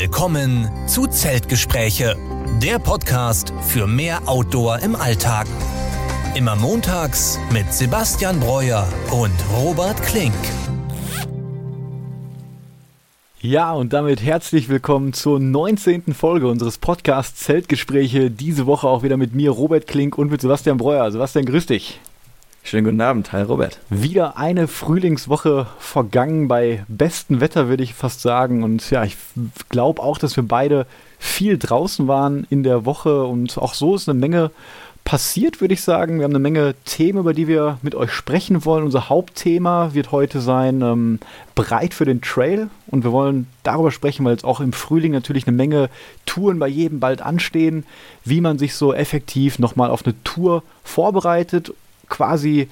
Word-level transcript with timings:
Willkommen 0.00 0.66
zu 0.86 1.06
Zeltgespräche, 1.08 2.16
der 2.62 2.78
Podcast 2.78 3.52
für 3.60 3.86
mehr 3.86 4.26
Outdoor 4.26 4.78
im 4.78 4.96
Alltag. 4.96 5.46
Immer 6.34 6.56
montags 6.56 7.38
mit 7.52 7.70
Sebastian 7.70 8.40
Breuer 8.40 8.88
und 9.10 9.34
Robert 9.54 10.02
Klink. 10.02 10.32
Ja, 13.42 13.74
und 13.74 13.92
damit 13.92 14.22
herzlich 14.22 14.70
willkommen 14.70 15.12
zur 15.12 15.38
19. 15.38 16.14
Folge 16.14 16.48
unseres 16.48 16.78
Podcasts 16.78 17.44
Zeltgespräche. 17.44 18.30
Diese 18.30 18.64
Woche 18.64 18.88
auch 18.88 19.02
wieder 19.02 19.18
mit 19.18 19.34
mir, 19.34 19.50
Robert 19.50 19.86
Klink 19.86 20.16
und 20.16 20.30
mit 20.30 20.40
Sebastian 20.40 20.78
Breuer. 20.78 21.12
Sebastian, 21.12 21.44
grüß 21.44 21.66
dich. 21.66 22.00
Schönen 22.62 22.84
guten 22.84 23.00
Abend, 23.00 23.32
hi 23.32 23.42
Robert. 23.42 23.80
Wieder 23.88 24.36
eine 24.36 24.68
Frühlingswoche 24.68 25.66
vergangen 25.78 26.46
bei 26.46 26.84
bestem 26.88 27.40
Wetter, 27.40 27.68
würde 27.68 27.82
ich 27.82 27.94
fast 27.94 28.20
sagen. 28.20 28.62
Und 28.62 28.90
ja, 28.90 29.02
ich 29.02 29.16
glaube 29.70 30.02
auch, 30.02 30.18
dass 30.18 30.36
wir 30.36 30.46
beide 30.46 30.86
viel 31.18 31.58
draußen 31.58 32.06
waren 32.06 32.46
in 32.48 32.62
der 32.62 32.84
Woche 32.84 33.24
und 33.24 33.58
auch 33.58 33.74
so 33.74 33.96
ist 33.96 34.08
eine 34.08 34.18
Menge 34.18 34.52
passiert, 35.04 35.60
würde 35.60 35.74
ich 35.74 35.82
sagen. 35.82 36.18
Wir 36.18 36.24
haben 36.24 36.32
eine 36.32 36.38
Menge 36.38 36.74
Themen, 36.84 37.18
über 37.18 37.34
die 37.34 37.48
wir 37.48 37.78
mit 37.82 37.96
euch 37.96 38.12
sprechen 38.12 38.64
wollen. 38.64 38.84
Unser 38.84 39.08
Hauptthema 39.08 39.94
wird 39.94 40.12
heute 40.12 40.40
sein, 40.40 40.82
ähm, 40.82 41.18
bereit 41.56 41.94
für 41.94 42.04
den 42.04 42.20
Trail. 42.20 42.68
Und 42.86 43.02
wir 43.02 43.10
wollen 43.10 43.48
darüber 43.64 43.90
sprechen, 43.90 44.24
weil 44.24 44.32
jetzt 44.32 44.44
auch 44.44 44.60
im 44.60 44.74
Frühling 44.74 45.10
natürlich 45.10 45.48
eine 45.48 45.56
Menge 45.56 45.88
Touren 46.26 46.60
bei 46.60 46.68
jedem 46.68 47.00
bald 47.00 47.22
anstehen, 47.22 47.84
wie 48.24 48.40
man 48.40 48.58
sich 48.58 48.74
so 48.74 48.94
effektiv 48.94 49.58
nochmal 49.58 49.90
auf 49.90 50.04
eine 50.04 50.14
Tour 50.22 50.62
vorbereitet 50.84 51.72
quasi, 52.10 52.68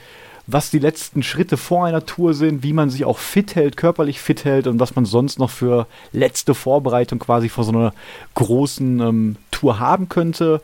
was 0.47 0.71
die 0.71 0.79
letzten 0.79 1.23
Schritte 1.23 1.57
vor 1.57 1.87
einer 1.87 2.05
Tour 2.05 2.35
sind, 2.35 2.63
wie 2.63 2.73
man 2.73 2.91
sich 2.91 3.05
auch 3.05 3.19
fit 3.19 3.55
hält, 3.55 3.77
körperlich 3.77 4.21
fit 4.21 4.45
hält 4.45 4.67
und 4.67 4.81
was 4.81 4.97
man 4.97 5.05
sonst 5.05 5.39
noch 5.39 5.51
für 5.51 5.87
letzte 6.13 6.55
Vorbereitung 6.55 7.19
quasi 7.19 7.49
vor 7.49 7.65
so 7.65 7.73
einer 7.73 7.93
großen 8.35 9.01
ähm, 9.01 9.37
Tour 9.51 9.79
haben 9.79 10.09
könnte. 10.09 10.61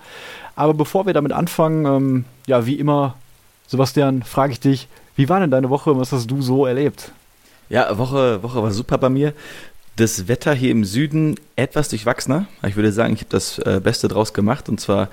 Aber 0.57 0.75
bevor 0.75 1.07
wir 1.07 1.13
damit 1.13 1.33
anfangen, 1.33 1.87
ähm, 1.87 2.25
ja, 2.47 2.67
wie 2.67 2.79
immer, 2.79 3.17
Sebastian, 3.67 4.23
frage 4.23 4.53
ich 4.53 4.61
dich, 4.61 4.89
wie 5.17 5.29
war 5.29 5.41
denn 5.41 5.51
deine 5.51 5.71
Woche 5.71 5.93
und 5.93 6.01
was 6.01 6.13
hast 6.13 6.31
du 6.31 6.43
so 6.43 6.67
erlebt? 6.67 7.13
Ja, 7.69 7.97
Woche, 7.99 8.43
Woche 8.43 8.63
war 8.63 8.71
super 8.71 8.99
bei 8.99 9.09
mir. 9.09 9.33
Das 9.97 10.29
Wetter 10.29 10.55
hier 10.55 10.71
im 10.71 10.85
Süden 10.85 11.37
etwas 11.57 11.89
durchwachsener. 11.89 12.47
Ich 12.67 12.77
würde 12.77 12.93
sagen, 12.93 13.15
ich 13.15 13.21
habe 13.21 13.31
das 13.31 13.59
äh, 13.59 13.81
Beste 13.83 14.09
draus 14.09 14.33
gemacht 14.33 14.69
und 14.69 14.81
zwar 14.81 15.09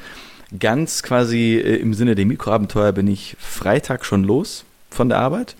ganz 0.59 1.03
quasi 1.03 1.55
äh, 1.55 1.77
im 1.77 1.93
Sinne 1.93 2.15
der 2.15 2.25
Mikroabenteuer 2.25 2.91
bin 2.91 3.07
ich 3.07 3.35
Freitag 3.39 4.05
schon 4.05 4.23
los 4.23 4.65
von 4.89 5.09
der 5.09 5.19
Arbeit. 5.19 5.55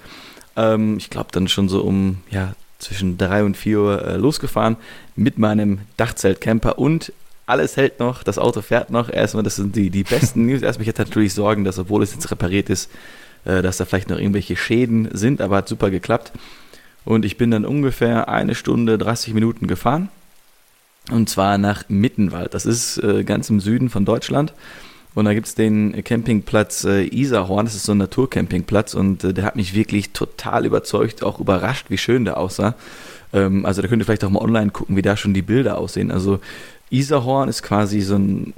Ähm, 0.56 0.98
ich 0.98 1.10
glaube 1.10 1.30
dann 1.32 1.48
schon 1.48 1.70
so 1.70 1.82
um 1.82 2.18
ja, 2.30 2.54
zwischen 2.80 3.18
drei 3.18 3.44
und 3.44 3.58
vier 3.58 3.80
Uhr 3.80 4.06
äh, 4.06 4.18
losgefahren 4.18 4.78
mit 5.16 5.38
meinem 5.38 5.80
Dachzelt-Camper 5.98 6.78
und 6.78 7.14
alles 7.46 7.76
hält 7.76 8.00
noch, 8.00 8.24
das 8.24 8.38
Auto 8.38 8.62
fährt 8.62 8.92
noch. 8.92 9.10
Erstmal, 9.10 9.44
das 9.44 9.58
sind 9.58 9.76
die, 9.76 9.90
die 9.90 10.04
besten 10.04 10.46
News. 10.48 10.62
Erstmal, 10.62 10.84
ich 10.84 10.90
hatte 10.90 11.04
natürlich 11.04 11.34
Sorgen, 11.34 11.64
dass, 11.64 11.80
obwohl 11.80 12.04
es 12.04 12.14
jetzt 12.14 12.32
repariert 12.32 12.70
ist, 12.70 12.90
äh, 13.46 13.62
dass 13.62 13.78
da 13.78 13.86
vielleicht 13.86 14.10
noch 14.10 14.18
irgendwelche 14.18 14.56
Schäden 14.56 15.10
sind, 15.12 15.42
aber 15.42 15.58
hat 15.58 15.68
super 15.68 15.90
geklappt. 15.90 16.32
Und 17.04 17.26
ich 17.26 17.38
bin 17.38 17.52
dann 17.52 17.66
ungefähr 17.66 18.30
eine 18.30 18.56
Stunde, 18.56 18.98
30 18.98 19.34
Minuten 19.34 19.68
gefahren 19.68 20.10
und 21.10 21.30
zwar 21.30 21.58
nach 21.58 21.90
Mittenwald. 21.90 22.54
Das 22.54 22.66
ist 22.66 22.98
äh, 22.98 23.24
ganz 23.24 23.50
im 23.50 23.60
Süden 23.60 23.90
von 23.90 24.06
Deutschland. 24.06 24.54
Und 25.14 25.26
da 25.26 25.34
gibt 25.34 25.48
es 25.48 25.56
den 25.56 26.04
Campingplatz 26.04 26.86
äh, 26.86 27.04
Isarhorn, 27.04 27.66
das 27.66 27.76
ist 27.76 27.84
so 27.84 27.92
ein 27.92 27.98
Naturcampingplatz 27.98 28.94
und 28.94 29.24
äh, 29.24 29.34
der 29.34 29.44
hat 29.44 29.58
mich 29.58 29.74
wirklich 29.74 30.12
total 30.12 30.66
überzeugt, 30.66 31.24
auch 31.24 31.40
überrascht, 31.40 31.88
wie 31.90 31.98
schön 31.98 32.24
der 32.24 32.38
aussah. 32.38 32.76
Ähm, 33.34 33.66
also 33.66 33.82
da 33.82 33.90
könnt 33.90 34.02
ihr 34.02 34.06
vielleicht 34.06 34.24
auch 34.24 34.30
mal 34.30 34.42
online 34.42 34.72
gucken, 34.72 34.96
wie 34.96 35.02
da 35.02 35.18
schon 35.18 35.34
die 35.34 35.42
Bilder 35.42 35.78
aussehen. 35.78 36.12
Also 36.12 36.40
Isarhorn 36.92 37.50
ist 37.50 37.62
quasi 37.62 38.00
so 38.00 38.16
ein, 38.16 38.54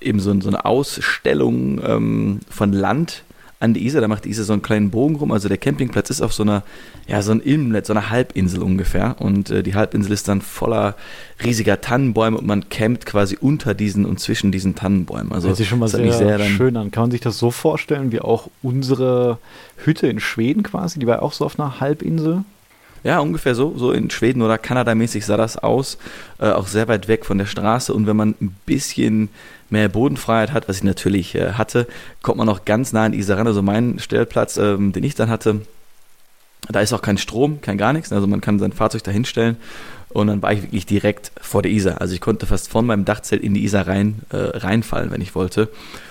eben 0.00 0.20
so, 0.20 0.30
ein, 0.30 0.40
so 0.40 0.48
eine 0.48 0.64
Ausstellung 0.64 1.80
ähm, 1.84 2.40
von 2.48 2.72
Land, 2.72 3.22
an 3.60 3.74
die 3.74 3.84
Isar, 3.84 4.00
da 4.00 4.08
macht 4.08 4.24
die 4.24 4.30
Isar 4.30 4.44
so 4.44 4.52
einen 4.52 4.62
kleinen 4.62 4.90
Bogen 4.90 5.16
rum. 5.16 5.32
Also 5.32 5.48
der 5.48 5.58
Campingplatz 5.58 6.10
ist 6.10 6.22
auf 6.22 6.32
so 6.32 6.44
einer, 6.44 6.62
ja, 7.08 7.22
so 7.22 7.32
ein 7.32 7.40
Inlet, 7.40 7.86
so 7.86 7.92
einer 7.92 8.08
Halbinsel 8.08 8.62
ungefähr. 8.62 9.16
Und 9.18 9.50
äh, 9.50 9.62
die 9.62 9.74
Halbinsel 9.74 10.12
ist 10.12 10.28
dann 10.28 10.42
voller 10.42 10.94
riesiger 11.44 11.80
Tannenbäume 11.80 12.38
und 12.38 12.46
man 12.46 12.68
campt 12.68 13.04
quasi 13.04 13.36
unter 13.40 13.74
diesen 13.74 14.04
und 14.06 14.20
zwischen 14.20 14.52
diesen 14.52 14.76
Tannenbäumen. 14.76 15.32
Also 15.32 15.48
das 15.48 15.58
sieht 15.58 15.66
schon 15.66 15.80
mal 15.80 15.88
sehr, 15.88 16.12
sehr 16.12 16.38
schön 16.40 16.76
an. 16.76 16.92
Kann 16.92 17.04
man 17.04 17.10
sich 17.10 17.20
das 17.20 17.38
so 17.38 17.50
vorstellen, 17.50 18.12
wie 18.12 18.20
auch 18.20 18.48
unsere 18.62 19.38
Hütte 19.84 20.06
in 20.06 20.20
Schweden 20.20 20.62
quasi? 20.62 21.00
Die 21.00 21.06
war 21.06 21.22
auch 21.22 21.32
so 21.32 21.44
auf 21.44 21.58
einer 21.58 21.80
Halbinsel. 21.80 22.44
Ja, 23.04 23.20
ungefähr 23.20 23.54
so. 23.54 23.76
So 23.76 23.92
in 23.92 24.10
Schweden 24.10 24.42
oder 24.42 24.58
Kanada-mäßig 24.58 25.24
sah 25.24 25.36
das 25.36 25.56
aus. 25.56 25.98
Äh, 26.38 26.50
auch 26.50 26.66
sehr 26.68 26.88
weit 26.88 27.08
weg 27.08 27.24
von 27.24 27.38
der 27.38 27.46
Straße. 27.46 27.92
Und 27.92 28.06
wenn 28.06 28.16
man 28.16 28.34
ein 28.40 28.54
bisschen 28.66 29.30
mehr 29.70 29.88
Bodenfreiheit 29.88 30.52
hat, 30.52 30.68
was 30.68 30.78
ich 30.78 30.84
natürlich 30.84 31.34
äh, 31.34 31.52
hatte, 31.52 31.86
kommt 32.22 32.38
man 32.38 32.48
auch 32.48 32.64
ganz 32.64 32.92
nah 32.92 33.04
an 33.04 33.12
Isar 33.12 33.38
ran. 33.38 33.46
Also 33.46 33.62
mein 33.62 33.98
Stellplatz, 33.98 34.56
ähm, 34.56 34.92
den 34.92 35.04
ich 35.04 35.14
dann 35.14 35.28
hatte, 35.28 35.62
da 36.68 36.80
ist 36.80 36.92
auch 36.92 37.02
kein 37.02 37.18
Strom, 37.18 37.60
kein 37.60 37.78
gar 37.78 37.92
nichts. 37.92 38.12
Also 38.12 38.26
man 38.26 38.40
kann 38.40 38.58
sein 38.58 38.72
Fahrzeug 38.72 39.04
da 39.04 39.10
hinstellen 39.10 39.56
und 40.10 40.26
dann 40.26 40.42
war 40.42 40.52
ich 40.52 40.62
wirklich 40.62 40.86
direkt 40.86 41.32
vor 41.40 41.62
der 41.62 41.70
Isar. 41.70 42.00
Also 42.00 42.14
ich 42.14 42.20
konnte 42.20 42.46
fast 42.46 42.70
von 42.70 42.86
meinem 42.86 43.04
Dachzelt 43.04 43.42
in 43.42 43.54
die 43.54 43.64
Isar 43.64 43.86
rein, 43.86 44.20
äh, 44.30 44.36
reinfallen, 44.36 45.10
wenn 45.10 45.20
ich 45.20 45.34
wollte. 45.34 45.68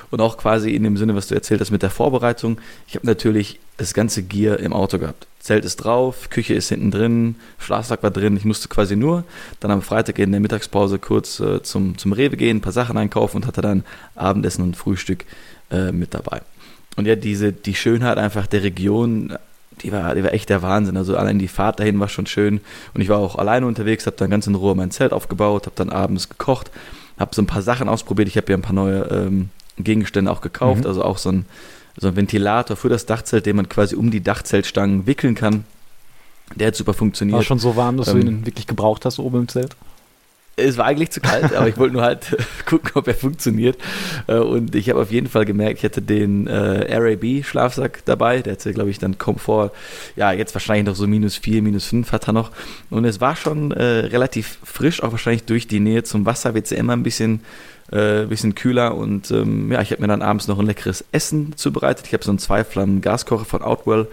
Und 0.09 0.21
auch 0.21 0.37
quasi 0.37 0.71
in 0.71 0.83
dem 0.83 0.97
Sinne, 0.97 1.15
was 1.15 1.27
du 1.27 1.35
erzählt 1.35 1.59
hast 1.59 1.71
mit 1.71 1.83
der 1.83 1.89
Vorbereitung. 1.89 2.59
Ich 2.87 2.95
habe 2.95 3.05
natürlich 3.05 3.59
das 3.77 3.93
ganze 3.93 4.23
Gear 4.23 4.59
im 4.59 4.73
Auto 4.73 4.99
gehabt. 4.99 5.27
Zelt 5.39 5.65
ist 5.65 5.77
drauf, 5.77 6.29
Küche 6.29 6.53
ist 6.53 6.69
hinten 6.69 6.91
drin, 6.91 7.35
Schlafsack 7.59 8.03
war 8.03 8.11
drin. 8.11 8.35
Ich 8.35 8.45
musste 8.45 8.67
quasi 8.67 8.95
nur 8.95 9.23
dann 9.59 9.71
am 9.71 9.81
Freitag 9.81 10.19
in 10.19 10.31
der 10.31 10.41
Mittagspause 10.41 10.99
kurz 10.99 11.39
äh, 11.39 11.61
zum, 11.63 11.97
zum 11.97 12.11
Rewe 12.11 12.37
gehen, 12.37 12.57
ein 12.57 12.61
paar 12.61 12.73
Sachen 12.73 12.97
einkaufen 12.97 13.37
und 13.37 13.47
hatte 13.47 13.61
dann 13.61 13.83
Abendessen 14.15 14.63
und 14.63 14.75
Frühstück 14.75 15.25
äh, 15.71 15.91
mit 15.91 16.13
dabei. 16.13 16.41
Und 16.97 17.05
ja, 17.05 17.15
diese, 17.15 17.53
die 17.53 17.75
Schönheit 17.75 18.17
einfach 18.17 18.47
der 18.47 18.63
Region, 18.63 19.37
die 19.83 19.91
war, 19.91 20.15
die 20.15 20.23
war 20.23 20.33
echt 20.33 20.49
der 20.49 20.63
Wahnsinn. 20.63 20.97
Also 20.97 21.15
allein 21.15 21.39
die 21.39 21.47
Fahrt 21.47 21.79
dahin 21.79 21.99
war 21.99 22.09
schon 22.09 22.25
schön. 22.25 22.59
Und 22.93 23.01
ich 23.01 23.09
war 23.09 23.19
auch 23.19 23.35
alleine 23.35 23.67
unterwegs, 23.67 24.05
habe 24.05 24.17
dann 24.17 24.31
ganz 24.31 24.47
in 24.47 24.55
Ruhe 24.55 24.75
mein 24.75 24.91
Zelt 24.91 25.13
aufgebaut, 25.13 25.67
habe 25.67 25.75
dann 25.75 25.91
abends 25.91 26.27
gekocht, 26.27 26.71
habe 27.19 27.35
so 27.35 27.41
ein 27.41 27.47
paar 27.47 27.61
Sachen 27.61 27.87
ausprobiert. 27.87 28.27
Ich 28.27 28.37
habe 28.37 28.51
ja 28.51 28.57
ein 28.57 28.63
paar 28.63 28.73
neue 28.73 29.03
ähm, 29.11 29.49
Gegenstände 29.77 30.31
auch 30.31 30.41
gekauft, 30.41 30.81
mhm. 30.81 30.87
also 30.87 31.03
auch 31.03 31.17
so 31.17 31.31
ein, 31.31 31.45
so 31.97 32.07
ein 32.07 32.15
Ventilator 32.15 32.75
für 32.75 32.89
das 32.89 33.05
Dachzelt, 33.05 33.45
den 33.45 33.55
man 33.55 33.69
quasi 33.69 33.95
um 33.95 34.11
die 34.11 34.21
Dachzeltstangen 34.21 35.07
wickeln 35.07 35.35
kann. 35.35 35.63
Der 36.55 36.67
hat 36.67 36.75
super 36.75 36.93
funktioniert. 36.93 37.35
War 37.35 37.43
schon 37.43 37.59
so 37.59 37.75
warm, 37.75 37.97
dass 37.97 38.07
ähm, 38.09 38.21
du 38.21 38.27
ihn 38.27 38.45
wirklich 38.45 38.67
gebraucht 38.67 39.05
hast 39.05 39.19
oben 39.19 39.41
im 39.41 39.47
Zelt? 39.47 39.75
Es 40.59 40.77
war 40.77 40.85
eigentlich 40.85 41.11
zu 41.11 41.21
kalt, 41.21 41.53
aber 41.55 41.67
ich 41.67 41.77
wollte 41.77 41.93
nur 41.93 42.03
halt 42.03 42.35
gucken, 42.65 42.91
ob 42.95 43.07
er 43.07 43.13
funktioniert. 43.13 43.77
Äh, 44.27 44.37
und 44.37 44.75
ich 44.75 44.89
habe 44.89 44.99
auf 44.99 45.11
jeden 45.11 45.27
Fall 45.27 45.45
gemerkt, 45.45 45.79
ich 45.79 45.85
hatte 45.85 46.01
den 46.01 46.47
äh, 46.47 46.95
RAB-Schlafsack 46.95 48.03
dabei. 48.05 48.41
Der 48.41 48.53
hatte, 48.53 48.73
glaube 48.73 48.89
ich, 48.89 48.99
dann 48.99 49.17
Komfort. 49.17 49.71
Ja, 50.15 50.31
jetzt 50.31 50.55
wahrscheinlich 50.55 50.87
noch 50.87 50.95
so 50.95 51.07
minus 51.07 51.37
4, 51.37 51.61
minus 51.61 51.85
5 51.85 52.11
hat 52.11 52.27
er 52.27 52.33
noch. 52.33 52.51
Und 52.89 53.05
es 53.05 53.21
war 53.21 53.35
schon 53.35 53.71
äh, 53.71 53.83
relativ 53.83 54.57
frisch, 54.63 55.03
auch 55.03 55.11
wahrscheinlich 55.11 55.43
durch 55.43 55.67
die 55.67 55.79
Nähe 55.79 56.03
zum 56.03 56.25
Wasser 56.25 56.53
wird 56.53 56.65
es 56.65 56.71
ja 56.71 56.77
immer 56.77 56.93
ein 56.93 57.03
bisschen 57.03 57.41
äh, 57.91 58.25
bisschen 58.25 58.55
kühler 58.55 58.95
und 58.95 59.31
ähm, 59.31 59.71
ja, 59.71 59.81
ich 59.81 59.91
habe 59.91 60.01
mir 60.01 60.07
dann 60.09 60.21
abends 60.21 60.47
noch 60.47 60.59
ein 60.59 60.65
leckeres 60.65 61.05
Essen 61.11 61.55
zubereitet. 61.55 62.05
Ich 62.07 62.13
habe 62.13 62.23
so 62.23 62.31
einen 62.31 62.39
Zweiflammen 62.39 63.01
Gaskocher 63.01 63.45
von 63.45 63.61
Outwell 63.61 64.07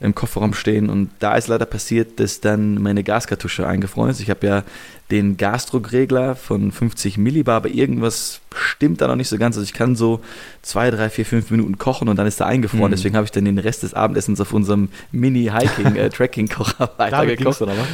im 0.00 0.14
Kofferraum 0.14 0.54
stehen 0.54 0.90
und 0.90 1.10
da 1.20 1.36
ist 1.36 1.46
leider 1.46 1.64
passiert, 1.64 2.18
dass 2.18 2.40
dann 2.40 2.82
meine 2.82 3.04
Gaskartusche 3.04 3.66
eingefroren 3.66 4.10
ist. 4.10 4.20
Ich 4.20 4.30
habe 4.30 4.46
ja 4.46 4.62
den 5.12 5.36
Gasdruckregler 5.36 6.34
von 6.34 6.72
50 6.72 7.18
Millibar, 7.18 7.56
aber 7.56 7.68
irgendwas 7.68 8.40
stimmt 8.54 9.02
da 9.02 9.08
noch 9.08 9.14
nicht 9.14 9.28
so 9.28 9.36
ganz. 9.36 9.56
Also 9.56 9.64
ich 9.64 9.74
kann 9.74 9.94
so 9.94 10.20
zwei, 10.62 10.90
drei, 10.90 11.10
vier, 11.10 11.26
fünf 11.26 11.50
Minuten 11.50 11.76
kochen 11.76 12.08
und 12.08 12.16
dann 12.16 12.26
ist 12.26 12.40
er 12.40 12.46
eingefroren. 12.46 12.86
Mhm. 12.86 12.96
Deswegen 12.96 13.14
habe 13.14 13.26
ich 13.26 13.30
dann 13.30 13.44
den 13.44 13.58
Rest 13.58 13.82
des 13.82 13.92
Abendessens 13.92 14.40
auf 14.40 14.54
unserem 14.54 14.88
Mini-Hiking-Tracking-Kocher 15.12 16.84
äh, 16.84 16.88
weitergekocht. 16.98 17.60
Damit, 17.60 17.84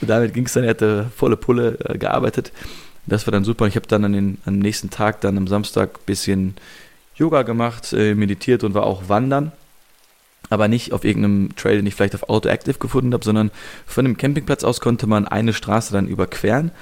damit 0.00 0.34
ging 0.34 0.46
es 0.46 0.54
dann, 0.54 0.64
er 0.64 0.70
hatte 0.70 1.10
volle 1.14 1.36
Pulle 1.36 1.78
äh, 1.84 1.98
gearbeitet. 1.98 2.52
Das 3.06 3.26
war 3.26 3.32
dann 3.32 3.44
super. 3.44 3.66
Ich 3.66 3.76
habe 3.76 3.86
dann 3.86 4.06
an 4.06 4.14
den, 4.14 4.38
am 4.46 4.58
nächsten 4.58 4.88
Tag, 4.88 5.20
dann 5.20 5.36
am 5.36 5.46
Samstag, 5.46 5.98
ein 5.98 6.06
bisschen 6.06 6.54
Yoga 7.16 7.42
gemacht, 7.42 7.92
äh, 7.92 8.14
meditiert 8.14 8.64
und 8.64 8.72
war 8.72 8.84
auch 8.84 9.10
wandern. 9.10 9.52
Aber 10.52 10.68
nicht 10.68 10.92
auf 10.92 11.04
irgendeinem 11.04 11.56
Trail, 11.56 11.76
den 11.76 11.86
ich 11.86 11.94
vielleicht 11.94 12.14
auf 12.14 12.28
Autoactive 12.28 12.78
gefunden 12.78 13.14
habe, 13.14 13.24
sondern 13.24 13.50
von 13.86 14.04
dem 14.04 14.18
Campingplatz 14.18 14.64
aus 14.64 14.80
konnte 14.80 15.06
man 15.06 15.26
eine 15.26 15.54
Straße 15.54 15.94
dann 15.94 16.06
überqueren. 16.06 16.72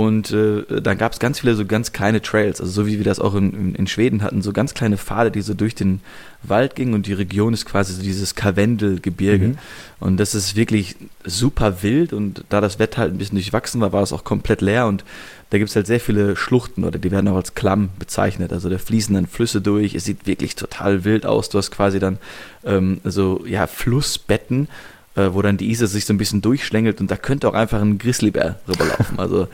Und 0.00 0.30
äh, 0.30 0.80
dann 0.80 0.96
gab 0.96 1.12
es 1.12 1.18
ganz 1.18 1.40
viele 1.40 1.54
so 1.54 1.66
ganz 1.66 1.92
kleine 1.92 2.22
Trails, 2.22 2.58
also 2.58 2.72
so 2.72 2.86
wie 2.86 2.96
wir 2.96 3.04
das 3.04 3.20
auch 3.20 3.34
in, 3.34 3.74
in, 3.74 3.86
Schweden 3.86 4.22
hatten, 4.22 4.40
so 4.40 4.50
ganz 4.50 4.72
kleine 4.72 4.96
Pfade, 4.96 5.30
die 5.30 5.42
so 5.42 5.52
durch 5.52 5.74
den 5.74 6.00
Wald 6.42 6.74
gingen 6.74 6.94
und 6.94 7.06
die 7.06 7.12
Region 7.12 7.52
ist 7.52 7.66
quasi 7.66 7.92
so 7.92 8.00
dieses 8.00 8.34
Karwendelgebirge. 8.34 9.48
Mhm. 9.48 9.58
Und 9.98 10.16
das 10.16 10.34
ist 10.34 10.56
wirklich 10.56 10.96
super 11.26 11.82
wild 11.82 12.14
und 12.14 12.44
da 12.48 12.62
das 12.62 12.78
Wetter 12.78 13.02
halt 13.02 13.12
ein 13.12 13.18
bisschen 13.18 13.36
durchwachsen 13.36 13.82
war, 13.82 13.92
war 13.92 14.02
es 14.02 14.14
auch 14.14 14.24
komplett 14.24 14.62
leer 14.62 14.86
und 14.86 15.04
da 15.50 15.58
gibt 15.58 15.68
es 15.68 15.76
halt 15.76 15.86
sehr 15.86 16.00
viele 16.00 16.34
Schluchten 16.34 16.84
oder 16.84 16.98
die 16.98 17.10
werden 17.10 17.28
auch 17.28 17.36
als 17.36 17.54
Klamm 17.54 17.90
bezeichnet. 17.98 18.54
Also 18.54 18.70
da 18.70 18.78
fließen 18.78 19.14
dann 19.14 19.26
Flüsse 19.26 19.60
durch. 19.60 19.94
Es 19.94 20.06
sieht 20.06 20.26
wirklich 20.26 20.54
total 20.54 21.04
wild 21.04 21.26
aus. 21.26 21.50
Du 21.50 21.58
hast 21.58 21.72
quasi 21.72 21.98
dann 21.98 22.16
ähm, 22.64 23.02
so 23.04 23.44
ja, 23.46 23.66
Flussbetten, 23.66 24.68
äh, 25.14 25.28
wo 25.32 25.42
dann 25.42 25.58
die 25.58 25.70
Isar 25.70 25.88
sich 25.88 26.06
so 26.06 26.14
ein 26.14 26.18
bisschen 26.18 26.40
durchschlängelt 26.40 27.02
und 27.02 27.10
da 27.10 27.16
könnte 27.16 27.46
auch 27.50 27.54
einfach 27.54 27.82
ein 27.82 27.98
Grizzlybär 27.98 28.60
rüberlaufen. 28.66 29.18
Also 29.18 29.46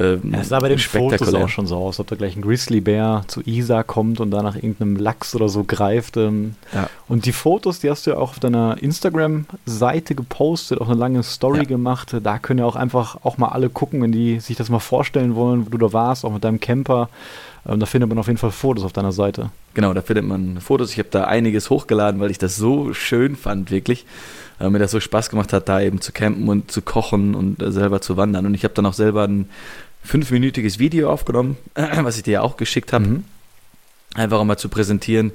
Ähm, 0.00 0.32
ja, 0.32 0.40
es 0.40 0.48
sah 0.48 0.60
bei 0.60 0.70
den 0.70 0.78
Fotos 0.78 1.34
auch 1.34 1.48
schon 1.50 1.66
so 1.66 1.76
aus, 1.76 2.00
ob 2.00 2.06
da 2.06 2.16
gleich 2.16 2.34
ein 2.34 2.40
Grizzlybär 2.40 3.24
zu 3.26 3.42
Isa 3.44 3.82
kommt 3.82 4.18
und 4.20 4.30
da 4.30 4.42
nach 4.42 4.56
irgendeinem 4.56 4.96
Lachs 4.96 5.34
oder 5.34 5.50
so 5.50 5.62
greift. 5.64 6.16
Ähm. 6.16 6.54
Ja. 6.74 6.88
Und 7.06 7.26
die 7.26 7.32
Fotos, 7.32 7.80
die 7.80 7.90
hast 7.90 8.06
du 8.06 8.12
ja 8.12 8.16
auch 8.16 8.30
auf 8.30 8.38
deiner 8.40 8.82
Instagram-Seite 8.82 10.14
gepostet, 10.14 10.80
auch 10.80 10.88
eine 10.88 10.98
lange 10.98 11.22
Story 11.22 11.58
ja. 11.58 11.64
gemacht. 11.64 12.16
Da 12.22 12.38
können 12.38 12.60
ja 12.60 12.64
auch 12.64 12.76
einfach 12.76 13.18
auch 13.24 13.36
mal 13.36 13.48
alle 13.48 13.68
gucken, 13.68 14.00
wenn 14.00 14.12
die 14.12 14.40
sich 14.40 14.56
das 14.56 14.70
mal 14.70 14.78
vorstellen 14.78 15.34
wollen, 15.34 15.66
wo 15.66 15.70
du 15.70 15.76
da 15.76 15.92
warst, 15.92 16.24
auch 16.24 16.32
mit 16.32 16.44
deinem 16.44 16.60
Camper. 16.60 17.10
Ähm, 17.68 17.78
da 17.78 17.84
findet 17.84 18.08
man 18.08 18.18
auf 18.18 18.26
jeden 18.26 18.38
Fall 18.38 18.52
Fotos 18.52 18.84
auf 18.84 18.94
deiner 18.94 19.12
Seite. 19.12 19.50
Genau, 19.74 19.92
da 19.92 20.00
findet 20.00 20.24
man 20.24 20.60
Fotos. 20.60 20.92
Ich 20.92 20.98
habe 20.98 21.08
da 21.10 21.24
einiges 21.24 21.68
hochgeladen, 21.68 22.20
weil 22.20 22.30
ich 22.30 22.38
das 22.38 22.56
so 22.56 22.94
schön 22.94 23.36
fand, 23.36 23.70
wirklich 23.70 24.06
äh, 24.60 24.70
mir 24.70 24.78
das 24.78 24.90
so 24.92 25.00
Spaß 25.00 25.30
gemacht 25.30 25.52
hat, 25.52 25.68
da 25.68 25.80
eben 25.80 26.00
zu 26.00 26.12
campen 26.12 26.48
und 26.48 26.70
zu 26.70 26.82
kochen 26.82 27.34
und 27.34 27.62
äh, 27.62 27.70
selber 27.70 28.00
zu 28.00 28.16
wandern. 28.16 28.46
Und 28.46 28.54
ich 28.54 28.64
habe 28.64 28.74
dann 28.74 28.86
auch 28.86 28.94
selber 28.94 29.24
ein 29.24 29.48
fünfminütiges 30.02 30.78
Video 30.78 31.10
aufgenommen, 31.10 31.56
was 31.74 32.16
ich 32.16 32.22
dir 32.22 32.32
ja 32.32 32.40
auch 32.42 32.56
geschickt 32.56 32.92
habe. 32.92 33.06
Mhm. 33.06 33.24
Einfach 34.14 34.40
um 34.40 34.46
mal 34.46 34.56
zu 34.56 34.68
präsentieren, 34.68 35.32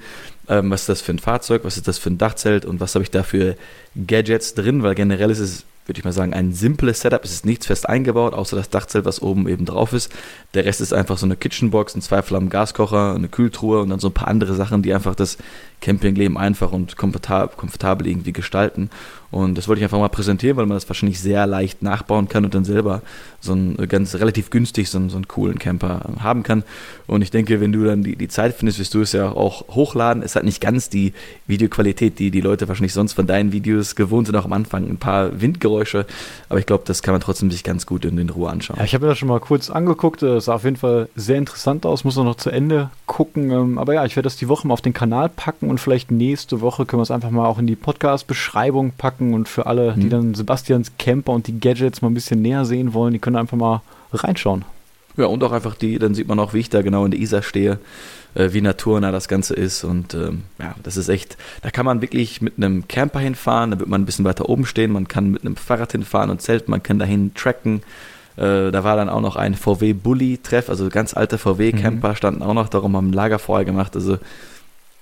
ähm, 0.50 0.70
was 0.70 0.82
ist 0.82 0.90
das 0.90 1.02
für 1.02 1.14
ein 1.14 1.20
Fahrzeug, 1.20 1.64
was 1.64 1.78
ist 1.78 1.88
das 1.88 1.98
für 1.98 2.10
ein 2.10 2.18
Dachzelt 2.18 2.66
und 2.66 2.80
was 2.82 2.94
habe 2.96 3.04
ich 3.04 3.12
da 3.12 3.24
für 3.24 3.56
Gadgets 3.96 4.54
drin, 4.54 4.84
weil 4.84 4.96
generell 4.96 5.32
ist 5.32 5.40
es 5.40 5.66
würde 5.86 6.00
ich 6.00 6.06
mal 6.06 6.12
sagen, 6.12 6.34
ein 6.34 6.52
simples 6.52 7.02
Setup. 7.02 7.24
Es 7.24 7.32
ist 7.32 7.46
nichts 7.46 7.68
fest 7.68 7.88
eingebaut, 7.88 8.34
außer 8.34 8.56
das 8.56 8.70
Dachzelt, 8.70 9.06
was 9.06 9.22
oben 9.22 9.48
eben 9.48 9.66
drauf 9.66 9.94
ist. 9.94 10.12
Der 10.56 10.66
Rest 10.66 10.82
ist 10.82 10.94
einfach 10.94 11.18
so 11.18 11.26
eine 11.26 11.36
Kitchenbox, 11.36 11.96
ein 11.96 12.02
Zweiflammen 12.02 12.50
Gaskocher, 12.50 13.14
eine 13.14 13.28
Kühltruhe 13.28 13.82
und 13.82 13.90
dann 13.90 14.00
so 14.00 14.08
ein 14.08 14.14
paar 14.14 14.28
andere 14.28 14.56
Sachen, 14.56 14.82
die 14.82 14.94
einfach 14.94 15.14
das 15.14 15.38
Campingleben 15.82 16.38
einfach 16.38 16.72
und 16.72 16.98
komfortabel, 16.98 17.56
komfortabel 17.56 18.08
irgendwie 18.08 18.34
gestalten. 18.34 18.90
Und 19.36 19.58
das 19.58 19.68
wollte 19.68 19.82
ich 19.82 19.84
einfach 19.84 20.00
mal 20.00 20.08
präsentieren, 20.08 20.56
weil 20.56 20.66
man 20.66 20.78
das 20.78 20.88
wahrscheinlich 20.88 21.20
sehr 21.20 21.46
leicht 21.46 21.84
nachbauen 21.84 22.30
kann 22.30 22.46
und 22.46 22.56
dann 22.56 22.64
selber 22.64 23.02
so 23.42 23.52
einen 23.52 23.76
ganz 23.90 24.16
relativ 24.16 24.50
günstig 24.50 24.90
so 24.90 24.98
einen, 24.98 25.10
so 25.10 25.18
einen 25.18 25.28
coolen 25.28 25.60
Camper 25.60 26.14
haben 26.22 26.42
kann. 26.42 26.64
Und 27.06 27.22
ich 27.22 27.32
denke, 27.32 27.60
wenn 27.60 27.74
du 27.74 27.84
dann 27.84 28.02
die, 28.02 28.16
die 28.16 28.30
Zeit 28.30 28.56
findest, 28.56 28.80
wirst 28.80 28.94
du 28.94 29.02
es 29.02 29.12
ja 29.12 29.30
auch 29.30 29.68
hochladen. 29.76 30.24
Es 30.24 30.38
hat 30.38 30.46
nicht 30.46 30.62
ganz 30.62 30.88
die 30.88 31.12
Videoqualität, 31.48 32.18
die 32.18 32.32
die 32.32 32.40
Leute 32.40 32.70
wahrscheinlich 32.70 32.94
sonst 32.94 33.12
von 33.12 33.28
deinen 33.28 33.52
Videos 33.52 33.98
gewohnt 33.98 34.28
sind, 34.28 34.38
auch 34.38 34.46
am 34.46 34.54
Anfang 34.54 34.90
ein 34.90 34.98
paar 34.98 35.42
Windgeräusche. 35.42 36.06
Aber 36.48 36.60
ich 36.60 36.66
glaube, 36.66 36.86
das 36.88 37.04
kann 37.04 37.14
man 37.14 37.20
trotzdem 37.20 37.52
sich 37.52 37.66
ganz 37.66 37.86
gut 37.86 38.06
in, 38.06 38.18
in 38.18 38.30
Ruhe 38.30 38.50
anschauen. 38.50 38.78
Ja, 38.80 38.86
ich 38.86 38.94
habe 38.94 39.04
mir 39.04 39.10
das 39.10 39.18
schon 39.18 39.28
mal 39.28 39.42
kurz 39.42 39.70
angeguckt. 39.70 40.24
Es 40.24 40.46
sah 40.46 40.56
auf 40.56 40.64
jeden 40.64 40.78
Fall 40.78 41.10
sehr 41.18 41.38
interessant 41.38 41.86
aus. 41.86 42.06
Muss 42.06 42.16
noch 42.16 42.36
zu 42.36 42.52
Ende 42.52 42.90
gucken. 43.06 43.52
Ähm, 43.52 43.80
aber 43.80 43.96
ja, 43.96 44.06
ich 44.06 44.16
werde 44.16 44.28
das 44.28 44.38
die 44.38 44.48
Woche 44.48 44.66
mal 44.66 44.74
auf 44.74 44.82
den 44.82 44.94
Kanal 44.94 45.28
packen 45.28 45.70
und 45.70 45.82
vielleicht 45.82 46.10
nächste 46.10 46.62
Woche 46.62 46.86
können 46.86 47.00
wir 47.00 47.04
es 47.04 47.12
einfach 47.12 47.32
mal 47.32 47.46
auch 47.46 47.60
in 47.60 47.68
die 47.68 47.76
Podcast-Beschreibung 47.76 48.94
packen 48.98 49.25
und 49.34 49.48
für 49.48 49.66
alle, 49.66 49.94
die 49.94 50.06
mhm. 50.06 50.10
dann 50.10 50.34
Sebastians 50.36 50.92
Camper 50.98 51.34
und 51.34 51.48
die 51.48 51.60
Gadgets 51.60 52.02
mal 52.02 52.10
ein 52.10 52.14
bisschen 52.14 52.42
näher 52.42 52.66
sehen 52.66 52.94
wollen, 52.94 53.14
die 53.14 53.20
können 53.20 53.36
einfach 53.36 53.58
mal 53.58 53.82
reinschauen. 54.14 54.66
Ja, 55.18 55.28
und 55.28 55.44
auch 55.44 55.52
einfach 55.52 55.76
die, 55.76 55.98
dann 55.98 56.14
sieht 56.14 56.28
man 56.28 56.40
auch, 56.40 56.54
wie 56.54 56.60
ich 56.60 56.70
da 56.70 56.82
genau 56.82 57.06
in 57.06 57.12
der 57.12 57.20
Isar 57.20 57.42
stehe, 57.42 57.80
äh, 58.34 58.50
wie 58.52 58.62
naturnah 58.62 59.12
das 59.12 59.28
Ganze 59.28 59.54
ist. 59.54 59.84
Und 59.84 60.14
ähm, 60.14 60.44
ja, 60.60 60.76
das 60.84 60.98
ist 60.98 61.08
echt, 61.08 61.38
da 61.62 61.72
kann 61.72 61.86
man 61.86 62.02
wirklich 62.02 62.42
mit 62.42 62.54
einem 62.58 62.88
Camper 62.88 63.20
hinfahren, 63.20 63.72
da 63.72 63.80
wird 63.80 63.90
man 63.90 64.02
ein 64.02 64.06
bisschen 64.06 64.26
weiter 64.26 64.50
oben 64.50 64.66
stehen, 64.66 64.92
man 64.92 65.08
kann 65.08 65.32
mit 65.32 65.42
einem 65.42 65.56
Fahrrad 65.56 65.94
hinfahren 65.94 66.30
und 66.30 66.42
zelten, 66.42 66.72
man 66.72 66.84
kann 66.84 67.00
dahin 67.00 67.34
tracken. 67.34 67.82
Äh, 68.36 68.72
da 68.72 68.84
war 68.84 68.98
dann 68.98 69.08
auch 69.08 69.22
noch 69.22 69.38
ein 69.38 69.56
VW-Bully-Treff, 69.56 70.70
also 70.70 70.90
ganz 70.90 71.14
alte 71.14 71.38
VW-Camper 71.38 72.10
mhm. 72.10 72.16
standen 72.16 72.44
auch 72.44 72.54
noch, 72.54 72.68
darum 72.68 72.98
haben 72.98 73.14
Lagerfeuer 73.14 73.64
gemacht. 73.64 73.96
Also 73.96 74.18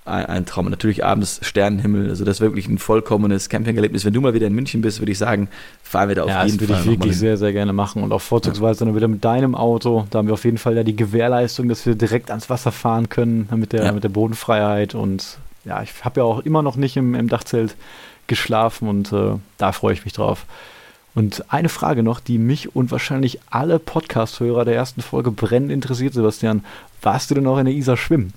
ein, 0.04 0.26
ein 0.26 0.46
Traum. 0.46 0.66
Und 0.66 0.70
natürlich 0.70 1.04
abends 1.04 1.40
Sternenhimmel, 1.42 2.08
also 2.08 2.24
das 2.24 2.36
ist 2.36 2.40
wirklich 2.40 2.68
ein 2.68 2.78
vollkommenes 2.78 3.48
Campingerlebnis. 3.48 4.04
Wenn 4.04 4.12
du 4.12 4.20
mal 4.20 4.34
wieder 4.34 4.46
in 4.46 4.54
München 4.54 4.80
bist, 4.80 5.00
würde 5.00 5.12
ich 5.12 5.18
sagen, 5.18 5.48
fahren 5.82 6.08
wir 6.08 6.16
da 6.16 6.24
auf 6.24 6.28
ja, 6.28 6.44
jeden 6.44 6.58
Fall. 6.58 6.68
Ja, 6.68 6.74
das 6.74 6.84
würde 6.84 6.92
ich 6.92 7.00
wirklich 7.00 7.18
sehr, 7.18 7.36
sehr 7.36 7.52
gerne 7.52 7.72
machen 7.72 8.02
und 8.02 8.12
auch 8.12 8.20
vorzugsweise 8.20 8.80
ja. 8.80 8.86
dann 8.86 8.96
wieder 8.96 9.08
mit 9.08 9.24
deinem 9.24 9.54
Auto. 9.54 10.06
Da 10.10 10.18
haben 10.18 10.26
wir 10.26 10.34
auf 10.34 10.44
jeden 10.44 10.58
Fall 10.58 10.76
ja 10.76 10.84
die 10.84 10.96
Gewährleistung, 10.96 11.68
dass 11.68 11.86
wir 11.86 11.94
direkt 11.94 12.30
ans 12.30 12.50
Wasser 12.50 12.72
fahren 12.72 13.08
können 13.08 13.48
mit 13.56 13.72
der, 13.72 13.84
ja. 13.84 13.92
mit 13.92 14.04
der 14.04 14.10
Bodenfreiheit 14.10 14.94
und 14.94 15.38
ja, 15.64 15.82
ich 15.82 16.04
habe 16.04 16.20
ja 16.20 16.24
auch 16.24 16.40
immer 16.40 16.62
noch 16.62 16.76
nicht 16.76 16.96
im, 16.96 17.14
im 17.14 17.28
Dachzelt 17.28 17.74
geschlafen 18.26 18.88
und 18.88 19.12
äh, 19.12 19.36
da 19.58 19.72
freue 19.72 19.94
ich 19.94 20.04
mich 20.04 20.12
drauf. 20.12 20.44
Und 21.14 21.44
eine 21.52 21.68
Frage 21.68 22.02
noch, 22.02 22.20
die 22.20 22.38
mich 22.38 22.74
und 22.74 22.90
wahrscheinlich 22.90 23.38
alle 23.48 23.78
Podcast-Hörer 23.78 24.64
der 24.64 24.74
ersten 24.74 25.00
Folge 25.00 25.30
brennend 25.30 25.70
interessiert, 25.70 26.12
Sebastian. 26.12 26.64
Warst 27.02 27.30
du 27.30 27.36
denn 27.36 27.46
auch 27.46 27.58
in 27.58 27.66
der 27.66 27.74
Isar 27.74 27.96
schwimmen? 27.96 28.32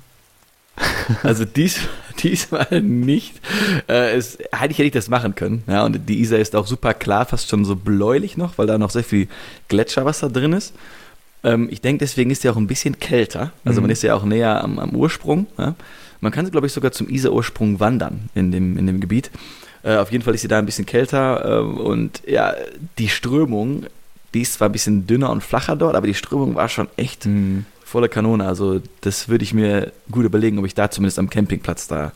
Also 1.23 1.45
dies, 1.45 1.79
diesmal 2.19 2.81
nicht. 2.81 3.39
Äh, 3.87 4.15
es, 4.15 4.37
eigentlich 4.51 4.77
hätte 4.77 4.87
ich 4.87 4.91
das 4.91 5.09
machen 5.09 5.35
können. 5.35 5.63
Ja, 5.67 5.85
und 5.85 6.07
die 6.07 6.19
Isar 6.19 6.39
ist 6.39 6.55
auch 6.55 6.67
super 6.67 6.93
klar, 6.93 7.25
fast 7.25 7.49
schon 7.49 7.65
so 7.65 7.75
bläulich 7.75 8.37
noch, 8.37 8.57
weil 8.57 8.67
da 8.67 8.77
noch 8.77 8.89
sehr 8.89 9.03
viel 9.03 9.27
Gletscherwasser 9.67 10.29
drin 10.29 10.53
ist. 10.53 10.73
Ähm, 11.43 11.67
ich 11.71 11.81
denke, 11.81 11.99
deswegen 11.99 12.31
ist 12.31 12.41
sie 12.41 12.49
auch 12.49 12.57
ein 12.57 12.67
bisschen 12.67 12.99
kälter. 12.99 13.51
Also 13.65 13.79
mhm. 13.79 13.85
man 13.85 13.91
ist 13.91 14.03
ja 14.03 14.15
auch 14.15 14.23
näher 14.23 14.63
am, 14.63 14.79
am 14.79 14.95
Ursprung. 14.95 15.47
Ja. 15.57 15.75
Man 16.19 16.31
kann, 16.31 16.49
glaube 16.49 16.67
ich, 16.67 16.73
sogar 16.73 16.91
zum 16.91 17.09
Isar-Ursprung 17.09 17.79
wandern 17.79 18.29
in 18.33 18.51
dem, 18.51 18.77
in 18.77 18.87
dem 18.87 18.99
Gebiet. 18.99 19.29
Äh, 19.83 19.97
auf 19.97 20.11
jeden 20.11 20.23
Fall 20.23 20.35
ist 20.35 20.41
sie 20.41 20.47
da 20.47 20.57
ein 20.57 20.65
bisschen 20.65 20.85
kälter. 20.85 21.45
Äh, 21.45 21.59
und 21.59 22.21
ja, 22.27 22.53
die 22.97 23.09
Strömung, 23.09 23.85
die 24.33 24.41
ist 24.41 24.53
zwar 24.53 24.69
ein 24.69 24.73
bisschen 24.73 25.07
dünner 25.07 25.29
und 25.29 25.43
flacher 25.43 25.75
dort, 25.75 25.95
aber 25.95 26.07
die 26.07 26.13
Strömung 26.13 26.55
war 26.55 26.69
schon 26.69 26.87
echt 26.97 27.25
mhm 27.25 27.65
volle 27.87 28.09
Kanone. 28.09 28.45
Also 28.45 28.81
das 29.01 29.29
würde 29.29 29.43
ich 29.43 29.53
mir 29.53 29.91
gut 30.11 30.25
überlegen, 30.25 30.59
ob 30.59 30.65
ich 30.65 30.75
da 30.75 30.91
zumindest 30.91 31.19
am 31.19 31.29
Campingplatz 31.29 31.87
da 31.87 32.11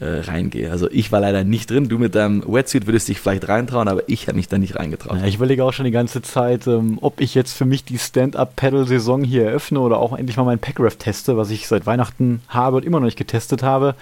äh, 0.00 0.20
reingehe. 0.20 0.70
Also 0.70 0.90
ich 0.90 1.12
war 1.12 1.20
leider 1.20 1.44
nicht 1.44 1.70
drin. 1.70 1.88
Du 1.88 1.98
mit 1.98 2.14
deinem 2.14 2.42
Wetsuit 2.46 2.86
würdest 2.86 3.08
dich 3.08 3.20
vielleicht 3.20 3.46
reintrauen, 3.46 3.88
aber 3.88 4.08
ich 4.08 4.26
habe 4.26 4.36
mich 4.36 4.48
da 4.48 4.58
nicht 4.58 4.74
reingetraut. 4.74 5.18
Ja, 5.18 5.26
ich 5.26 5.36
überlege 5.36 5.64
auch 5.64 5.72
schon 5.72 5.84
die 5.84 5.90
ganze 5.90 6.22
Zeit, 6.22 6.66
ähm, 6.66 6.98
ob 7.02 7.20
ich 7.20 7.34
jetzt 7.34 7.52
für 7.52 7.66
mich 7.66 7.84
die 7.84 7.98
Stand-Up-Pedal-Saison 7.98 9.22
hier 9.22 9.44
eröffne 9.44 9.80
oder 9.80 9.98
auch 9.98 10.16
endlich 10.16 10.36
mal 10.38 10.44
mein 10.44 10.58
Packraft 10.58 10.98
teste, 10.98 11.36
was 11.36 11.50
ich 11.50 11.68
seit 11.68 11.86
Weihnachten 11.86 12.40
habe 12.48 12.78
und 12.78 12.84
immer 12.84 12.98
noch 12.98 13.06
nicht 13.06 13.18
getestet 13.18 13.62
habe. 13.62 13.94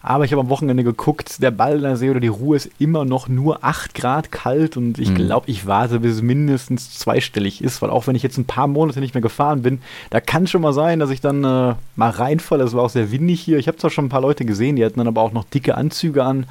Aber 0.00 0.24
ich 0.24 0.32
habe 0.32 0.40
am 0.40 0.48
Wochenende 0.48 0.84
geguckt, 0.84 1.42
der 1.42 1.50
Baldner 1.50 1.96
See 1.96 2.10
oder 2.10 2.20
die 2.20 2.28
Ruhe 2.28 2.56
ist 2.56 2.70
immer 2.78 3.04
noch 3.04 3.28
nur 3.28 3.64
8 3.64 3.94
Grad 3.94 4.30
kalt 4.30 4.76
und 4.76 4.98
ich 4.98 5.10
mhm. 5.10 5.16
glaube, 5.16 5.50
ich 5.50 5.66
warte, 5.66 6.00
bis 6.00 6.16
es 6.16 6.22
mindestens 6.22 6.98
zweistellig 6.98 7.62
ist, 7.62 7.82
weil 7.82 7.90
auch 7.90 8.06
wenn 8.06 8.14
ich 8.14 8.22
jetzt 8.22 8.38
ein 8.38 8.44
paar 8.44 8.68
Monate 8.68 9.00
nicht 9.00 9.14
mehr 9.14 9.22
gefahren 9.22 9.62
bin, 9.62 9.80
da 10.10 10.20
kann 10.20 10.46
schon 10.46 10.62
mal 10.62 10.72
sein, 10.72 11.00
dass 11.00 11.10
ich 11.10 11.20
dann 11.20 11.42
äh, 11.42 11.74
mal 11.96 12.10
reinfalle. 12.10 12.64
Es 12.64 12.74
war 12.74 12.84
auch 12.84 12.90
sehr 12.90 13.10
windig 13.10 13.40
hier. 13.40 13.58
Ich 13.58 13.66
habe 13.66 13.78
zwar 13.78 13.90
schon 13.90 14.06
ein 14.06 14.10
paar 14.10 14.20
Leute 14.20 14.44
gesehen, 14.44 14.76
die 14.76 14.84
hatten 14.84 14.98
dann 14.98 15.08
aber 15.08 15.22
auch 15.22 15.32
noch 15.32 15.44
dicke 15.44 15.74
Anzüge 15.74 16.24
an. 16.24 16.46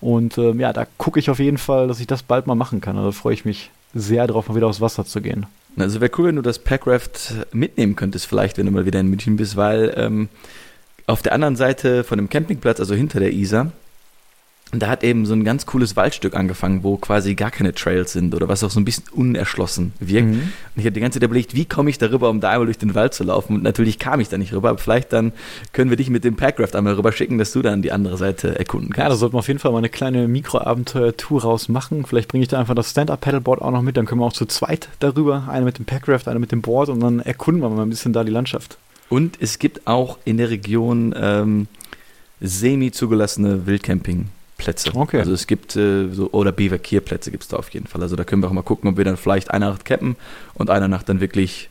Und 0.00 0.38
äh, 0.38 0.52
ja, 0.52 0.72
da 0.72 0.86
gucke 0.96 1.20
ich 1.20 1.28
auf 1.28 1.38
jeden 1.38 1.58
Fall, 1.58 1.86
dass 1.86 2.00
ich 2.00 2.06
das 2.06 2.22
bald 2.22 2.46
mal 2.46 2.54
machen 2.54 2.80
kann. 2.80 2.96
Also 2.96 3.12
freue 3.12 3.34
ich 3.34 3.44
mich 3.44 3.70
sehr 3.94 4.26
darauf, 4.26 4.48
mal 4.48 4.54
wieder 4.54 4.66
aufs 4.66 4.80
Wasser 4.80 5.04
zu 5.04 5.20
gehen. 5.20 5.46
Also 5.76 6.00
wäre 6.00 6.10
cool, 6.18 6.28
wenn 6.28 6.36
du 6.36 6.42
das 6.42 6.58
Packraft 6.58 7.34
mitnehmen 7.52 7.96
könntest, 7.96 8.26
vielleicht, 8.26 8.58
wenn 8.58 8.66
du 8.66 8.72
mal 8.72 8.86
wieder 8.86 9.00
in 9.00 9.08
München 9.08 9.36
bist, 9.36 9.56
weil 9.56 9.92
ähm, 9.96 10.28
auf 11.10 11.22
der 11.22 11.32
anderen 11.32 11.56
Seite 11.56 12.04
von 12.04 12.18
dem 12.18 12.28
Campingplatz, 12.28 12.80
also 12.80 12.94
hinter 12.94 13.20
der 13.20 13.32
Isar, 13.32 13.72
da 14.72 14.88
hat 14.88 15.02
eben 15.02 15.26
so 15.26 15.34
ein 15.34 15.44
ganz 15.44 15.66
cooles 15.66 15.96
Waldstück 15.96 16.36
angefangen, 16.36 16.84
wo 16.84 16.96
quasi 16.96 17.34
gar 17.34 17.50
keine 17.50 17.74
Trails 17.74 18.12
sind 18.12 18.34
oder 18.34 18.48
was 18.48 18.62
auch 18.62 18.70
so 18.70 18.78
ein 18.78 18.84
bisschen 18.84 19.04
unerschlossen 19.12 19.92
wirkt. 19.98 20.28
Mhm. 20.28 20.34
Und 20.34 20.76
ich 20.76 20.84
habe 20.84 20.92
die 20.92 21.00
ganze 21.00 21.18
Zeit 21.18 21.26
überlegt, 21.26 21.54
wie 21.54 21.64
komme 21.64 21.90
ich 21.90 21.98
darüber, 21.98 22.30
um 22.30 22.40
da 22.40 22.50
einmal 22.50 22.66
durch 22.66 22.78
den 22.78 22.94
Wald 22.94 23.12
zu 23.12 23.24
laufen? 23.24 23.56
Und 23.56 23.62
natürlich 23.64 23.98
kam 23.98 24.20
ich 24.20 24.28
da 24.28 24.38
nicht 24.38 24.52
rüber, 24.52 24.70
aber 24.70 24.78
vielleicht 24.78 25.12
dann 25.12 25.32
können 25.72 25.90
wir 25.90 25.96
dich 25.96 26.08
mit 26.08 26.22
dem 26.22 26.36
Packraft 26.36 26.76
einmal 26.76 26.94
rüber 26.94 27.10
schicken, 27.10 27.38
dass 27.38 27.50
du 27.52 27.62
dann 27.62 27.82
die 27.82 27.90
andere 27.90 28.16
Seite 28.16 28.58
erkunden 28.58 28.90
kannst. 28.90 29.04
Ja, 29.04 29.08
da 29.08 29.16
sollten 29.16 29.34
wir 29.34 29.40
auf 29.40 29.48
jeden 29.48 29.58
Fall 29.58 29.72
mal 29.72 29.78
eine 29.78 29.88
kleine 29.88 30.28
Mikroabenteuer-Tour 30.28 31.42
rausmachen. 31.42 32.06
Vielleicht 32.06 32.28
bringe 32.28 32.42
ich 32.42 32.48
da 32.48 32.60
einfach 32.60 32.74
das 32.74 32.90
Stand-Up-Paddleboard 32.90 33.62
auch 33.62 33.72
noch 33.72 33.82
mit, 33.82 33.96
dann 33.96 34.06
können 34.06 34.20
wir 34.20 34.26
auch 34.26 34.32
zu 34.32 34.46
zweit 34.46 34.88
darüber, 35.00 35.48
eine 35.50 35.64
mit 35.64 35.78
dem 35.78 35.84
Packraft, 35.84 36.28
eine 36.28 36.38
mit 36.38 36.52
dem 36.52 36.62
Board 36.62 36.90
und 36.90 37.00
dann 37.00 37.18
erkunden 37.18 37.62
wir 37.62 37.70
mal 37.70 37.82
ein 37.82 37.90
bisschen 37.90 38.12
da 38.12 38.22
die 38.22 38.32
Landschaft. 38.32 38.78
Und 39.10 39.36
es 39.40 39.58
gibt 39.58 39.86
auch 39.86 40.18
in 40.24 40.38
der 40.38 40.48
Region 40.48 41.14
ähm, 41.16 41.66
semi 42.40 42.92
zugelassene 42.92 43.66
Wildcampingplätze. 43.66 44.92
Okay. 44.94 45.18
Also 45.18 45.32
es 45.32 45.46
gibt 45.46 45.76
äh, 45.76 46.08
so, 46.10 46.30
oder 46.30 46.52
Biwakierplätze 46.52 47.30
gibt 47.30 47.42
es 47.42 47.48
da 47.48 47.58
auf 47.58 47.68
jeden 47.70 47.86
Fall. 47.86 48.00
Also 48.02 48.16
da 48.16 48.24
können 48.24 48.42
wir 48.42 48.48
auch 48.48 48.52
mal 48.52 48.62
gucken, 48.62 48.88
ob 48.88 48.96
wir 48.96 49.04
dann 49.04 49.16
vielleicht 49.16 49.50
eine 49.50 49.66
Nacht 49.66 49.84
campen 49.84 50.16
und 50.54 50.70
eine 50.70 50.88
Nacht 50.88 51.08
dann 51.08 51.20
wirklich 51.20 51.68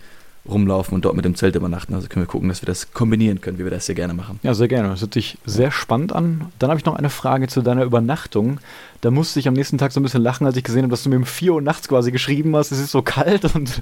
rumlaufen 0.48 0.96
und 0.96 1.06
dort 1.06 1.16
mit 1.16 1.26
dem 1.26 1.36
Zelt 1.36 1.56
übernachten. 1.56 1.94
Also 1.94 2.08
können 2.08 2.26
wir 2.26 2.30
gucken, 2.30 2.50
dass 2.50 2.62
wir 2.62 2.68
das 2.68 2.94
kombinieren 2.94 3.42
können, 3.42 3.58
wie 3.58 3.64
wir 3.64 3.72
das 3.72 3.86
sehr 3.86 3.96
gerne 3.96 4.14
machen. 4.14 4.40
Ja, 4.44 4.54
sehr 4.54 4.68
gerne. 4.68 4.90
Das 4.90 5.02
hört 5.02 5.14
sich 5.14 5.38
sehr 5.46 5.72
spannend 5.72 6.14
an. 6.14 6.46
Dann 6.60 6.70
habe 6.70 6.80
ich 6.80 6.86
noch 6.86 6.96
eine 6.96 7.10
Frage 7.10 7.48
zu 7.48 7.62
deiner 7.62 7.84
Übernachtung. 7.84 8.60
Da 9.02 9.12
musste 9.12 9.40
ich 9.40 9.48
am 9.48 9.54
nächsten 9.54 9.78
Tag 9.78 9.92
so 9.92 10.00
ein 10.00 10.04
bisschen 10.04 10.22
lachen, 10.22 10.46
als 10.46 10.58
ich 10.58 10.64
gesehen 10.64 10.84
habe, 10.84 10.92
dass 10.92 11.04
du 11.04 11.10
mir 11.10 11.18
um 11.18 11.26
4 11.26 11.54
Uhr 11.54 11.62
nachts 11.62 11.88
quasi 11.88 12.12
geschrieben 12.12 12.56
hast, 12.56 12.72
es 12.72 12.80
ist 12.80 12.92
so 12.92 13.02
kalt 13.02 13.44
und 13.56 13.82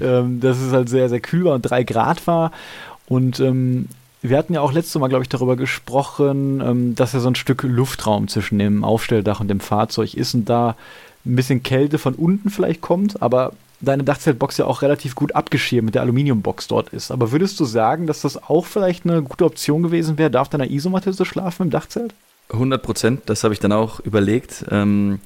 ähm, 0.00 0.40
dass 0.40 0.58
es 0.58 0.72
halt 0.72 0.88
sehr, 0.88 1.08
sehr 1.08 1.20
kühl 1.20 1.44
war 1.44 1.54
und 1.54 1.62
3 1.62 1.84
Grad 1.84 2.26
war. 2.26 2.52
Und 3.06 3.40
ähm, 3.40 3.88
wir 4.22 4.38
hatten 4.38 4.54
ja 4.54 4.60
auch 4.60 4.72
letztes 4.72 4.98
Mal, 4.98 5.08
glaube 5.08 5.22
ich, 5.22 5.28
darüber 5.28 5.56
gesprochen, 5.56 6.60
ähm, 6.60 6.94
dass 6.94 7.12
ja 7.12 7.20
so 7.20 7.28
ein 7.28 7.34
Stück 7.34 7.62
Luftraum 7.62 8.28
zwischen 8.28 8.58
dem 8.58 8.84
Aufstelldach 8.84 9.40
und 9.40 9.48
dem 9.48 9.60
Fahrzeug 9.60 10.14
ist 10.14 10.34
und 10.34 10.48
da 10.48 10.76
ein 11.26 11.36
bisschen 11.36 11.62
Kälte 11.62 11.98
von 11.98 12.14
unten 12.14 12.50
vielleicht 12.50 12.80
kommt, 12.80 13.22
aber 13.22 13.52
deine 13.80 14.04
Dachzeltbox 14.04 14.58
ja 14.58 14.66
auch 14.66 14.82
relativ 14.82 15.14
gut 15.14 15.34
abgeschirmt 15.34 15.86
mit 15.86 15.94
der 15.94 16.02
Aluminiumbox 16.02 16.68
dort 16.68 16.90
ist. 16.90 17.10
Aber 17.10 17.32
würdest 17.32 17.60
du 17.60 17.64
sagen, 17.64 18.06
dass 18.06 18.22
das 18.22 18.42
auch 18.42 18.66
vielleicht 18.66 19.04
eine 19.04 19.22
gute 19.22 19.44
Option 19.44 19.82
gewesen 19.82 20.18
wäre, 20.18 20.30
da 20.30 20.40
auf 20.40 20.48
deiner 20.48 20.70
Isomatte 20.70 21.12
schlafen 21.24 21.64
im 21.64 21.70
Dachzelt? 21.70 22.14
100 22.50 22.82
Prozent, 22.82 23.22
das 23.26 23.44
habe 23.44 23.54
ich 23.54 23.60
dann 23.60 23.72
auch 23.72 24.00
überlegt, 24.00 24.64
ähm, 24.70 25.20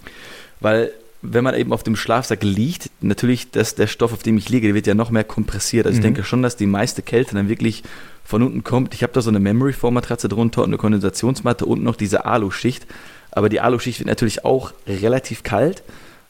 weil 0.60 0.92
wenn 1.22 1.42
man 1.42 1.54
eben 1.54 1.72
auf 1.72 1.82
dem 1.82 1.96
Schlafsack 1.96 2.42
liegt, 2.44 2.90
natürlich, 3.00 3.50
dass 3.50 3.74
der 3.74 3.88
Stoff, 3.88 4.12
auf 4.12 4.22
dem 4.22 4.38
ich 4.38 4.48
liege, 4.48 4.68
der 4.68 4.74
wird 4.74 4.86
ja 4.86 4.94
noch 4.94 5.10
mehr 5.10 5.24
kompressiert. 5.24 5.86
Also 5.86 5.96
mhm. 5.96 6.00
ich 6.00 6.04
denke 6.04 6.24
schon, 6.24 6.42
dass 6.42 6.56
die 6.56 6.66
meiste 6.66 7.02
Kälte 7.02 7.34
dann 7.34 7.48
wirklich 7.48 7.82
von 8.24 8.42
unten 8.42 8.62
kommt. 8.62 8.94
Ich 8.94 9.02
habe 9.02 9.12
da 9.12 9.20
so 9.20 9.30
eine 9.30 9.40
Memory 9.40 9.72
Foam 9.72 9.94
Matratze 9.94 10.28
drunter 10.28 10.62
und 10.62 10.68
eine 10.68 10.76
Kondensationsmatte 10.76 11.66
und 11.66 11.82
noch 11.82 11.96
diese 11.96 12.24
Aluschicht. 12.24 12.86
Aber 13.32 13.48
die 13.48 13.60
Aluschicht 13.60 13.98
wird 13.98 14.08
natürlich 14.08 14.44
auch 14.44 14.72
relativ 14.86 15.42
kalt. 15.42 15.82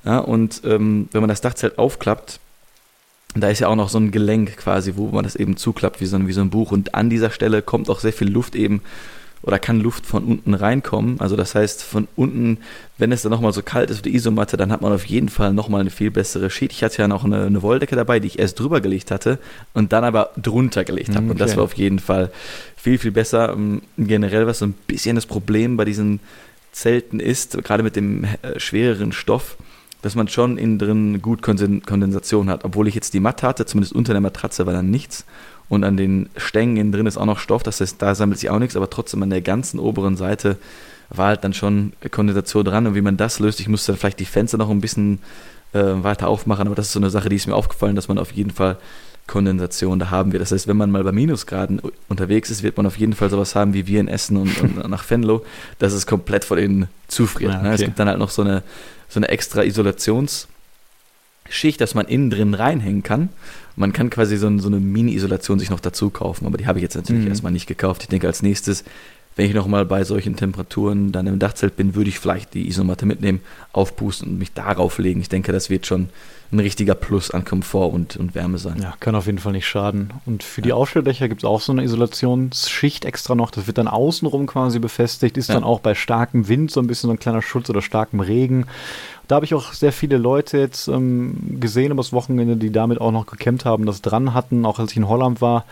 Ja, 0.05 0.19
und 0.19 0.63
ähm, 0.65 1.09
wenn 1.13 1.21
man 1.21 1.29
das 1.29 1.41
Dachzelt 1.41 1.79
aufklappt, 1.79 2.41
da 3.35 3.51
ist 3.51 3.59
ja 3.59 3.69
auch 3.69 3.77
noch 3.77 3.89
so 3.89 3.99
ein 3.99 4.11
Gelenk 4.11 4.57
quasi, 4.57 4.95
wo 4.97 5.09
man 5.09 5.25
das 5.25 5.37
eben 5.37 5.57
zuklappt 5.57 6.01
wie 6.01 6.07
so, 6.07 6.17
ein, 6.17 6.29
wie 6.29 6.33
so 6.33 6.41
ein 6.41 6.51
Buch. 6.51 6.73
Und 6.73 6.95
an 6.95 7.11
dieser 7.11 7.31
Stelle 7.31 7.63
kommt 7.63 7.91
auch 7.91 8.01
sehr 8.01 8.13
viel 8.13 8.31
Luft 8.31 8.55
eben 8.55 8.81
oder 9.43 9.59
kann 9.59 9.81
Luft 9.81 10.07
von 10.07 10.25
unten 10.25 10.55
reinkommen. 10.55 11.21
Also 11.21 11.37
das 11.37 11.55
heißt, 11.55 11.83
von 11.83 12.09
unten, 12.17 12.59
wenn 12.97 13.13
es 13.13 13.23
dann 13.23 13.31
nochmal 13.31 13.53
so 13.53 13.63
kalt 13.63 13.91
ist 13.91 14.05
wie 14.05 14.11
die 14.11 14.17
Isomatte, 14.17 14.57
dann 14.57 14.73
hat 14.73 14.83
man 14.83 14.93
auf 14.93 15.07
jeden 15.07 15.29
Fall 15.29 15.53
nochmal 15.53 15.83
eine 15.83 15.91
viel 15.91 16.11
bessere 16.11 16.51
Schicht. 16.51 16.73
Ich 16.73 16.83
hatte 16.83 17.03
ja 17.03 17.09
noch 17.09 17.25
eine, 17.25 17.45
eine 17.45 17.63
Wolldecke 17.63 17.97
dabei, 17.97 18.21
die 18.21 18.27
ich 18.27 18.39
erst 18.39 18.59
drüber 18.59 18.81
gelegt 18.81 19.11
hatte 19.11 19.39
und 19.75 19.93
dann 19.93 20.05
aber 20.05 20.31
drunter 20.37 20.85
gelegt 20.85 21.11
habe. 21.11 21.25
Okay. 21.25 21.31
Und 21.31 21.41
das 21.41 21.57
war 21.57 21.65
auf 21.65 21.75
jeden 21.75 21.99
Fall 21.99 22.31
viel, 22.77 22.99
viel 22.99 23.13
besser. 23.13 23.53
Ähm, 23.53 23.83
generell, 23.97 24.47
was 24.47 24.59
so 24.59 24.67
ein 24.67 24.75
bisschen 24.87 25.15
das 25.15 25.27
Problem 25.27 25.77
bei 25.77 25.85
diesen 25.85 26.21
Zelten 26.73 27.21
ist, 27.21 27.63
gerade 27.65 27.83
mit 27.83 27.97
dem 27.97 28.25
äh, 28.25 28.59
schwereren 28.59 29.13
Stoff, 29.13 29.57
dass 30.03 30.15
man 30.15 30.29
schon 30.29 30.59
innen 30.59 30.79
drin 30.79 31.23
gut 31.23 31.43
Kondensation 31.43 32.49
hat. 32.49 32.65
Obwohl 32.65 32.89
ich 32.89 32.95
jetzt 32.95 33.15
die 33.15 33.21
Matte 33.21 33.47
hatte, 33.47 33.67
zumindest 33.67 33.95
unter 33.95 34.13
der 34.13 34.21
Matratze 34.21 34.67
war 34.67 34.73
dann 34.73 34.91
nichts. 34.91 35.25
Und 35.69 35.85
an 35.85 35.97
den 35.97 36.31
Stängen 36.37 36.77
innen 36.77 36.93
drin 36.93 37.07
ist 37.07 37.19
auch 37.19 37.27
noch 37.27 37.39
Stoff, 37.39 37.63
das 37.63 37.81
heißt, 37.81 38.01
da 38.01 38.15
sammelt 38.15 38.41
sich 38.41 38.49
auch 38.51 38.59
nichts, 38.59 38.77
aber 38.77 38.89
trotzdem 38.89 39.23
an 39.23 39.31
der 39.31 39.43
ganzen 39.43 39.79
oberen 39.79 40.17
Seite 40.17 40.57
war 41.11 41.29
halt 41.29 41.45
dann 41.45 41.55
schon 41.55 41.93
Kondensation 42.11 42.65
dran. 42.65 42.87
Und 42.87 42.95
wie 42.95 43.01
man 43.01 43.17
das 43.17 43.39
löst, 43.39 43.61
ich 43.61 43.69
musste 43.69 43.93
dann 43.93 43.99
vielleicht 43.99 44.21
die 44.21 44.25
Fenster 44.25 44.59
noch 44.59 44.71
ein 44.71 44.81
bisschen 44.81 45.21
äh, 45.73 45.83
weiter 45.83 46.29
aufmachen, 46.29 46.67
aber 46.67 46.75
das 46.75 46.87
ist 46.87 46.93
so 46.93 47.01
eine 47.01 47.11
Sache, 47.11 47.29
die 47.29 47.37
ist 47.37 47.47
mir 47.47 47.55
aufgefallen, 47.55 47.97
dass 47.97 48.09
man 48.09 48.19
auf 48.19 48.33
jeden 48.33 48.51
Fall 48.51 48.79
Kondensation 49.29 49.99
da 50.01 50.11
haben 50.11 50.33
wird. 50.33 50.41
Das 50.41 50.51
heißt, 50.51 50.67
wenn 50.67 50.77
man 50.77 50.91
mal 50.91 51.05
bei 51.05 51.13
Minusgraden 51.13 51.81
unterwegs 52.09 52.51
ist, 52.51 52.65
wird 52.65 52.77
man 52.77 52.87
auf 52.87 52.99
jeden 52.99 53.13
Fall 53.13 53.31
sowas 53.31 53.55
haben 53.55 53.75
wie 53.75 53.87
wir 53.87 54.01
in 54.01 54.09
Essen 54.09 54.37
und, 54.37 54.61
und 54.61 54.89
nach 54.91 55.09
Venlo, 55.09 55.45
dass 55.79 55.93
es 55.93 56.07
komplett 56.07 56.45
von 56.45 56.59
innen 56.59 56.89
zufriert. 57.07 57.53
Ja, 57.53 57.61
okay. 57.61 57.75
Es 57.75 57.81
gibt 57.83 57.99
dann 57.99 58.09
halt 58.09 58.19
noch 58.19 58.31
so 58.31 58.43
eine, 58.43 58.65
so 59.09 59.21
eine 59.21 59.29
extra 59.29 59.63
Isolationsschicht, 59.63 60.49
dass 61.79 61.95
man 61.95 62.07
innen 62.07 62.31
drin 62.31 62.55
reinhängen 62.55 63.03
kann. 63.05 63.29
Man 63.79 63.93
kann 63.93 64.11
quasi 64.11 64.37
so, 64.37 64.59
so 64.59 64.69
eine 64.69 64.81
Mini-Isolation 64.81 65.59
sich 65.59 65.71
noch 65.71 65.81
dazu 65.81 66.11
kaufen, 66.11 66.47
aber 66.47 66.59
die 66.59 66.67
habe 66.67 66.79
ich 66.79 66.83
jetzt 66.83 66.97
natürlich 66.97 67.25
mhm. 67.25 67.31
erstmal 67.31 67.53
nicht 67.53 67.67
gekauft. 67.67 68.03
Ich 68.03 68.09
denke, 68.09 68.27
als 68.27 68.43
nächstes, 68.43 68.85
wenn 69.39 69.47
ich 69.47 69.55
nochmal 69.55 69.85
bei 69.87 70.03
solchen 70.03 70.35
Temperaturen 70.35 71.13
dann 71.13 71.29
im 71.29 71.39
Dachzelt 71.39 71.77
bin, 71.77 71.95
würde 71.95 72.11
ich 72.11 72.19
vielleicht 72.19 72.55
die 72.55 72.67
Isomatte 72.67 73.07
mitnehmen, 73.07 73.41
aufpusten 73.73 74.31
und 74.31 74.39
mich 74.39 74.53
darauf 74.53 74.99
legen. 74.99 75.21
Ich 75.21 75.29
denke, 75.29 75.53
das 75.53 75.71
wird 75.71 75.87
schon 75.87 76.09
ein 76.51 76.59
richtiger 76.59 76.97
Plus 76.97 77.31
an 77.31 77.45
Komfort 77.45 77.93
und, 77.93 78.17
und 78.17 78.35
Wärme 78.35 78.59
sein. 78.59 78.83
Ja, 78.83 78.95
kann 78.99 79.15
auf 79.15 79.27
jeden 79.27 79.39
Fall 79.39 79.53
nicht 79.53 79.69
schaden. 79.69 80.13
Und 80.27 80.43
für 80.43 80.61
die 80.61 80.73
Aufstelldächer 80.73 81.29
gibt 81.29 81.43
es 81.43 81.45
auch 81.45 81.61
so 81.61 81.71
eine 81.71 81.85
Isolationsschicht 81.85 83.05
extra 83.05 83.37
noch. 83.37 83.53
Das 83.53 83.69
wird 83.69 83.79
dann 83.79 83.87
außenrum 83.87 84.47
quasi 84.49 84.81
befestigt, 84.81 85.37
ist 85.37 85.51
ja. 85.51 85.55
dann 85.55 85.63
auch 85.63 85.79
bei 85.79 85.95
starkem 85.95 86.49
Wind 86.49 86.73
so 86.73 86.81
ein 86.81 86.89
bisschen 86.89 87.07
so 87.07 87.15
ein 87.15 87.21
kleiner 87.21 87.43
Schutz 87.43 87.71
oder 87.71 87.81
starkem 87.81 88.19
Regen. 88.19 88.67
Da 89.29 89.37
habe 89.37 89.45
ich 89.45 89.55
auch 89.55 89.73
sehr 89.73 89.93
viele 89.93 90.17
Leute 90.17 90.59
jetzt 90.59 90.89
ähm, 90.89 91.59
gesehen 91.61 91.93
übers 91.93 92.13
Wochenende, 92.13 92.57
die 92.57 92.73
damit 92.73 93.01
auch 93.01 93.13
noch 93.13 93.27
gekämmt 93.27 93.65
haben, 93.65 93.87
das 93.87 94.03
dran 94.03 94.35
hatten, 94.35 94.67
auch 94.67 94.81
als 94.81 94.91
ich 94.91 94.97
in 94.97 95.07
Holland 95.07 95.41
war. 95.41 95.65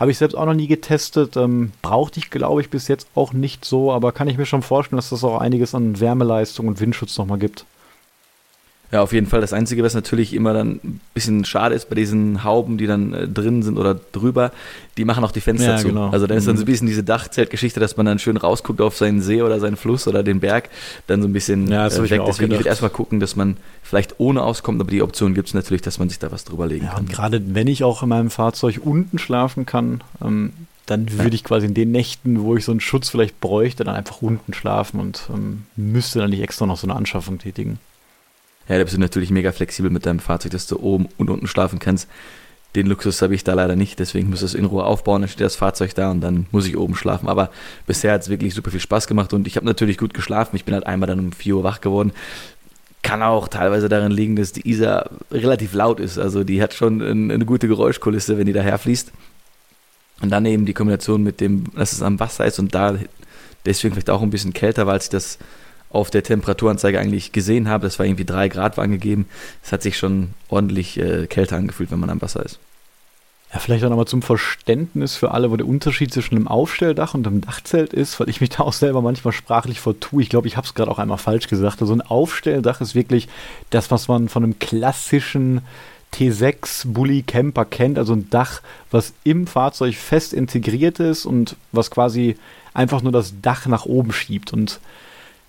Habe 0.00 0.10
ich 0.10 0.18
selbst 0.18 0.34
auch 0.34 0.46
noch 0.46 0.54
nie 0.54 0.66
getestet. 0.66 1.36
Ähm, 1.36 1.72
brauchte 1.82 2.18
ich, 2.18 2.30
glaube 2.30 2.62
ich, 2.62 2.70
bis 2.70 2.88
jetzt 2.88 3.06
auch 3.14 3.34
nicht 3.34 3.66
so, 3.66 3.92
aber 3.92 4.12
kann 4.12 4.28
ich 4.28 4.38
mir 4.38 4.46
schon 4.46 4.62
vorstellen, 4.62 4.96
dass 4.96 5.10
das 5.10 5.22
auch 5.22 5.38
einiges 5.38 5.74
an 5.74 6.00
Wärmeleistung 6.00 6.68
und 6.68 6.80
Windschutz 6.80 7.18
nochmal 7.18 7.38
gibt. 7.38 7.66
Ja, 8.92 9.02
auf 9.02 9.12
jeden 9.12 9.26
Fall. 9.26 9.40
Das 9.40 9.52
Einzige, 9.52 9.84
was 9.84 9.94
natürlich 9.94 10.34
immer 10.34 10.52
dann 10.52 10.80
ein 10.82 11.00
bisschen 11.14 11.44
schade 11.44 11.74
ist 11.76 11.88
bei 11.88 11.94
diesen 11.94 12.42
Hauben, 12.42 12.76
die 12.76 12.86
dann 12.86 13.14
äh, 13.14 13.28
drin 13.28 13.62
sind 13.62 13.78
oder 13.78 13.94
drüber, 13.94 14.50
die 14.96 15.04
machen 15.04 15.22
auch 15.22 15.30
die 15.30 15.40
Fenster 15.40 15.72
ja, 15.72 15.76
zu. 15.76 15.88
Genau. 15.88 16.10
Also 16.10 16.26
dann 16.26 16.36
ist 16.36 16.48
dann 16.48 16.56
so 16.56 16.62
ein 16.62 16.64
mhm. 16.64 16.72
bisschen 16.72 16.86
diese 16.88 17.04
Dachzeltgeschichte, 17.04 17.78
dass 17.78 17.96
man 17.96 18.06
dann 18.06 18.18
schön 18.18 18.36
rausguckt 18.36 18.80
auf 18.80 18.96
seinen 18.96 19.22
See 19.22 19.42
oder 19.42 19.60
seinen 19.60 19.76
Fluss 19.76 20.08
oder 20.08 20.24
den 20.24 20.40
Berg, 20.40 20.70
dann 21.06 21.22
so 21.22 21.28
ein 21.28 21.32
bisschen 21.32 21.68
ja, 21.68 21.84
das 21.84 21.98
äh, 21.98 22.10
weg. 22.10 22.22
Deswegen 22.26 22.50
würde 22.50 22.62
ich 22.62 22.66
erstmal 22.66 22.90
gucken, 22.90 23.20
dass 23.20 23.36
man 23.36 23.56
vielleicht 23.82 24.18
ohne 24.18 24.42
auskommt, 24.42 24.80
aber 24.80 24.90
die 24.90 25.02
Option 25.02 25.34
gibt 25.34 25.48
es 25.48 25.54
natürlich, 25.54 25.82
dass 25.82 26.00
man 26.00 26.08
sich 26.08 26.18
da 26.18 26.32
was 26.32 26.44
drüber 26.44 26.66
legen 26.66 26.86
ja, 26.86 26.92
kann. 26.92 27.04
Und 27.04 27.12
gerade 27.12 27.42
wenn 27.54 27.68
ich 27.68 27.84
auch 27.84 28.02
in 28.02 28.08
meinem 28.08 28.30
Fahrzeug 28.30 28.80
unten 28.82 29.18
schlafen 29.18 29.66
kann, 29.66 30.02
ähm, 30.20 30.52
dann 30.86 31.12
würde 31.12 31.36
ich 31.36 31.44
quasi 31.44 31.66
in 31.66 31.74
den 31.74 31.92
Nächten, 31.92 32.42
wo 32.42 32.56
ich 32.56 32.64
so 32.64 32.72
einen 32.72 32.80
Schutz 32.80 33.08
vielleicht 33.08 33.40
bräuchte, 33.40 33.84
dann 33.84 33.94
einfach 33.94 34.22
unten 34.22 34.52
schlafen 34.52 34.98
und 34.98 35.28
ähm, 35.32 35.62
müsste 35.76 36.18
dann 36.18 36.30
nicht 36.30 36.42
extra 36.42 36.66
noch 36.66 36.76
so 36.76 36.88
eine 36.88 36.96
Anschaffung 36.96 37.38
tätigen. 37.38 37.78
Ja, 38.70 38.78
da 38.78 38.84
bist 38.84 38.96
du 38.96 39.00
natürlich 39.00 39.30
mega 39.30 39.50
flexibel 39.50 39.90
mit 39.90 40.06
deinem 40.06 40.20
Fahrzeug, 40.20 40.52
dass 40.52 40.68
du 40.68 40.78
oben 40.78 41.08
und 41.18 41.28
unten 41.28 41.48
schlafen 41.48 41.80
kannst. 41.80 42.08
Den 42.76 42.86
Luxus 42.86 43.20
habe 43.20 43.34
ich 43.34 43.42
da 43.42 43.54
leider 43.54 43.74
nicht, 43.74 43.98
deswegen 43.98 44.30
muss 44.30 44.42
es 44.42 44.54
in 44.54 44.64
Ruhe 44.64 44.84
aufbauen, 44.84 45.22
dann 45.22 45.28
steht 45.28 45.44
das 45.44 45.56
Fahrzeug 45.56 45.92
da 45.96 46.12
und 46.12 46.20
dann 46.20 46.46
muss 46.52 46.68
ich 46.68 46.76
oben 46.76 46.94
schlafen. 46.94 47.28
Aber 47.28 47.50
bisher 47.88 48.12
hat 48.12 48.22
es 48.22 48.28
wirklich 48.28 48.54
super 48.54 48.70
viel 48.70 48.78
Spaß 48.78 49.08
gemacht 49.08 49.32
und 49.32 49.48
ich 49.48 49.56
habe 49.56 49.66
natürlich 49.66 49.98
gut 49.98 50.14
geschlafen. 50.14 50.54
Ich 50.54 50.64
bin 50.64 50.74
halt 50.74 50.86
einmal 50.86 51.08
dann 51.08 51.18
um 51.18 51.32
4 51.32 51.56
Uhr 51.56 51.64
wach 51.64 51.80
geworden. 51.80 52.12
Kann 53.02 53.24
auch 53.24 53.48
teilweise 53.48 53.88
daran 53.88 54.12
liegen, 54.12 54.36
dass 54.36 54.52
die 54.52 54.68
Isar 54.70 55.10
relativ 55.32 55.74
laut 55.74 55.98
ist. 55.98 56.16
Also 56.16 56.44
die 56.44 56.62
hat 56.62 56.72
schon 56.72 57.02
eine 57.02 57.44
gute 57.44 57.66
Geräuschkulisse, 57.66 58.38
wenn 58.38 58.46
die 58.46 58.52
daherfließt. 58.52 59.10
Und 60.22 60.30
dann 60.30 60.46
eben 60.46 60.64
die 60.64 60.74
Kombination 60.74 61.24
mit 61.24 61.40
dem, 61.40 61.64
dass 61.74 61.90
es 61.90 62.02
am 62.02 62.20
Wasser 62.20 62.44
ist 62.44 62.60
und 62.60 62.72
da 62.72 62.94
deswegen 63.66 63.94
vielleicht 63.94 64.10
auch 64.10 64.22
ein 64.22 64.30
bisschen 64.30 64.52
kälter, 64.52 64.86
weil 64.86 65.00
sich 65.00 65.10
das 65.10 65.38
auf 65.90 66.10
der 66.10 66.22
Temperaturanzeige 66.22 66.98
eigentlich 66.98 67.32
gesehen 67.32 67.68
habe. 67.68 67.86
Das 67.86 67.98
war 67.98 68.06
irgendwie 68.06 68.24
drei 68.24 68.48
Grad 68.48 68.76
war 68.76 68.84
angegeben. 68.84 69.26
Es 69.62 69.72
hat 69.72 69.82
sich 69.82 69.98
schon 69.98 70.30
ordentlich 70.48 70.98
äh, 70.98 71.26
kälter 71.26 71.56
angefühlt, 71.56 71.90
wenn 71.90 72.00
man 72.00 72.10
am 72.10 72.22
Wasser 72.22 72.44
ist. 72.44 72.58
Ja, 73.52 73.58
vielleicht 73.58 73.84
auch 73.84 73.90
nochmal 73.90 74.06
zum 74.06 74.22
Verständnis 74.22 75.16
für 75.16 75.32
alle, 75.32 75.50
wo 75.50 75.56
der 75.56 75.66
Unterschied 75.66 76.12
zwischen 76.12 76.36
einem 76.36 76.46
Aufstelldach 76.46 77.14
und 77.14 77.26
einem 77.26 77.40
Dachzelt 77.40 77.92
ist, 77.92 78.20
weil 78.20 78.28
ich 78.28 78.40
mich 78.40 78.50
da 78.50 78.62
auch 78.62 78.72
selber 78.72 79.02
manchmal 79.02 79.32
sprachlich 79.32 79.80
vertue. 79.80 80.22
Ich 80.22 80.28
glaube, 80.28 80.46
ich 80.46 80.56
habe 80.56 80.66
es 80.66 80.74
gerade 80.74 80.90
auch 80.90 81.00
einmal 81.00 81.18
falsch 81.18 81.48
gesagt. 81.48 81.80
Also 81.80 81.92
ein 81.92 82.00
Aufstelldach 82.00 82.80
ist 82.80 82.94
wirklich 82.94 83.26
das, 83.70 83.90
was 83.90 84.06
man 84.06 84.28
von 84.28 84.44
einem 84.44 84.60
klassischen 84.60 85.62
T6 86.14 86.92
Bully 86.92 87.22
Camper 87.22 87.64
kennt, 87.64 87.98
also 87.98 88.12
ein 88.12 88.30
Dach, 88.30 88.62
was 88.92 89.14
im 89.24 89.48
Fahrzeug 89.48 89.96
fest 89.96 90.32
integriert 90.32 91.00
ist 91.00 91.26
und 91.26 91.56
was 91.72 91.90
quasi 91.90 92.36
einfach 92.72 93.02
nur 93.02 93.12
das 93.12 93.34
Dach 93.42 93.66
nach 93.66 93.84
oben 93.84 94.12
schiebt. 94.12 94.52
Und 94.52 94.78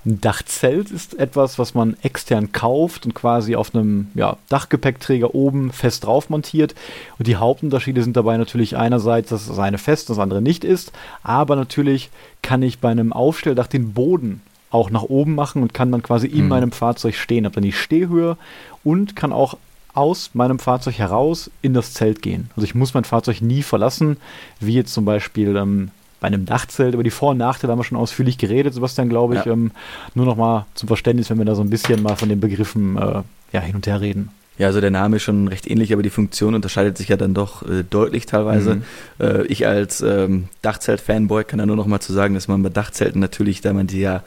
ein 0.06 0.20
Dachzelt 0.20 0.90
ist 0.90 1.20
etwas, 1.20 1.60
was 1.60 1.76
man 1.76 1.96
extern 2.02 2.52
kauft 2.52 3.06
und 3.06 3.14
quasi 3.14 3.56
auf 3.56 3.76
einem 3.76 4.08
ja, 4.16 4.38
Dachgepäckträger 4.50 5.36
oben 5.36 5.72
fest 5.72 6.06
drauf 6.06 6.30
montiert. 6.30 6.74
Und 7.20 7.28
die 7.28 7.36
Hauptunterschiede 7.36 8.02
sind 8.02 8.18
dabei 8.18 8.38
natürlich 8.38 8.78
einerseits, 8.78 9.30
dass 9.30 9.48
das 9.48 9.60
eine 9.60 9.78
fest, 9.78 10.10
das 10.10 10.18
andere 10.18 10.42
nicht 10.42 10.64
ist. 10.64 10.92
Aber 11.22 11.56
natürlich 11.56 12.10
kann 12.42 12.64
ich 12.64 12.80
bei 12.80 12.90
einem 12.90 13.14
Aufstelldach 13.14 13.68
den 13.68 13.94
Boden 13.94 14.42
auch 14.72 14.90
nach 14.90 15.04
oben 15.04 15.36
machen 15.36 15.62
und 15.62 15.74
kann 15.74 15.92
dann 15.92 16.02
quasi 16.02 16.28
in 16.28 16.44
mhm. 16.44 16.50
meinem 16.50 16.72
Fahrzeug 16.72 17.16
stehen. 17.16 17.46
Habe 17.46 17.56
dann 17.56 17.64
die 17.64 17.72
Stehhöhe 17.72 18.38
und 18.84 19.16
kann 19.16 19.34
auch 19.34 19.58
aus 19.94 20.32
meinem 20.34 20.58
Fahrzeug 20.58 20.98
heraus 20.98 21.52
in 21.62 21.74
das 21.74 21.94
Zelt 21.94 22.22
gehen. 22.22 22.50
Also 22.56 22.64
ich 22.64 22.74
muss 22.74 22.94
mein 22.94 23.04
Fahrzeug 23.04 23.42
nie 23.42 23.62
verlassen, 23.62 24.18
wie 24.60 24.74
jetzt 24.74 24.94
zum 24.94 25.06
Beispiel 25.06 25.56
ähm, 25.58 25.92
bei 26.22 26.28
einem 26.28 26.46
Dachzelt. 26.46 26.94
Über 26.94 27.04
die 27.04 27.10
Vor- 27.10 27.32
und 27.32 27.38
Nachteile 27.38 27.72
haben 27.72 27.80
wir 27.80 27.84
schon 27.84 27.98
ausführlich 27.98 28.38
geredet, 28.38 28.74
Sebastian, 28.74 29.10
glaube 29.10 29.36
ich. 29.36 29.44
Ja. 29.44 29.52
Ähm, 29.52 29.72
nur 30.16 30.26
noch 30.26 30.38
mal 30.38 30.68
zum 30.76 30.88
Verständnis, 30.88 31.30
wenn 31.30 31.38
wir 31.38 31.46
da 31.46 31.56
so 31.56 31.64
ein 31.64 31.70
bisschen 31.70 32.02
mal 32.02 32.16
von 32.16 32.30
den 32.30 32.40
Begriffen 32.40 32.96
äh, 32.96 33.24
ja, 33.52 33.60
hin 33.60 33.76
und 33.76 33.86
her 33.88 34.00
reden. 34.00 34.30
Ja, 34.58 34.68
also 34.68 34.80
der 34.80 34.92
Name 34.92 35.16
ist 35.16 35.24
schon 35.24 35.48
recht 35.48 35.70
ähnlich, 35.70 35.92
aber 35.92 36.04
die 36.04 36.12
Funktion 36.12 36.54
unterscheidet 36.54 36.98
sich 36.98 37.10
ja 37.10 37.18
dann 37.18 37.34
doch 37.34 37.68
äh, 37.68 37.84
deutlich 37.84 38.28
teilweise. 38.28 38.76
Mhm. 38.76 38.84
Äh, 39.20 39.46
ich 39.48 39.66
als 39.66 40.02
ähm, 40.02 40.50
Dachzelt-Fanboy 40.62 41.44
kann 41.44 41.60
da 41.60 41.66
nur 41.66 41.76
noch 41.76 41.88
mal 41.88 42.00
zu 42.00 42.14
sagen, 42.14 42.36
dass 42.36 42.48
man 42.48 42.62
bei 42.62 42.70
Dachzelten 42.70 43.20
natürlich, 43.20 43.62
da 43.62 43.74
man 43.74 43.88
die 43.88 44.02
ja 44.02 44.24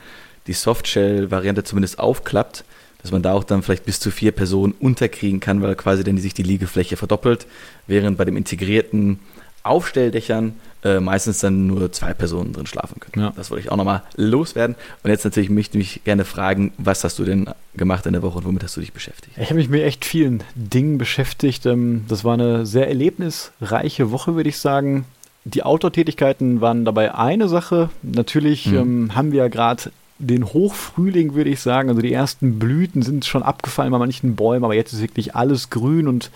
die 0.49 0.53
Softshell-Variante 0.53 1.63
zumindest 1.63 2.01
aufklappt, 2.01 2.65
dass 3.03 3.13
man 3.13 3.23
da 3.23 3.33
auch 3.33 3.45
dann 3.45 3.63
vielleicht 3.63 3.85
bis 3.85 4.01
zu 4.01 4.11
vier 4.11 4.33
Personen 4.33 4.75
unterkriegen 4.81 5.39
kann, 5.39 5.63
weil 5.63 5.77
quasi 5.77 6.03
dann 6.03 6.19
sich 6.19 6.35
die 6.35 6.43
Liegefläche 6.43 6.97
verdoppelt, 6.97 7.47
während 7.87 8.19
bei 8.19 8.25
dem 8.25 8.37
integrierten 8.37 9.21
Aufstelldächern 9.65 10.55
äh, 10.85 11.01
meistens 11.01 11.39
dann 11.41 11.67
nur 11.67 11.91
zwei 11.93 12.13
Personen 12.13 12.53
drin 12.53 12.67
schlafen 12.67 13.01
können. 13.01 13.27
Ja. 13.27 13.33
Das 13.35 13.51
wollte 13.51 13.65
ich 13.65 13.73
auch 13.73 13.77
nochmal 13.77 14.03
loswerden. 14.17 14.77
Und 15.03 15.11
jetzt 15.11 15.25
natürlich 15.25 15.51
möchte 15.51 15.79
ich 15.79 15.95
mich 15.95 16.05
gerne 16.05 16.25
fragen, 16.25 16.73
was 16.77 17.03
hast 17.05 17.19
du 17.19 17.25
denn 17.25 17.49
gemacht 17.75 18.05
in 18.07 18.13
der 18.13 18.23
Woche 18.23 18.39
und 18.39 18.45
womit 18.45 18.63
hast 18.63 18.77
du 18.77 18.81
dich 18.81 18.93
beschäftigt? 18.93 19.37
Ich 19.39 19.47
habe 19.47 19.55
mich 19.55 19.71
mit 19.71 19.83
echt 19.83 20.05
vielen 20.05 20.43
Dingen 20.55 20.99
beschäftigt. 20.99 21.65
Ähm, 21.67 22.05
das 22.09 22.23
war 22.23 22.35
eine 22.35 22.67
sehr 22.67 22.89
erlebnisreiche 22.89 24.11
Woche, 24.11 24.37
würde 24.37 24.51
ich 24.51 24.59
sagen. 24.59 25.07
Die 25.45 25.63
Outdoor-Tätigkeiten 25.63 26.61
waren 26.61 26.85
dabei 26.85 27.15
eine 27.15 27.49
Sache. 27.49 27.89
Natürlich 28.03 28.67
mhm. 28.67 28.77
ähm, 28.77 29.15
haben 29.15 29.33
wir 29.33 29.39
ja 29.39 29.49
gerade 29.49 29.91
den 30.19 30.45
Hochfrühling, 30.45 31.35
würde 31.35 31.51
ich 31.51 31.61
sagen. 31.61 31.89
Also 31.89 32.01
die 32.01 32.13
ersten 32.13 32.59
Blüten 32.59 33.03
sind 33.03 33.25
schon 33.25 33.43
abgefallen 33.43 33.91
bei 33.91 33.99
manchen 33.99 34.37
Bäumen, 34.37 34.65
aber 34.65 34.75
jetzt 34.75 34.93
ist 34.93 35.01
wirklich 35.03 35.35
alles 35.35 35.71
grün 35.71 36.09
und 36.09 36.31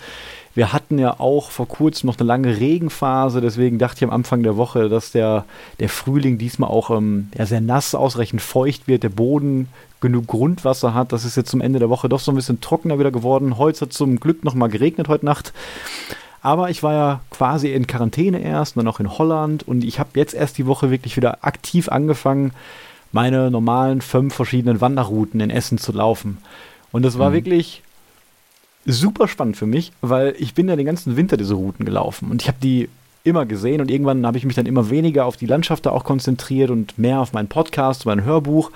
wir 0.55 0.73
hatten 0.73 0.97
ja 0.97 1.19
auch 1.19 1.51
vor 1.51 1.67
kurzem 1.67 2.07
noch 2.07 2.17
eine 2.17 2.27
lange 2.27 2.59
Regenphase, 2.59 3.41
deswegen 3.41 3.77
dachte 3.77 3.97
ich 3.97 4.03
am 4.03 4.13
Anfang 4.13 4.43
der 4.43 4.57
Woche, 4.57 4.89
dass 4.89 5.11
der, 5.11 5.45
der 5.79 5.89
Frühling 5.89 6.37
diesmal 6.37 6.69
auch 6.69 6.89
ähm, 6.89 7.29
ja, 7.37 7.45
sehr 7.45 7.61
nass, 7.61 7.95
ausreichend 7.95 8.41
feucht 8.41 8.87
wird, 8.87 9.03
der 9.03 9.09
Boden 9.09 9.67
genug 10.01 10.27
Grundwasser 10.27 10.93
hat. 10.93 11.11
Das 11.11 11.25
ist 11.25 11.37
jetzt 11.37 11.51
zum 11.51 11.61
Ende 11.61 11.79
der 11.79 11.89
Woche 11.89 12.09
doch 12.09 12.19
so 12.19 12.31
ein 12.31 12.35
bisschen 12.35 12.61
trockener 12.61 12.99
wieder 12.99 13.11
geworden. 13.11 13.57
Heute 13.57 13.81
hat 13.81 13.93
zum 13.93 14.19
Glück 14.19 14.43
noch 14.43 14.55
mal 14.55 14.67
geregnet 14.67 15.07
heute 15.07 15.25
Nacht. 15.25 15.53
Aber 16.41 16.69
ich 16.69 16.83
war 16.83 16.93
ja 16.93 17.19
quasi 17.31 17.73
in 17.73 17.85
Quarantäne 17.85 18.39
erst 18.39 18.75
und 18.75 18.83
dann 18.83 18.93
auch 18.93 18.99
in 18.99 19.17
Holland 19.17 19.67
und 19.67 19.83
ich 19.83 19.99
habe 19.99 20.11
jetzt 20.15 20.33
erst 20.33 20.57
die 20.57 20.65
Woche 20.65 20.89
wirklich 20.89 21.17
wieder 21.17 21.43
aktiv 21.43 21.89
angefangen, 21.89 22.51
meine 23.11 23.51
normalen 23.51 24.01
fünf 24.01 24.35
verschiedenen 24.35 24.81
Wanderrouten 24.81 25.41
in 25.41 25.49
Essen 25.49 25.77
zu 25.77 25.91
laufen. 25.91 26.37
Und 26.91 27.03
das 27.03 27.19
war 27.19 27.31
mhm. 27.31 27.33
wirklich 27.33 27.83
super 28.85 29.27
spannend 29.27 29.57
für 29.57 29.65
mich, 29.67 29.91
weil 30.01 30.35
ich 30.39 30.53
bin 30.53 30.67
ja 30.67 30.75
den 30.75 30.85
ganzen 30.85 31.15
Winter 31.15 31.37
diese 31.37 31.53
Routen 31.53 31.85
gelaufen 31.85 32.31
und 32.31 32.41
ich 32.41 32.47
habe 32.47 32.59
die 32.61 32.89
immer 33.23 33.45
gesehen 33.45 33.81
und 33.81 33.91
irgendwann 33.91 34.25
habe 34.25 34.37
ich 34.37 34.45
mich 34.45 34.55
dann 34.55 34.65
immer 34.65 34.89
weniger 34.89 35.25
auf 35.25 35.37
die 35.37 35.45
Landschaft 35.45 35.85
da 35.85 35.91
auch 35.91 36.03
konzentriert 36.03 36.71
und 36.71 36.97
mehr 36.97 37.19
auf 37.19 37.33
meinen 37.33 37.49
Podcast, 37.49 38.05
mein 38.05 38.23
Hörbuch. 38.23 38.71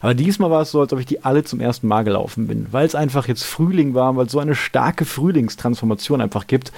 Aber 0.00 0.14
diesmal 0.14 0.50
war 0.50 0.62
es 0.62 0.70
so, 0.70 0.80
als 0.80 0.92
ob 0.92 1.00
ich 1.00 1.06
die 1.06 1.24
alle 1.24 1.44
zum 1.44 1.60
ersten 1.60 1.88
Mal 1.88 2.04
gelaufen 2.04 2.46
bin, 2.46 2.66
weil 2.70 2.86
es 2.86 2.94
einfach 2.94 3.26
jetzt 3.26 3.44
Frühling 3.44 3.94
war, 3.94 4.14
weil 4.16 4.26
es 4.26 4.32
so 4.32 4.38
eine 4.38 4.54
starke 4.54 5.06
Frühlingstransformation 5.06 6.20
einfach 6.20 6.46
gibt 6.46 6.72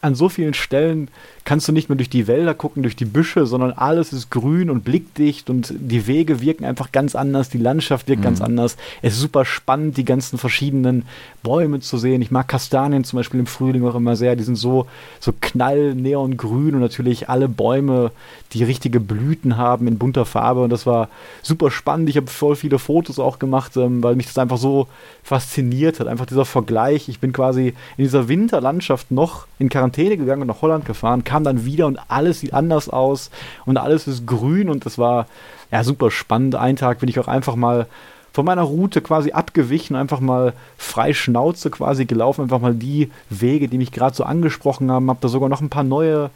an 0.00 0.14
so 0.14 0.28
vielen 0.28 0.54
Stellen 0.54 1.08
kannst 1.44 1.68
du 1.68 1.72
nicht 1.72 1.88
mehr 1.90 1.96
durch 1.96 2.08
die 2.08 2.26
Wälder 2.26 2.54
gucken, 2.54 2.82
durch 2.82 2.96
die 2.96 3.04
Büsche, 3.04 3.44
sondern 3.44 3.72
alles 3.72 4.12
ist 4.12 4.30
grün 4.30 4.70
und 4.70 4.82
blickdicht 4.82 5.50
und 5.50 5.74
die 5.76 6.06
Wege 6.06 6.40
wirken 6.40 6.64
einfach 6.64 6.90
ganz 6.90 7.14
anders, 7.14 7.50
die 7.50 7.58
Landschaft 7.58 8.08
wirkt 8.08 8.20
mhm. 8.20 8.24
ganz 8.24 8.40
anders. 8.40 8.76
Es 9.02 9.14
ist 9.14 9.20
super 9.20 9.44
spannend, 9.44 9.96
die 9.98 10.06
ganzen 10.06 10.38
verschiedenen 10.38 11.04
Bäume 11.42 11.80
zu 11.80 11.98
sehen. 11.98 12.22
Ich 12.22 12.30
mag 12.30 12.48
Kastanien 12.48 13.04
zum 13.04 13.18
Beispiel 13.18 13.40
im 13.40 13.46
Frühling 13.46 13.86
auch 13.86 13.94
immer 13.94 14.16
sehr. 14.16 14.36
Die 14.36 14.42
sind 14.42 14.56
so, 14.56 14.86
so 15.20 15.32
knall 15.38 15.94
neongrün 15.94 16.74
und 16.74 16.80
natürlich 16.80 17.28
alle 17.28 17.48
Bäume, 17.48 18.10
die 18.54 18.64
richtige 18.64 18.98
Blüten 19.00 19.58
haben 19.58 19.86
in 19.86 19.98
bunter 19.98 20.24
Farbe 20.24 20.62
und 20.62 20.70
das 20.70 20.86
war 20.86 21.08
super 21.42 21.70
spannend. 21.70 22.08
Ich 22.08 22.16
habe 22.16 22.28
voll 22.28 22.56
viele 22.56 22.78
Fotos 22.78 23.18
auch 23.18 23.38
gemacht, 23.38 23.76
ähm, 23.76 24.02
weil 24.02 24.16
mich 24.16 24.26
das 24.26 24.38
einfach 24.38 24.58
so 24.58 24.88
fasziniert 25.22 26.00
hat. 26.00 26.06
Einfach 26.06 26.26
dieser 26.26 26.44
Vergleich. 26.44 27.08
Ich 27.08 27.20
bin 27.20 27.32
quasi 27.32 27.68
in 27.96 28.04
dieser 28.04 28.28
Winterlandschaft 28.28 29.10
noch 29.10 29.46
in 29.58 29.68
Quarantäne 29.68 30.16
gegangen 30.16 30.42
und 30.42 30.48
nach 30.48 30.62
Holland 30.62 30.86
gefahren, 30.86 31.24
kam 31.34 31.42
dann 31.42 31.64
wieder 31.64 31.88
und 31.88 31.98
alles 32.06 32.38
sieht 32.38 32.54
anders 32.54 32.88
aus 32.88 33.28
und 33.66 33.76
alles 33.76 34.06
ist 34.06 34.24
grün 34.24 34.68
und 34.68 34.86
das 34.86 34.98
war 34.98 35.26
ja 35.72 35.82
super 35.82 36.12
spannend. 36.12 36.54
Einen 36.54 36.76
Tag 36.76 37.00
bin 37.00 37.08
ich 37.08 37.18
auch 37.18 37.26
einfach 37.26 37.56
mal 37.56 37.88
von 38.32 38.44
meiner 38.44 38.62
Route 38.62 39.00
quasi 39.00 39.32
abgewichen, 39.32 39.96
einfach 39.96 40.20
mal 40.20 40.52
frei 40.78 41.12
Schnauze 41.12 41.70
quasi 41.70 42.04
gelaufen, 42.04 42.42
einfach 42.42 42.60
mal 42.60 42.72
die 42.72 43.10
Wege, 43.30 43.66
die 43.66 43.78
mich 43.78 43.90
gerade 43.90 44.14
so 44.14 44.22
angesprochen 44.22 44.92
haben, 44.92 45.10
habe 45.10 45.18
da 45.22 45.26
sogar 45.26 45.48
noch 45.48 45.60
ein 45.60 45.70
paar 45.70 45.82
neue 45.82 46.30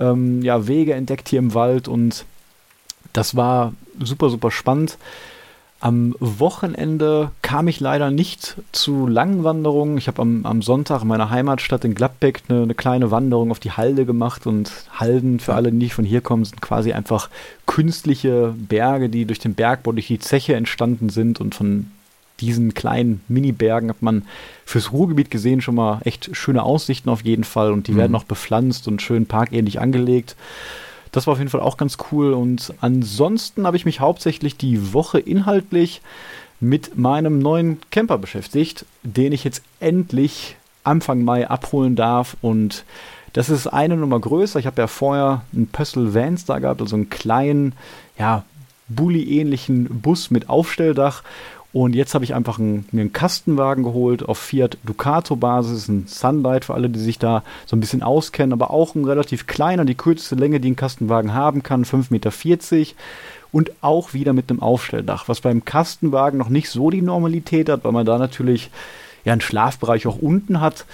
ähm, 0.00 0.42
ja, 0.42 0.66
Wege 0.66 0.94
entdeckt 0.94 1.28
hier 1.28 1.38
im 1.38 1.54
Wald 1.54 1.86
und 1.86 2.24
das 3.12 3.36
war 3.36 3.72
super, 4.00 4.30
super 4.30 4.50
spannend. 4.50 4.98
Am 5.82 6.14
Wochenende 6.20 7.30
kam 7.40 7.66
ich 7.66 7.80
leider 7.80 8.10
nicht 8.10 8.56
zu 8.70 9.06
langen 9.06 9.44
Wanderungen. 9.44 9.96
Ich 9.96 10.08
habe 10.08 10.20
am, 10.20 10.44
am, 10.44 10.60
Sonntag 10.60 11.00
in 11.00 11.08
meiner 11.08 11.30
Heimatstadt 11.30 11.86
in 11.86 11.94
Gladbeck 11.94 12.42
eine, 12.48 12.64
eine, 12.64 12.74
kleine 12.74 13.10
Wanderung 13.10 13.50
auf 13.50 13.60
die 13.60 13.72
Halde 13.72 14.04
gemacht. 14.04 14.46
Und 14.46 14.70
Halden, 14.92 15.40
für 15.40 15.54
alle, 15.54 15.70
die 15.70 15.78
nicht 15.78 15.94
von 15.94 16.04
hier 16.04 16.20
kommen, 16.20 16.44
sind 16.44 16.60
quasi 16.60 16.92
einfach 16.92 17.30
künstliche 17.64 18.54
Berge, 18.58 19.08
die 19.08 19.24
durch 19.24 19.38
den 19.38 19.54
Bergbau, 19.54 19.92
durch 19.92 20.08
die 20.08 20.18
Zeche 20.18 20.54
entstanden 20.54 21.08
sind. 21.08 21.40
Und 21.40 21.54
von 21.54 21.90
diesen 22.40 22.74
kleinen 22.74 23.22
Mini-Bergen 23.28 23.88
hat 23.88 24.02
man 24.02 24.24
fürs 24.66 24.92
Ruhrgebiet 24.92 25.30
gesehen 25.30 25.62
schon 25.62 25.76
mal 25.76 26.02
echt 26.04 26.36
schöne 26.36 26.62
Aussichten 26.62 27.08
auf 27.08 27.24
jeden 27.24 27.44
Fall. 27.44 27.72
Und 27.72 27.88
die 27.88 27.92
mhm. 27.92 27.98
werden 27.98 28.16
auch 28.16 28.24
bepflanzt 28.24 28.86
und 28.86 29.00
schön 29.00 29.24
parkähnlich 29.24 29.80
angelegt. 29.80 30.36
Das 31.12 31.26
war 31.26 31.32
auf 31.32 31.38
jeden 31.38 31.50
Fall 31.50 31.60
auch 31.60 31.76
ganz 31.76 31.96
cool. 32.10 32.32
Und 32.32 32.72
ansonsten 32.80 33.66
habe 33.66 33.76
ich 33.76 33.84
mich 33.84 34.00
hauptsächlich 34.00 34.56
die 34.56 34.92
Woche 34.92 35.18
inhaltlich 35.18 36.02
mit 36.60 36.96
meinem 36.98 37.38
neuen 37.38 37.80
Camper 37.90 38.18
beschäftigt, 38.18 38.84
den 39.02 39.32
ich 39.32 39.44
jetzt 39.44 39.62
endlich 39.80 40.56
Anfang 40.84 41.24
Mai 41.24 41.48
abholen 41.48 41.96
darf. 41.96 42.36
Und 42.42 42.84
das 43.32 43.48
ist 43.48 43.66
eine 43.66 43.96
Nummer 43.96 44.20
größer. 44.20 44.58
Ich 44.58 44.66
habe 44.66 44.82
ja 44.82 44.86
vorher 44.86 45.42
einen 45.52 45.68
Pössl 45.68 46.14
Vans 46.14 46.44
da 46.44 46.58
gehabt, 46.58 46.80
also 46.80 46.96
einen 46.96 47.10
kleinen, 47.10 47.74
ja, 48.18 48.44
Bulli-ähnlichen 48.88 50.00
Bus 50.00 50.30
mit 50.30 50.48
Aufstelldach. 50.48 51.22
Und 51.72 51.94
jetzt 51.94 52.14
habe 52.14 52.24
ich 52.24 52.34
einfach 52.34 52.58
einen, 52.58 52.86
einen 52.92 53.12
Kastenwagen 53.12 53.84
geholt 53.84 54.28
auf 54.28 54.38
Fiat 54.38 54.76
Ducato 54.84 55.36
Basis, 55.36 55.88
ein 55.88 56.06
Sunlight 56.08 56.64
für 56.64 56.74
alle, 56.74 56.90
die 56.90 56.98
sich 56.98 57.18
da 57.18 57.44
so 57.64 57.76
ein 57.76 57.80
bisschen 57.80 58.02
auskennen, 58.02 58.52
aber 58.52 58.72
auch 58.72 58.96
ein 58.96 59.04
relativ 59.04 59.46
kleiner, 59.46 59.84
die 59.84 59.94
kürzeste 59.94 60.34
Länge, 60.34 60.58
die 60.58 60.72
ein 60.72 60.76
Kastenwagen 60.76 61.32
haben 61.32 61.62
kann, 61.62 61.84
5,40 61.84 62.10
Meter. 62.10 62.94
Und 63.52 63.72
auch 63.80 64.14
wieder 64.14 64.32
mit 64.32 64.50
einem 64.50 64.60
Aufstelldach, 64.60 65.28
was 65.28 65.40
beim 65.40 65.64
Kastenwagen 65.64 66.38
noch 66.38 66.48
nicht 66.48 66.70
so 66.70 66.90
die 66.90 67.02
Normalität 67.02 67.68
hat, 67.68 67.84
weil 67.84 67.92
man 67.92 68.06
da 68.06 68.18
natürlich 68.18 68.70
ja 69.24 69.32
einen 69.32 69.40
Schlafbereich 69.40 70.06
auch 70.06 70.18
unten 70.18 70.60
hat. 70.60 70.86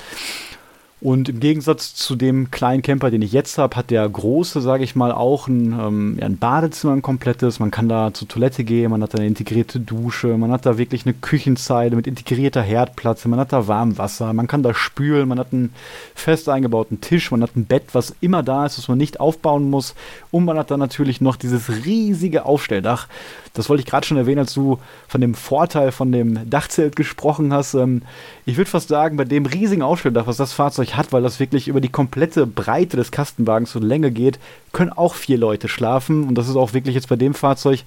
Und 0.99 1.29
im 1.29 1.41
Gegensatz 1.41 1.95
zu 1.95 2.17
dem 2.17 2.51
kleinen 2.51 2.81
Camper, 2.81 3.11
den 3.11 3.21
ich 3.21 3.33
jetzt 3.33 3.59
habe, 3.59 3.77
hat 3.77 3.91
der 3.91 4.09
große, 4.09 4.63
sage 4.63 4.83
ich 4.83 4.97
mal, 4.97 5.13
auch 5.13 5.47
ein, 5.47 5.79
ähm, 5.79 6.17
ja, 6.19 6.25
ein 6.25 6.39
Badezimmer, 6.39 6.95
ein 6.95 7.03
komplettes. 7.03 7.61
Man 7.61 7.71
kann 7.71 7.87
da 7.87 8.15
zur 8.15 8.29
Toilette 8.29 8.65
gehen, 8.65 8.91
man 8.91 9.03
hat 9.03 9.13
da 9.13 9.19
eine 9.19 9.27
integrierte 9.27 9.79
Dusche, 9.79 10.39
man 10.39 10.51
hat 10.51 10.65
da 10.65 10.79
wirklich 10.79 11.05
eine 11.05 11.13
Küchenzeile 11.13 11.97
mit 11.97 12.07
integrierter 12.07 12.63
Herdplatte, 12.63 13.29
man 13.29 13.39
hat 13.39 13.53
da 13.53 13.69
Warmwasser, 13.69 14.33
man 14.33 14.47
kann 14.47 14.63
da 14.63 14.73
spülen, 14.73 15.29
man 15.29 15.39
hat 15.39 15.53
einen 15.53 15.75
fest 16.15 16.49
eingebauten 16.49 17.03
Tisch, 17.03 17.31
man 17.31 17.43
hat 17.43 17.57
ein 17.57 17.67
Bett, 17.67 17.89
was 17.93 18.17
immer 18.23 18.43
da 18.43 18.65
ist, 18.65 18.79
was 18.79 18.89
man 18.89 18.97
nicht 18.97 19.21
aufbauen 19.21 19.69
muss. 19.69 19.95
Und 20.31 20.47
man 20.47 20.57
hat 20.59 20.71
da 20.71 20.79
natürlich 20.79 21.21
noch 21.21 21.37
dieses 21.37 21.85
riesige 21.85 22.47
Aufstelldach. 22.47 23.07
Das 23.53 23.69
wollte 23.69 23.81
ich 23.81 23.87
gerade 23.87 24.07
schon 24.07 24.19
erwähnen, 24.19 24.41
als 24.41 24.53
du 24.55 24.79
von 25.09 25.21
dem 25.21 25.35
Vorteil 25.35 25.91
von 25.91 26.13
dem 26.13 26.49
Dachzelt 26.49 26.95
gesprochen 26.95 27.53
hast. 27.53 27.75
Ähm, 27.75 28.03
ich 28.45 28.57
würde 28.57 28.71
fast 28.71 28.89
sagen, 28.89 29.17
bei 29.17 29.25
dem 29.25 29.47
riesigen 29.47 29.83
Aufstelldach, 29.83 30.27
was 30.27 30.37
das 30.37 30.53
Fahrzeug 30.53 30.96
hat, 30.97 31.13
weil 31.13 31.23
das 31.23 31.41
wirklich 31.41 31.69
über 31.69 31.81
die 31.81 31.89
komplette 31.89 32.47
Breite 32.47 32.97
des 32.97 33.11
Kastenwagens 33.11 33.77
und 33.77 33.83
Länge 33.83 34.11
geht, 34.11 34.39
können 34.73 34.93
auch 34.93 35.15
vier 35.15 35.39
Leute 35.39 35.69
schlafen. 35.69 36.25
Und 36.25 36.37
das 36.37 36.49
ist 36.49 36.57
auch 36.57 36.73
wirklich 36.73 36.95
jetzt 36.95 37.09
bei 37.09 37.17
dem 37.17 37.35
Fahrzeug 37.35 37.85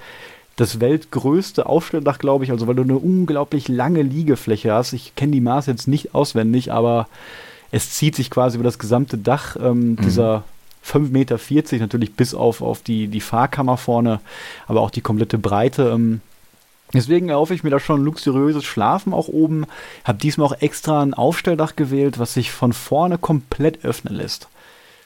das 0.56 0.80
weltgrößte 0.80 1.66
Aufstelldach, 1.66 2.20
glaube 2.20 2.44
ich. 2.44 2.52
Also 2.52 2.68
weil 2.68 2.76
du 2.76 2.84
eine 2.84 2.98
unglaublich 2.98 3.68
lange 3.68 4.02
Liegefläche 4.02 4.74
hast. 4.74 4.94
Ich 4.94 5.16
kenne 5.16 5.32
die 5.32 5.42
Maße 5.42 5.72
jetzt 5.72 5.88
nicht 5.88 6.14
auswendig, 6.14 6.72
aber 6.72 7.08
es 7.72 7.92
zieht 7.92 8.16
sich 8.16 8.30
quasi 8.30 8.58
über 8.58 8.64
das 8.64 8.80
gesamte 8.80 9.18
Dach 9.18 9.56
ähm, 9.62 9.92
mhm. 9.92 9.96
dieser 9.98 10.44
5,40 10.86 11.12
Meter, 11.12 11.38
natürlich 11.80 12.14
bis 12.14 12.34
auf, 12.34 12.62
auf 12.62 12.82
die, 12.82 13.08
die 13.08 13.22
Fahrkammer 13.22 13.78
vorne, 13.78 14.20
aber 14.68 14.82
auch 14.82 14.92
die 14.92 15.02
komplette 15.02 15.38
Breite. 15.38 15.92
Ähm, 15.94 16.22
Deswegen 16.94 17.30
erhoffe 17.30 17.54
ich 17.54 17.64
mir 17.64 17.70
da 17.70 17.80
schon 17.80 18.04
luxuriöses 18.04 18.64
Schlafen 18.64 19.14
auch 19.14 19.28
oben. 19.28 19.66
Habe 20.04 20.18
diesmal 20.18 20.48
auch 20.48 20.62
extra 20.62 21.02
ein 21.02 21.14
Aufstelldach 21.14 21.76
gewählt, 21.76 22.18
was 22.18 22.34
sich 22.34 22.52
von 22.52 22.74
vorne 22.74 23.18
komplett 23.18 23.86
öffnen 23.86 24.16
lässt. 24.16 24.48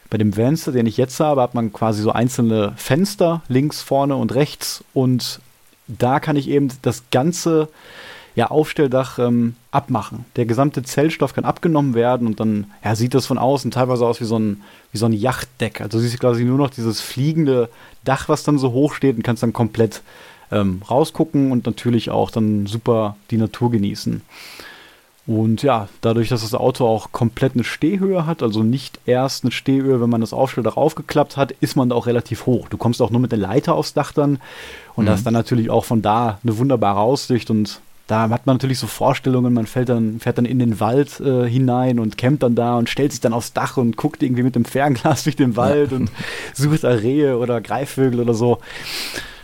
Bei 0.10 0.18
dem 0.18 0.38
Venster, 0.38 0.72
den 0.72 0.86
ich 0.86 0.98
jetzt 0.98 1.20
habe, 1.20 1.42
hat 1.42 1.56
man 1.56 1.74
quasi 1.74 2.02
so 2.02 2.12
einzelne 2.12 2.74
Fenster 2.78 3.42
links, 3.48 3.82
vorne 3.82 4.16
und 4.16 4.34
rechts. 4.36 4.84
Und 4.94 5.42
da 5.88 6.20
kann 6.20 6.36
ich 6.36 6.48
eben 6.50 6.70
das 6.84 7.04
ganze 7.12 7.68
ja, 8.36 8.50
Aufstelldach 8.50 9.20
ähm, 9.20 9.56
abmachen. 9.72 10.26
Der 10.36 10.46
gesamte 10.46 10.84
Zellstoff 10.84 11.34
kann 11.34 11.46
abgenommen 11.46 11.94
werden 11.94 12.28
und 12.28 12.40
dann 12.40 12.72
ja, 12.84 12.96
sieht 12.96 13.14
das 13.14 13.26
von 13.26 13.38
außen 13.38 13.72
teilweise 13.72 14.06
aus 14.06 14.22
wie 14.22 14.26
so 14.26 14.40
ein, 14.40 14.62
wie 14.92 14.98
so 14.98 15.06
ein 15.06 15.14
Yachtdeck. 15.14 15.82
Also 15.82 16.00
siehst 16.00 16.16
du 16.16 16.18
quasi 16.20 16.44
nur 16.44 16.58
noch 16.58 16.70
dieses 16.70 17.02
fliegende 17.02 17.70
Dach, 18.04 18.30
was 18.30 18.44
dann 18.44 18.58
so 18.58 18.72
hoch 18.72 18.94
steht 18.94 19.18
und 19.18 19.24
kannst 19.24 19.44
dann 19.44 19.54
komplett 19.54 20.02
ähm, 20.54 20.82
rausgucken 20.90 21.52
und 21.52 21.66
natürlich 21.66 22.10
auch 22.10 22.32
dann 22.32 22.66
super 22.68 23.16
die 23.32 23.38
Natur 23.38 23.72
genießen. 23.72 24.22
Und 25.26 25.64
ja, 25.64 25.88
dadurch, 26.02 26.28
dass 26.28 26.42
das 26.42 26.54
Auto 26.54 26.86
auch 26.86 27.14
komplett 27.14 27.54
eine 27.54 27.64
Stehhöhe 27.64 28.26
hat, 28.26 28.44
also 28.44 28.62
nicht 28.62 29.00
erst 29.06 29.46
eine 29.46 29.52
Stehhöhe, 29.52 30.02
wenn 30.02 30.10
man 30.10 30.20
das 30.20 30.34
Aufstelldach 30.34 30.76
aufgeklappt 30.76 31.38
hat, 31.38 31.54
ist 31.62 31.78
man 31.78 31.90
da 31.90 31.96
auch 31.96 32.08
relativ 32.08 32.46
hoch. 32.46 32.68
Du 32.68 32.78
kommst 32.78 33.02
auch 33.02 33.10
nur 33.10 33.22
mit 33.22 33.32
der 33.32 33.40
Leiter 33.40 33.74
aufs 33.74 33.94
Dach 33.94 34.12
dann 34.12 34.40
und 34.96 35.06
mhm. 35.06 35.10
hast 35.10 35.26
dann 35.26 35.34
natürlich 35.34 35.70
auch 35.70 35.86
von 35.86 36.02
da 36.02 36.40
eine 36.44 36.58
wunderbare 36.58 37.00
Aussicht 37.00 37.50
und 37.50 37.80
da 38.08 38.30
hat 38.30 38.46
man 38.46 38.56
natürlich 38.56 38.80
so 38.80 38.88
Vorstellungen, 38.88 39.54
man 39.54 39.66
fährt 39.66 39.88
dann, 39.88 40.20
fährt 40.20 40.38
dann 40.38 40.44
in 40.44 40.60
den 40.60 40.82
Wald 40.82 41.22
äh, 41.22 41.48
hinein 41.50 42.00
und 42.00 42.18
campt 42.18 42.44
dann 42.44 42.54
da 42.54 42.78
und 42.78 42.90
stellt 42.90 43.14
sich 43.14 43.22
dann 43.22 43.32
aufs 43.32 43.54
Dach 43.54 43.78
und 43.78 43.96
guckt 43.96 44.22
irgendwie 44.22 44.44
mit 44.44 44.56
dem 44.56 44.66
Fernglas 44.66 45.24
durch 45.24 45.38
den 45.38 45.56
Wald 45.56 45.92
ja. 45.92 45.98
und 45.98 46.12
sucht 46.54 46.84
da 46.84 46.90
Rehe 46.90 47.38
oder 47.38 47.62
Greifvögel 47.62 48.20
oder 48.20 48.34
so. 48.34 48.60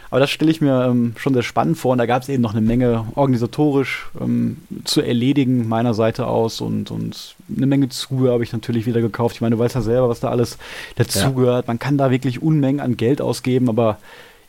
Aber 0.09 0.19
das 0.19 0.31
stelle 0.31 0.49
ich 0.49 0.59
mir 0.59 0.85
ähm, 0.85 1.13
schon 1.17 1.33
sehr 1.33 1.43
spannend 1.43 1.77
vor 1.77 1.91
und 1.91 1.99
da 1.99 2.05
gab 2.05 2.23
es 2.23 2.29
eben 2.29 2.41
noch 2.41 2.53
eine 2.53 2.65
Menge 2.65 3.05
organisatorisch 3.15 4.09
ähm, 4.19 4.57
zu 4.83 5.01
erledigen 5.01 5.67
meiner 5.67 5.93
Seite 5.93 6.27
aus 6.27 6.61
und, 6.61 6.89
und 6.89 7.35
eine 7.55 7.67
Menge 7.67 7.89
Zubehör 7.89 8.33
habe 8.33 8.43
ich 8.43 8.51
natürlich 8.51 8.85
wieder 8.87 9.01
gekauft. 9.01 9.35
Ich 9.35 9.41
meine, 9.41 9.55
du 9.55 9.59
weißt 9.61 9.75
ja 9.75 9.81
selber, 9.81 10.09
was 10.09 10.19
da 10.19 10.29
alles 10.29 10.57
dazugehört. 10.95 11.65
Ja. 11.65 11.71
Man 11.71 11.79
kann 11.79 11.97
da 11.97 12.09
wirklich 12.09 12.41
Unmengen 12.41 12.79
an 12.79 12.97
Geld 12.97 13.21
ausgeben, 13.21 13.69
aber 13.69 13.99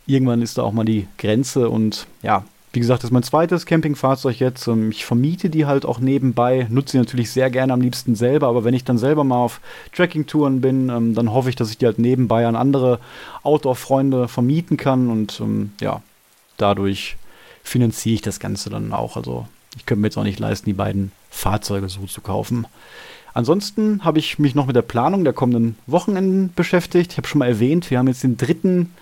irgendwann 0.07 0.41
ist 0.41 0.57
da 0.57 0.63
auch 0.63 0.73
mal 0.73 0.85
die 0.85 1.07
Grenze 1.19 1.69
und 1.69 2.07
ja, 2.23 2.45
wie 2.73 2.81
gesagt, 2.81 3.03
das 3.03 3.09
ist 3.09 3.13
mein 3.13 3.23
zweites 3.23 3.67
Campingfahrzeug 3.67 4.39
jetzt. 4.39 4.67
Ähm, 4.69 4.91
ich 4.91 5.05
vermiete 5.05 5.51
die 5.51 5.67
halt 5.67 5.85
auch 5.85 5.99
nebenbei, 5.99 6.67
nutze 6.71 6.93
sie 6.93 6.99
natürlich 6.99 7.31
sehr 7.31 7.51
gerne 7.51 7.73
am 7.73 7.81
liebsten 7.81 8.15
selber, 8.15 8.49
aber 8.49 8.65
wenn 8.65 8.75
ich 8.75 8.85
dann 8.85 8.99
selber 8.99 9.25
mal 9.25 9.37
auf 9.37 9.61
Trekkingtouren 9.93 10.61
bin, 10.61 10.89
ähm, 10.89 11.15
dann 11.15 11.33
hoffe 11.33 11.49
ich, 11.49 11.57
dass 11.57 11.71
ich 11.71 11.79
die 11.79 11.87
halt 11.87 11.99
nebenbei 11.99 12.47
an 12.47 12.57
andere 12.57 13.01
Outdoor-Freunde 13.43 14.29
vermieten 14.29 14.77
kann 14.77 15.09
und 15.09 15.41
ähm, 15.41 15.73
ja, 15.81 16.03
dadurch 16.57 17.17
finanziere 17.63 18.15
ich 18.15 18.23
das 18.23 18.41
Ganze 18.41 18.71
dann 18.71 18.93
auch. 18.93 19.17
Also 19.17 19.47
ich 19.77 19.87
könnte 19.87 20.01
mir 20.01 20.09
jetzt 20.09 20.17
auch 20.17 20.25
nicht 20.25 20.39
leisten, 20.39 20.67
die 20.67 20.75
beiden 20.75 21.13
Fahrzeuge 21.31 21.89
so 21.89 22.07
zu 22.07 22.21
kaufen. 22.21 22.67
Ansonsten 23.33 24.05
habe 24.05 24.19
ich 24.19 24.39
mich 24.39 24.55
noch 24.55 24.67
mit 24.67 24.75
der 24.75 24.83
Planung 24.83 25.23
der 25.25 25.33
kommenden 25.33 25.77
Wochenenden 25.87 26.53
beschäftigt. 26.55 27.13
Ich 27.13 27.19
habe 27.19 27.29
schon 27.29 27.39
mal 27.39 27.49
erwähnt, 27.49 27.91
wir 27.91 27.99
haben 27.99 28.09
jetzt 28.09 28.25
den 28.25 28.37
dritten 28.37 28.93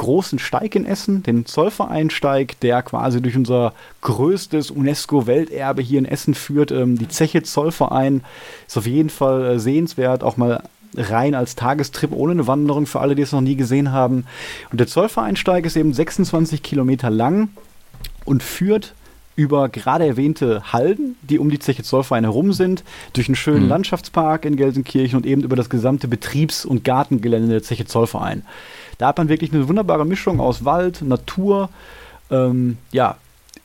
großen 0.00 0.38
Steig 0.38 0.74
in 0.74 0.86
Essen, 0.86 1.22
den 1.22 1.44
Zollvereinsteig, 1.44 2.58
der 2.60 2.82
quasi 2.82 3.20
durch 3.20 3.36
unser 3.36 3.74
größtes 4.00 4.70
UNESCO-Welterbe 4.70 5.82
hier 5.82 5.98
in 5.98 6.06
Essen 6.06 6.32
führt. 6.32 6.72
Ähm, 6.72 6.96
die 6.98 7.08
Zeche 7.08 7.42
Zollverein 7.42 8.24
ist 8.66 8.78
auf 8.78 8.86
jeden 8.86 9.10
Fall 9.10 9.44
äh, 9.44 9.58
sehenswert, 9.58 10.24
auch 10.24 10.38
mal 10.38 10.62
rein 10.96 11.34
als 11.34 11.54
Tagestrip 11.54 12.12
ohne 12.12 12.32
eine 12.32 12.46
Wanderung 12.46 12.86
für 12.86 13.00
alle, 13.00 13.14
die 13.14 13.22
es 13.22 13.32
noch 13.32 13.42
nie 13.42 13.56
gesehen 13.56 13.92
haben. 13.92 14.24
Und 14.72 14.80
der 14.80 14.86
Zollvereinsteig 14.86 15.66
ist 15.66 15.76
eben 15.76 15.92
26 15.92 16.62
Kilometer 16.62 17.10
lang 17.10 17.50
und 18.24 18.42
führt 18.42 18.94
über 19.36 19.68
gerade 19.68 20.06
erwähnte 20.06 20.72
Halden, 20.72 21.16
die 21.22 21.38
um 21.38 21.50
die 21.50 21.58
Zeche 21.58 21.82
Zollverein 21.82 22.24
herum 22.24 22.54
sind, 22.54 22.84
durch 23.12 23.28
einen 23.28 23.36
schönen 23.36 23.64
mhm. 23.64 23.68
Landschaftspark 23.68 24.46
in 24.46 24.56
Gelsenkirchen 24.56 25.18
und 25.18 25.26
eben 25.26 25.42
über 25.42 25.56
das 25.56 25.68
gesamte 25.68 26.08
Betriebs- 26.08 26.64
und 26.64 26.84
Gartengelände 26.84 27.48
der 27.48 27.62
Zeche 27.62 27.84
Zollverein. 27.84 28.42
Da 29.00 29.08
hat 29.08 29.16
man 29.16 29.30
wirklich 29.30 29.50
eine 29.50 29.66
wunderbare 29.66 30.04
Mischung 30.04 30.40
aus 30.40 30.66
Wald, 30.66 31.00
Natur, 31.00 31.70
ähm, 32.30 32.76
ja, 32.92 33.16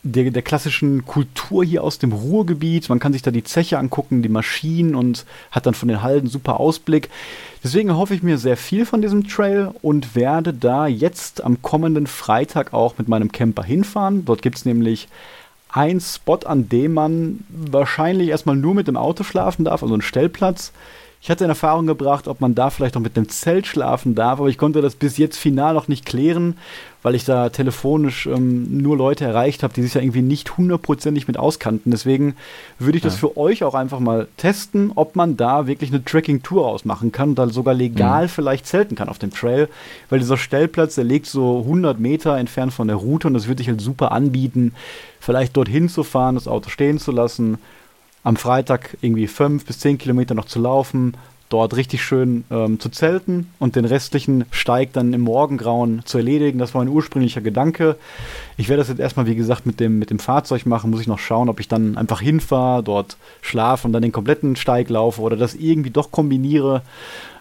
der, 0.01 0.31
der 0.31 0.41
klassischen 0.41 1.05
Kultur 1.05 1.65
hier 1.65 1.83
aus 1.83 1.99
dem 1.99 2.13
Ruhrgebiet. 2.13 2.87
Man 2.87 2.99
kann 2.99 3.11
sich 3.11 3.21
da 3.21 3.31
die 3.31 3.43
Zeche 3.43 3.77
angucken, 3.77 4.21
die 4.21 4.29
Maschinen 4.29 4.95
und 4.95 5.25
hat 5.51 5.65
dann 5.65 5.73
von 5.73 5.89
den 5.89 6.01
Halden 6.01 6.29
super 6.29 6.61
Ausblick. 6.61 7.09
Deswegen 7.65 7.97
hoffe 7.97 8.15
ich 8.15 8.23
mir 8.23 8.37
sehr 8.37 8.55
viel 8.55 8.85
von 8.85 9.01
diesem 9.01 9.27
Trail 9.27 9.71
und 9.81 10.15
werde 10.15 10.53
da 10.53 10.87
jetzt 10.87 11.43
am 11.43 11.61
kommenden 11.61 12.07
Freitag 12.07 12.73
auch 12.73 12.97
mit 12.97 13.09
meinem 13.09 13.29
Camper 13.33 13.63
hinfahren. 13.63 14.23
Dort 14.23 14.41
gibt 14.41 14.55
es 14.55 14.63
nämlich 14.63 15.09
einen 15.67 15.99
Spot, 15.99 16.39
an 16.45 16.69
dem 16.69 16.93
man 16.93 17.43
wahrscheinlich 17.49 18.29
erstmal 18.29 18.55
nur 18.55 18.73
mit 18.73 18.87
dem 18.87 18.95
Auto 18.95 19.25
schlafen 19.25 19.65
darf, 19.65 19.83
also 19.83 19.95
einen 19.95 20.01
Stellplatz. 20.01 20.71
Ich 21.25 21.31
hatte 21.31 21.43
in 21.43 21.49
Erfahrung 21.49 21.87
gebracht, 21.87 22.27
ob 22.27 22.39
man 22.39 22.53
da 22.53 22.69
vielleicht 22.69 22.93
noch 22.93 23.01
mit 23.01 23.17
einem 23.17 23.29
Zelt 23.29 23.65
schlafen 23.65 24.13
darf, 24.13 24.37
aber 24.37 24.47
ich 24.47 24.59
konnte 24.59 24.83
das 24.83 24.93
bis 24.93 25.17
jetzt 25.17 25.39
final 25.39 25.73
noch 25.73 25.87
nicht 25.87 26.05
klären, 26.05 26.55
weil 27.01 27.15
ich 27.15 27.25
da 27.25 27.49
telefonisch 27.49 28.27
ähm, 28.27 28.77
nur 28.77 28.95
Leute 28.95 29.25
erreicht 29.25 29.63
habe, 29.63 29.73
die 29.73 29.81
sich 29.81 29.95
ja 29.95 30.01
irgendwie 30.01 30.21
nicht 30.21 30.55
hundertprozentig 30.55 31.27
mit 31.27 31.39
auskannten. 31.39 31.89
Deswegen 31.89 32.35
würde 32.77 32.99
ich 32.99 33.03
ja. 33.03 33.09
das 33.09 33.17
für 33.17 33.37
euch 33.37 33.63
auch 33.63 33.73
einfach 33.73 33.99
mal 33.99 34.27
testen, 34.37 34.91
ob 34.93 35.15
man 35.15 35.35
da 35.35 35.65
wirklich 35.65 35.89
eine 35.89 36.05
Tracking-Tour 36.05 36.63
ausmachen 36.63 37.11
kann 37.11 37.29
und 37.29 37.39
dann 37.39 37.49
sogar 37.49 37.73
legal 37.73 38.25
mhm. 38.25 38.29
vielleicht 38.29 38.67
zelten 38.67 38.93
kann 38.93 39.09
auf 39.09 39.17
dem 39.17 39.31
Trail, 39.31 39.67
weil 40.11 40.19
dieser 40.19 40.37
Stellplatz, 40.37 40.93
der 40.93 41.05
liegt 41.05 41.25
so 41.25 41.61
100 41.61 41.99
Meter 41.99 42.37
entfernt 42.37 42.71
von 42.71 42.87
der 42.87 42.97
Route 42.97 43.29
und 43.29 43.33
das 43.33 43.47
würde 43.47 43.63
sich 43.63 43.69
halt 43.69 43.81
super 43.81 44.11
anbieten, 44.11 44.75
vielleicht 45.19 45.57
dorthin 45.57 45.89
zu 45.89 46.03
fahren, 46.03 46.35
das 46.35 46.47
Auto 46.47 46.69
stehen 46.69 46.99
zu 46.99 47.11
lassen 47.11 47.57
am 48.25 48.35
Freitag 48.35 48.97
irgendwie 49.01 49.27
fünf 49.27 49.65
bis 49.65 49.79
zehn 49.79 49.99
Kilometer 49.99 50.33
noch 50.33 50.45
zu 50.45 50.59
laufen, 50.59 51.15
dort 51.49 51.75
richtig 51.75 52.03
schön 52.03 52.43
ähm, 52.49 52.79
zu 52.79 52.89
zelten 52.89 53.51
und 53.59 53.75
den 53.75 53.85
restlichen 53.85 54.45
Steig 54.49 54.93
dann 54.93 55.13
im 55.13 55.21
Morgengrauen 55.21 56.01
zu 56.05 56.17
erledigen. 56.17 56.57
Das 56.57 56.73
war 56.73 56.83
mein 56.83 56.91
ursprünglicher 56.91 57.41
Gedanke. 57.41 57.97
Ich 58.57 58.67
werde 58.67 58.81
das 58.81 58.89
jetzt 58.89 58.99
erstmal, 58.99 59.27
wie 59.27 59.35
gesagt, 59.35 59.67
mit 59.67 59.79
dem, 59.79 59.99
mit 59.99 60.09
dem 60.09 60.17
Fahrzeug 60.17 60.65
machen. 60.65 60.89
Muss 60.89 61.01
ich 61.01 61.07
noch 61.07 61.19
schauen, 61.19 61.49
ob 61.49 61.59
ich 61.59 61.67
dann 61.67 61.97
einfach 61.97 62.19
hinfahre, 62.19 62.81
dort 62.81 63.15
schlafe 63.41 63.87
und 63.87 63.93
dann 63.93 64.01
den 64.01 64.11
kompletten 64.11 64.55
Steig 64.55 64.89
laufe 64.89 65.21
oder 65.21 65.37
das 65.37 65.53
irgendwie 65.53 65.91
doch 65.91 66.11
kombiniere. 66.11 66.81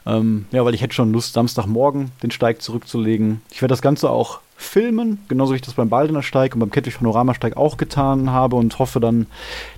Ähm, 0.04 0.44
ja, 0.52 0.66
weil 0.66 0.74
ich 0.74 0.82
hätte 0.82 0.94
schon 0.94 1.12
Lust, 1.12 1.32
Samstagmorgen 1.32 2.10
den 2.22 2.30
Steig 2.30 2.60
zurückzulegen. 2.60 3.40
Ich 3.50 3.62
werde 3.62 3.72
das 3.72 3.80
Ganze 3.80 4.10
auch 4.10 4.40
filmen, 4.56 5.18
genauso 5.28 5.52
wie 5.52 5.56
ich 5.56 5.62
das 5.62 5.74
beim 5.74 5.88
Baldener 5.88 6.22
Steig 6.22 6.54
und 6.54 6.60
beim 6.60 6.70
Kettwig 6.70 6.98
Panoramasteig 6.98 7.56
auch 7.56 7.76
getan 7.76 8.30
habe 8.30 8.56
und 8.56 8.78
hoffe 8.78 9.00
dann, 9.00 9.26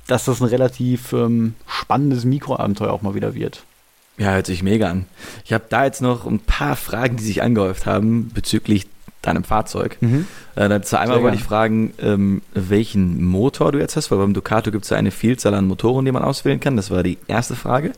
dass 0.07 0.25
das 0.25 0.41
ein 0.41 0.49
relativ 0.49 1.13
ähm, 1.13 1.55
spannendes 1.67 2.25
Mikroabenteuer 2.25 2.93
auch 2.93 3.03
mal 3.03 3.15
wieder 3.15 3.35
wird. 3.35 3.63
Ja, 4.19 4.33
hört 4.33 4.47
sich 4.47 4.63
mega 4.63 4.91
an. 4.91 5.07
Ich 5.45 5.53
habe 5.53 5.65
da 5.69 5.85
jetzt 5.85 6.01
noch 6.01 6.27
ein 6.27 6.41
paar 6.41 6.77
Fragen, 6.77 7.17
die 7.17 7.25
sich 7.25 7.43
angehäuft 7.43 7.87
haben 7.87 8.31
bezüglich 8.33 8.87
deinem 9.23 9.45
Fahrzeug. 9.45 9.99
Mhm. 10.01 10.27
Äh, 10.55 10.69
dazu 10.69 10.97
einmal 10.97 11.23
wollte 11.23 11.37
ich 11.37 11.43
fragen, 11.43 11.93
ähm, 11.99 12.43
welchen 12.55 13.25
Motor 13.25 13.73
du 13.73 13.79
jetzt 13.79 13.97
hast, 13.97 14.11
weil 14.11 14.19
beim 14.19 14.35
Ducato 14.35 14.71
gibt 14.71 14.85
es 14.85 14.91
ja 14.91 14.97
eine 14.97 15.11
Vielzahl 15.11 15.55
an 15.55 15.67
Motoren, 15.67 16.05
die 16.05 16.13
man 16.13 16.23
auswählen 16.23 16.61
kann. 16.61 16.77
Das 16.77 16.91
war 16.91 17.03
die 17.03 17.19
erste 17.27 17.57
Frage. 17.57 17.93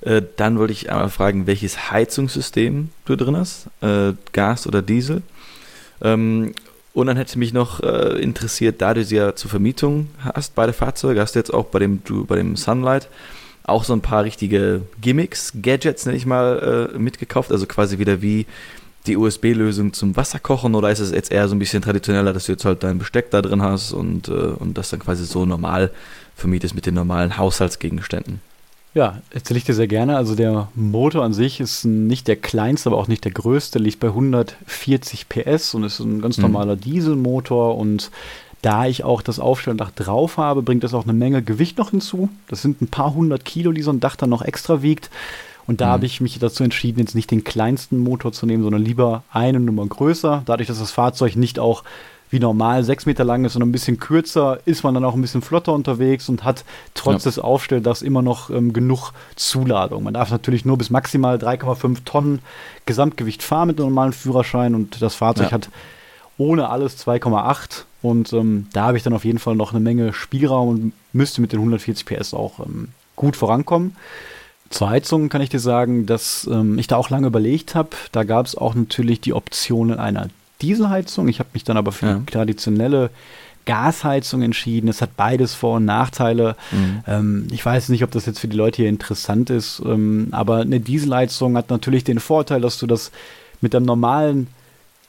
Äh, 0.00 0.22
dann 0.36 0.58
wollte 0.58 0.72
ich 0.72 0.90
einmal 0.90 1.08
fragen, 1.08 1.46
welches 1.46 1.90
Heizungssystem 1.90 2.90
du 3.04 3.16
drin 3.16 3.36
hast, 3.36 3.68
äh, 3.80 4.12
Gas 4.32 4.66
oder 4.66 4.82
Diesel. 4.82 5.22
Ähm, 6.02 6.52
und 6.94 7.06
dann 7.06 7.16
hätte 7.16 7.38
mich 7.38 7.52
noch 7.52 7.80
äh, 7.80 8.20
interessiert, 8.20 8.80
da 8.82 8.94
du 8.94 9.04
sie 9.04 9.16
ja 9.16 9.36
zur 9.36 9.50
Vermietung 9.50 10.08
hast, 10.20 10.54
beide 10.54 10.72
Fahrzeuge, 10.72 11.20
hast 11.20 11.34
du 11.34 11.38
jetzt 11.38 11.54
auch 11.54 11.66
bei 11.66 11.78
dem, 11.78 12.02
du, 12.04 12.24
bei 12.24 12.36
dem 12.36 12.56
Sunlight 12.56 13.08
auch 13.64 13.84
so 13.84 13.92
ein 13.92 14.00
paar 14.00 14.24
richtige 14.24 14.82
Gimmicks, 15.00 15.52
Gadgets, 15.62 16.06
nenne 16.06 16.16
ich 16.16 16.26
mal, 16.26 16.90
äh, 16.94 16.98
mitgekauft. 16.98 17.52
Also 17.52 17.66
quasi 17.66 17.98
wieder 17.98 18.22
wie 18.22 18.46
die 19.06 19.16
USB-Lösung 19.16 19.92
zum 19.92 20.16
Wasserkochen 20.16 20.74
oder 20.74 20.90
ist 20.90 20.98
es 20.98 21.12
jetzt 21.12 21.30
eher 21.30 21.48
so 21.48 21.54
ein 21.54 21.58
bisschen 21.58 21.82
traditioneller, 21.82 22.32
dass 22.32 22.46
du 22.46 22.52
jetzt 22.52 22.64
halt 22.64 22.82
dein 22.82 22.98
Besteck 22.98 23.30
da 23.30 23.42
drin 23.42 23.62
hast 23.62 23.92
und, 23.92 24.28
äh, 24.28 24.32
und 24.32 24.76
das 24.76 24.90
dann 24.90 25.00
quasi 25.00 25.24
so 25.24 25.46
normal 25.46 25.90
vermietest 26.34 26.74
mit 26.74 26.86
den 26.86 26.94
normalen 26.94 27.36
Haushaltsgegenständen? 27.38 28.40
Ja, 28.94 29.20
erzähle 29.30 29.58
ich 29.58 29.64
dir 29.64 29.74
sehr 29.74 29.86
gerne. 29.86 30.16
Also 30.16 30.34
der 30.34 30.68
Motor 30.74 31.24
an 31.24 31.32
sich 31.32 31.60
ist 31.60 31.84
nicht 31.84 32.26
der 32.26 32.36
kleinste, 32.36 32.88
aber 32.88 32.98
auch 32.98 33.08
nicht 33.08 33.24
der 33.24 33.32
größte, 33.32 33.78
liegt 33.78 34.00
bei 34.00 34.08
140 34.08 35.28
PS 35.28 35.74
und 35.74 35.84
ist 35.84 36.00
ein 36.00 36.20
ganz 36.20 36.38
mhm. 36.38 36.44
normaler 36.44 36.76
mhm. 36.76 36.80
Dieselmotor 36.80 37.76
und 37.76 38.10
da 38.62 38.86
ich 38.86 39.04
auch 39.04 39.22
das 39.22 39.38
Aufstelldach 39.38 39.92
drauf 39.92 40.36
habe, 40.36 40.62
bringt 40.62 40.82
das 40.82 40.94
auch 40.94 41.04
eine 41.04 41.12
Menge 41.12 41.42
Gewicht 41.42 41.78
noch 41.78 41.90
hinzu. 41.90 42.28
Das 42.48 42.60
sind 42.60 42.82
ein 42.82 42.88
paar 42.88 43.14
hundert 43.14 43.44
Kilo, 43.44 43.70
die 43.70 43.82
so 43.82 43.92
ein 43.92 44.00
Dach 44.00 44.16
dann 44.16 44.30
noch 44.30 44.42
extra 44.42 44.82
wiegt. 44.82 45.10
Und 45.68 45.80
da 45.80 45.86
mhm. 45.86 45.90
habe 45.90 46.06
ich 46.06 46.20
mich 46.20 46.38
dazu 46.38 46.64
entschieden, 46.64 46.98
jetzt 46.98 47.14
nicht 47.14 47.30
den 47.30 47.44
kleinsten 47.44 47.98
Motor 47.98 48.32
zu 48.32 48.46
nehmen, 48.46 48.64
sondern 48.64 48.82
lieber 48.82 49.22
eine 49.30 49.60
Nummer 49.60 49.86
größer. 49.86 50.42
Dadurch, 50.44 50.66
dass 50.66 50.80
das 50.80 50.90
Fahrzeug 50.90 51.36
nicht 51.36 51.58
auch 51.60 51.84
wie 52.30 52.40
normal 52.40 52.84
sechs 52.84 53.06
Meter 53.06 53.24
lang 53.24 53.44
ist, 53.44 53.54
sondern 53.54 53.70
ein 53.70 53.72
bisschen 53.72 53.98
kürzer, 53.98 54.60
ist 54.64 54.82
man 54.84 54.94
dann 54.94 55.04
auch 55.04 55.14
ein 55.14 55.20
bisschen 55.20 55.42
flotter 55.42 55.72
unterwegs 55.72 56.28
und 56.28 56.44
hat 56.44 56.64
trotz 56.94 57.24
ja. 57.24 57.30
des 57.30 57.38
Aufstelldachs 57.38 58.02
immer 58.02 58.22
noch 58.22 58.50
ähm, 58.50 58.72
genug 58.72 59.12
Zuladung. 59.36 60.04
Man 60.04 60.14
darf 60.14 60.30
natürlich 60.30 60.64
nur 60.64 60.78
bis 60.78 60.90
maximal 60.90 61.36
3,5 61.36 62.04
Tonnen 62.04 62.40
Gesamtgewicht 62.86 63.42
fahren 63.42 63.68
mit 63.68 63.78
einem 63.78 63.88
normalen 63.88 64.12
Führerschein 64.12 64.74
und 64.74 65.00
das 65.00 65.14
Fahrzeug 65.14 65.46
ja. 65.46 65.52
hat 65.52 65.70
ohne 66.36 66.68
alles 66.70 67.04
2,8 67.06 67.84
und 68.02 68.32
ähm, 68.32 68.68
da 68.72 68.84
habe 68.84 68.96
ich 68.96 69.02
dann 69.02 69.14
auf 69.14 69.24
jeden 69.24 69.38
Fall 69.38 69.56
noch 69.56 69.72
eine 69.72 69.80
Menge 69.80 70.12
Spielraum 70.12 70.68
und 70.68 70.92
müsste 71.12 71.40
mit 71.40 71.52
den 71.52 71.58
140 71.58 72.06
PS 72.06 72.34
auch 72.34 72.60
ähm, 72.60 72.88
gut 73.16 73.36
vorankommen. 73.36 73.96
Zur 74.70 74.90
Heizung 74.90 75.30
kann 75.30 75.40
ich 75.40 75.48
dir 75.48 75.60
sagen, 75.60 76.06
dass 76.06 76.48
ähm, 76.50 76.78
ich 76.78 76.86
da 76.86 76.96
auch 76.96 77.10
lange 77.10 77.26
überlegt 77.26 77.74
habe. 77.74 77.90
Da 78.12 78.24
gab 78.24 78.46
es 78.46 78.54
auch 78.54 78.74
natürlich 78.74 79.20
die 79.20 79.32
Optionen 79.32 79.98
einer 79.98 80.28
Dieselheizung. 80.60 81.28
Ich 81.28 81.38
habe 81.38 81.50
mich 81.52 81.64
dann 81.64 81.76
aber 81.76 81.92
für 81.92 82.06
ja. 82.06 82.14
die 82.14 82.26
traditionelle 82.26 83.10
Gasheizung 83.68 84.40
entschieden. 84.42 84.88
Es 84.88 85.02
hat 85.02 85.16
beides 85.16 85.54
Vor- 85.54 85.76
und 85.76 85.84
Nachteile. 85.84 86.56
Mhm. 86.72 87.02
Ähm, 87.06 87.46
ich 87.50 87.64
weiß 87.64 87.90
nicht, 87.90 88.02
ob 88.02 88.10
das 88.10 88.24
jetzt 88.24 88.38
für 88.38 88.48
die 88.48 88.56
Leute 88.56 88.76
hier 88.78 88.88
interessant 88.88 89.50
ist, 89.50 89.82
ähm, 89.84 90.28
aber 90.30 90.60
eine 90.60 90.80
Dieselheizung 90.80 91.56
hat 91.56 91.68
natürlich 91.68 92.02
den 92.02 92.18
Vorteil, 92.18 92.62
dass 92.62 92.78
du 92.78 92.86
das 92.86 93.12
mit 93.60 93.74
einem 93.74 93.84
normalen 93.84 94.46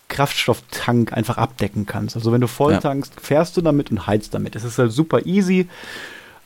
Kraftstofftank 0.10 1.14
einfach 1.14 1.38
abdecken 1.38 1.86
kannst. 1.86 2.18
Also 2.18 2.34
wenn 2.34 2.42
du 2.42 2.48
voll 2.48 2.74
ja. 2.74 2.80
tankst, 2.82 3.14
fährst 3.22 3.56
du 3.56 3.62
damit 3.62 3.92
und 3.92 4.08
heizt 4.08 4.34
damit. 4.34 4.56
Es 4.58 4.66
ist 4.66 4.78
halt 4.78 4.92
super 4.92 5.26
easy. 5.26 5.70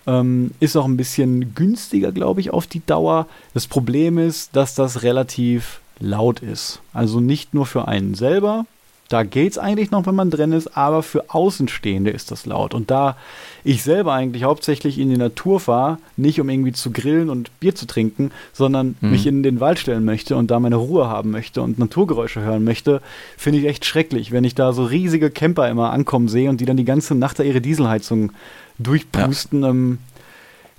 Ähm, 0.06 0.52
ist 0.60 0.76
auch 0.76 0.86
ein 0.86 0.98
bisschen 0.98 1.56
günstiger, 1.56 2.12
glaube 2.12 2.42
ich, 2.42 2.52
auf 2.52 2.68
die 2.68 2.86
Dauer. 2.86 3.26
Das 3.56 3.66
Problem 3.66 4.20
ist, 4.20 4.56
dass 4.56 4.76
das 4.76 5.02
relativ 5.02 5.80
laut 6.00 6.42
ist. 6.42 6.82
Also 6.94 7.22
nicht 7.22 7.54
nur 7.54 7.66
für 7.66 7.88
einen 7.88 8.13
selber, 8.13 8.66
da 9.13 9.21
geht 9.21 9.52
es 9.52 9.58
eigentlich 9.60 9.91
noch, 9.91 10.08
wenn 10.08 10.15
man 10.15 10.32
drin 10.32 10.54
ist, 10.54 10.76
aber 10.76 11.04
für 11.04 11.26
Außenstehende 11.30 12.10
ist 12.10 12.32
das 12.32 12.47
laut. 12.47 12.73
Und 12.73 12.89
da 12.89 13.15
ich 13.63 13.84
selber 13.84 14.13
eigentlich 14.13 14.43
hauptsächlich 14.43 14.97
in 14.97 15.12
die 15.12 15.17
Natur 15.17 15.60
fahre, 15.60 15.99
nicht 16.17 16.41
um 16.41 16.49
irgendwie 16.49 16.71
zu 16.71 16.89
grillen 16.89 17.30
und 17.30 17.52
Bier 17.60 17.76
zu 17.76 17.86
trinken, 17.86 18.32
sondern 18.54 18.95
mhm. 19.02 19.12
mich 19.12 19.28
in 19.28 19.43
den 19.43 19.60
Wald 19.60 19.78
stellen 19.78 20.04
möchte 20.04 20.36
und 20.36 20.49
da 20.49 20.60
meine 20.60 20.78
Ruhe 20.78 21.08
haben 21.08 21.30
möchte 21.30 21.62
und 21.62 21.78
Naturgeräusche 21.78 22.41
hören 22.41 22.63
möchte, 22.63 23.04
finde 23.38 23.60
ich 23.60 23.65
echt 23.65 23.86
schrecklich, 23.86 24.32
wenn 24.32 24.45
ich 24.45 24.56
da 24.56 24.73
so 24.73 24.84
riesige 24.84 25.30
Camper 25.30 25.69
immer 25.69 25.91
ankommen 25.91 26.28
sehe 26.28 26.49
und 26.49 26.60
die 26.60 26.65
dann 26.65 26.78
die 26.78 26.84
ganze 26.84 27.13
Nacht 27.13 27.38
da 27.38 27.43
ihre 27.43 27.62
Dieselheizung 27.62 28.32
durchpusten. 28.80 29.62
Ja. 29.62 29.69
Ähm, 29.69 29.99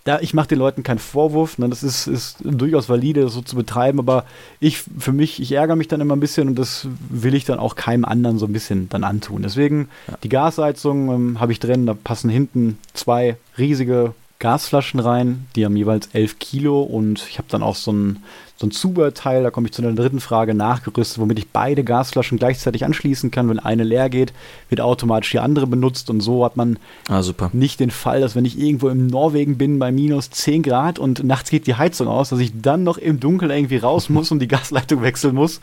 da, 0.04 0.20
ich 0.20 0.34
mache 0.34 0.48
den 0.48 0.58
Leuten 0.58 0.82
keinen 0.82 0.98
Vorwurf, 0.98 1.56
ne, 1.56 1.68
das 1.68 1.82
ist, 1.82 2.06
ist 2.06 2.36
durchaus 2.42 2.90
valide, 2.90 3.22
das 3.22 3.32
so 3.32 3.40
zu 3.40 3.56
betreiben, 3.56 3.98
aber 3.98 4.26
ich, 4.60 4.84
für 4.98 5.12
mich, 5.12 5.40
ich 5.40 5.52
ärgere 5.52 5.76
mich 5.76 5.88
dann 5.88 6.02
immer 6.02 6.14
ein 6.14 6.20
bisschen 6.20 6.48
und 6.48 6.58
das 6.58 6.86
will 7.08 7.34
ich 7.34 7.46
dann 7.46 7.58
auch 7.58 7.74
keinem 7.74 8.04
anderen 8.04 8.38
so 8.38 8.44
ein 8.44 8.52
bisschen 8.52 8.90
dann 8.90 9.02
antun. 9.02 9.42
Deswegen, 9.42 9.88
ja. 10.08 10.18
die 10.22 10.28
Gasheizung 10.28 11.10
ähm, 11.10 11.40
habe 11.40 11.52
ich 11.52 11.58
drin, 11.58 11.86
da 11.86 11.94
passen 11.94 12.28
hinten 12.28 12.78
zwei 12.92 13.36
riesige 13.56 14.14
Gasflaschen 14.44 15.00
rein, 15.00 15.46
die 15.57 15.64
haben 15.64 15.74
jeweils 15.74 16.09
11 16.12 16.38
Kilo 16.38 16.83
und 16.83 17.26
ich 17.30 17.38
habe 17.38 17.48
dann 17.48 17.62
auch 17.62 17.76
so 17.76 17.90
ein, 17.90 18.22
so 18.59 18.66
ein 18.66 18.72
Zubehörteil, 18.72 19.42
da 19.42 19.50
komme 19.50 19.68
ich 19.68 19.72
zu 19.72 19.80
der 19.80 19.92
dritten 19.92 20.20
Frage, 20.20 20.52
nachgerüstet, 20.52 21.18
womit 21.18 21.38
ich 21.38 21.48
beide 21.48 21.83
Gasflaschen 21.83 22.37
gleichzeitig 22.37 22.85
anschließen 22.85 23.30
kann. 23.30 23.48
Wenn 23.48 23.59
eine 23.59 23.85
leer 23.85 24.11
geht, 24.11 24.35
wird 24.68 24.83
automatisch 24.83 25.30
die 25.30 25.38
andere 25.38 25.66
benutzt 25.66 26.11
und 26.11 26.20
so 26.20 26.44
hat 26.44 26.59
man 26.59 26.78
ah, 27.09 27.22
nicht 27.54 27.80
den 27.80 27.90
Fall, 27.90 28.20
dass 28.20 28.37
wenn 28.37 28.44
ich 28.44 28.59
irgendwo 28.59 28.90
im 28.90 29.07
Norwegen 29.07 29.57
bin 29.57 29.78
bei 29.78 29.90
minus 29.90 30.28
10 30.28 30.62
Grad 30.62 30.98
und 30.98 31.24
nachts 31.24 31.48
geht 31.48 31.66
die 31.66 31.76
Heizung 31.76 32.07
aus, 32.07 32.28
dass 32.28 32.38
ich 32.38 32.52
dann 32.61 32.85
noch 32.85 32.98
im 32.98 33.20
Dunkeln 33.20 33.50
irgendwie 33.50 33.78
raus 33.78 34.11
muss 34.11 34.30
und 34.30 34.40
die 34.40 34.48
Gasleitung 34.54 35.00
wechseln 35.00 35.35
muss. 35.35 35.62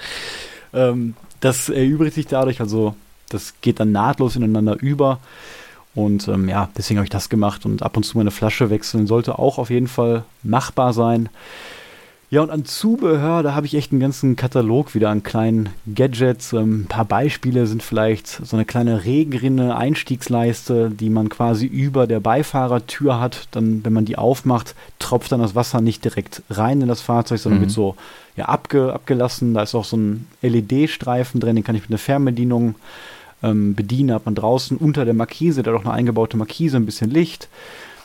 Ähm, 0.74 1.14
das 1.40 1.70
erübrigt 1.70 2.16
sich 2.16 2.26
dadurch, 2.26 2.60
also 2.60 2.96
das 3.30 3.54
geht 3.62 3.80
dann 3.80 3.92
nahtlos 3.92 4.36
ineinander 4.36 4.76
über. 4.82 5.20
Und 5.94 6.28
ähm, 6.28 6.48
ja, 6.48 6.70
deswegen 6.78 7.00
habe 7.00 7.06
ich 7.06 7.12
das 7.12 7.30
gemacht 7.30 7.66
und 7.66 7.84
ab 7.84 7.98
und 7.98 8.04
zu 8.04 8.18
meine 8.18 8.32
Flasche 8.32 8.70
wechseln 8.70 9.08
sollte 9.08 9.40
auch 9.40 9.58
auf 9.58 9.70
jeden 9.70 9.88
Fall 9.88 10.24
machbar 10.44 10.94
sein. 10.94 11.30
Ja, 12.32 12.42
und 12.42 12.50
an 12.50 12.64
Zubehör, 12.64 13.44
da 13.44 13.56
habe 13.56 13.66
ich 13.66 13.76
echt 13.76 13.92
einen 13.92 14.00
ganzen 14.00 14.38
Katalog 14.38 14.96
wieder 14.96 15.10
an 15.10 15.22
kleinen 15.22 15.68
Gadgets. 15.94 16.54
Ähm, 16.54 16.84
ein 16.84 16.86
paar 16.86 17.04
Beispiele 17.04 17.68
sind 17.68 17.84
vielleicht 17.84 18.30
so 18.30 18.56
eine 18.56 18.64
kleine 18.64 19.04
Regenrinne, 19.04 19.76
Einstiegsleiste, 19.76 20.92
die 20.92 21.10
man 21.10 21.28
quasi 21.28 21.66
über 21.66 22.08
der 22.08 22.22
Beifahrertür 22.22 23.20
hat. 23.20 23.50
Dann, 23.52 23.84
wenn 23.84 23.92
man 23.92 24.06
die 24.06 24.18
aufmacht, 24.18 24.76
tropft 24.98 25.34
dann 25.34 25.42
das 25.42 25.56
Wasser 25.56 25.82
nicht 25.82 26.06
direkt 26.06 26.42
rein 26.50 26.80
in 26.80 26.88
das 26.88 27.02
Fahrzeug, 27.02 27.40
sondern 27.40 27.60
mhm. 27.60 27.64
wird 27.64 27.72
so 27.72 27.98
ja, 28.38 28.46
abge, 28.46 28.94
abgelassen. 28.94 29.54
Da 29.54 29.64
ist 29.64 29.76
auch 29.76 29.84
so 29.84 29.98
ein 29.98 30.26
LED-Streifen 30.42 31.42
drin, 31.42 31.58
den 31.58 31.66
kann 31.66 31.76
ich 31.76 31.82
mit 31.82 31.90
einer 31.90 31.98
Fernbedienung 31.98 32.76
ähm, 33.44 33.76
bedienen. 33.76 34.14
Hat 34.14 34.26
man 34.26 34.36
draußen 34.36 34.78
unter 34.78 35.06
der 35.06 35.14
Markise, 35.14 35.64
da 35.64 35.72
doch 35.72 35.86
eine 35.86 35.94
eingebaute 35.94 36.38
Markise, 36.38 36.78
ein 36.78 36.86
bisschen 36.86 37.10
Licht. 37.10 37.50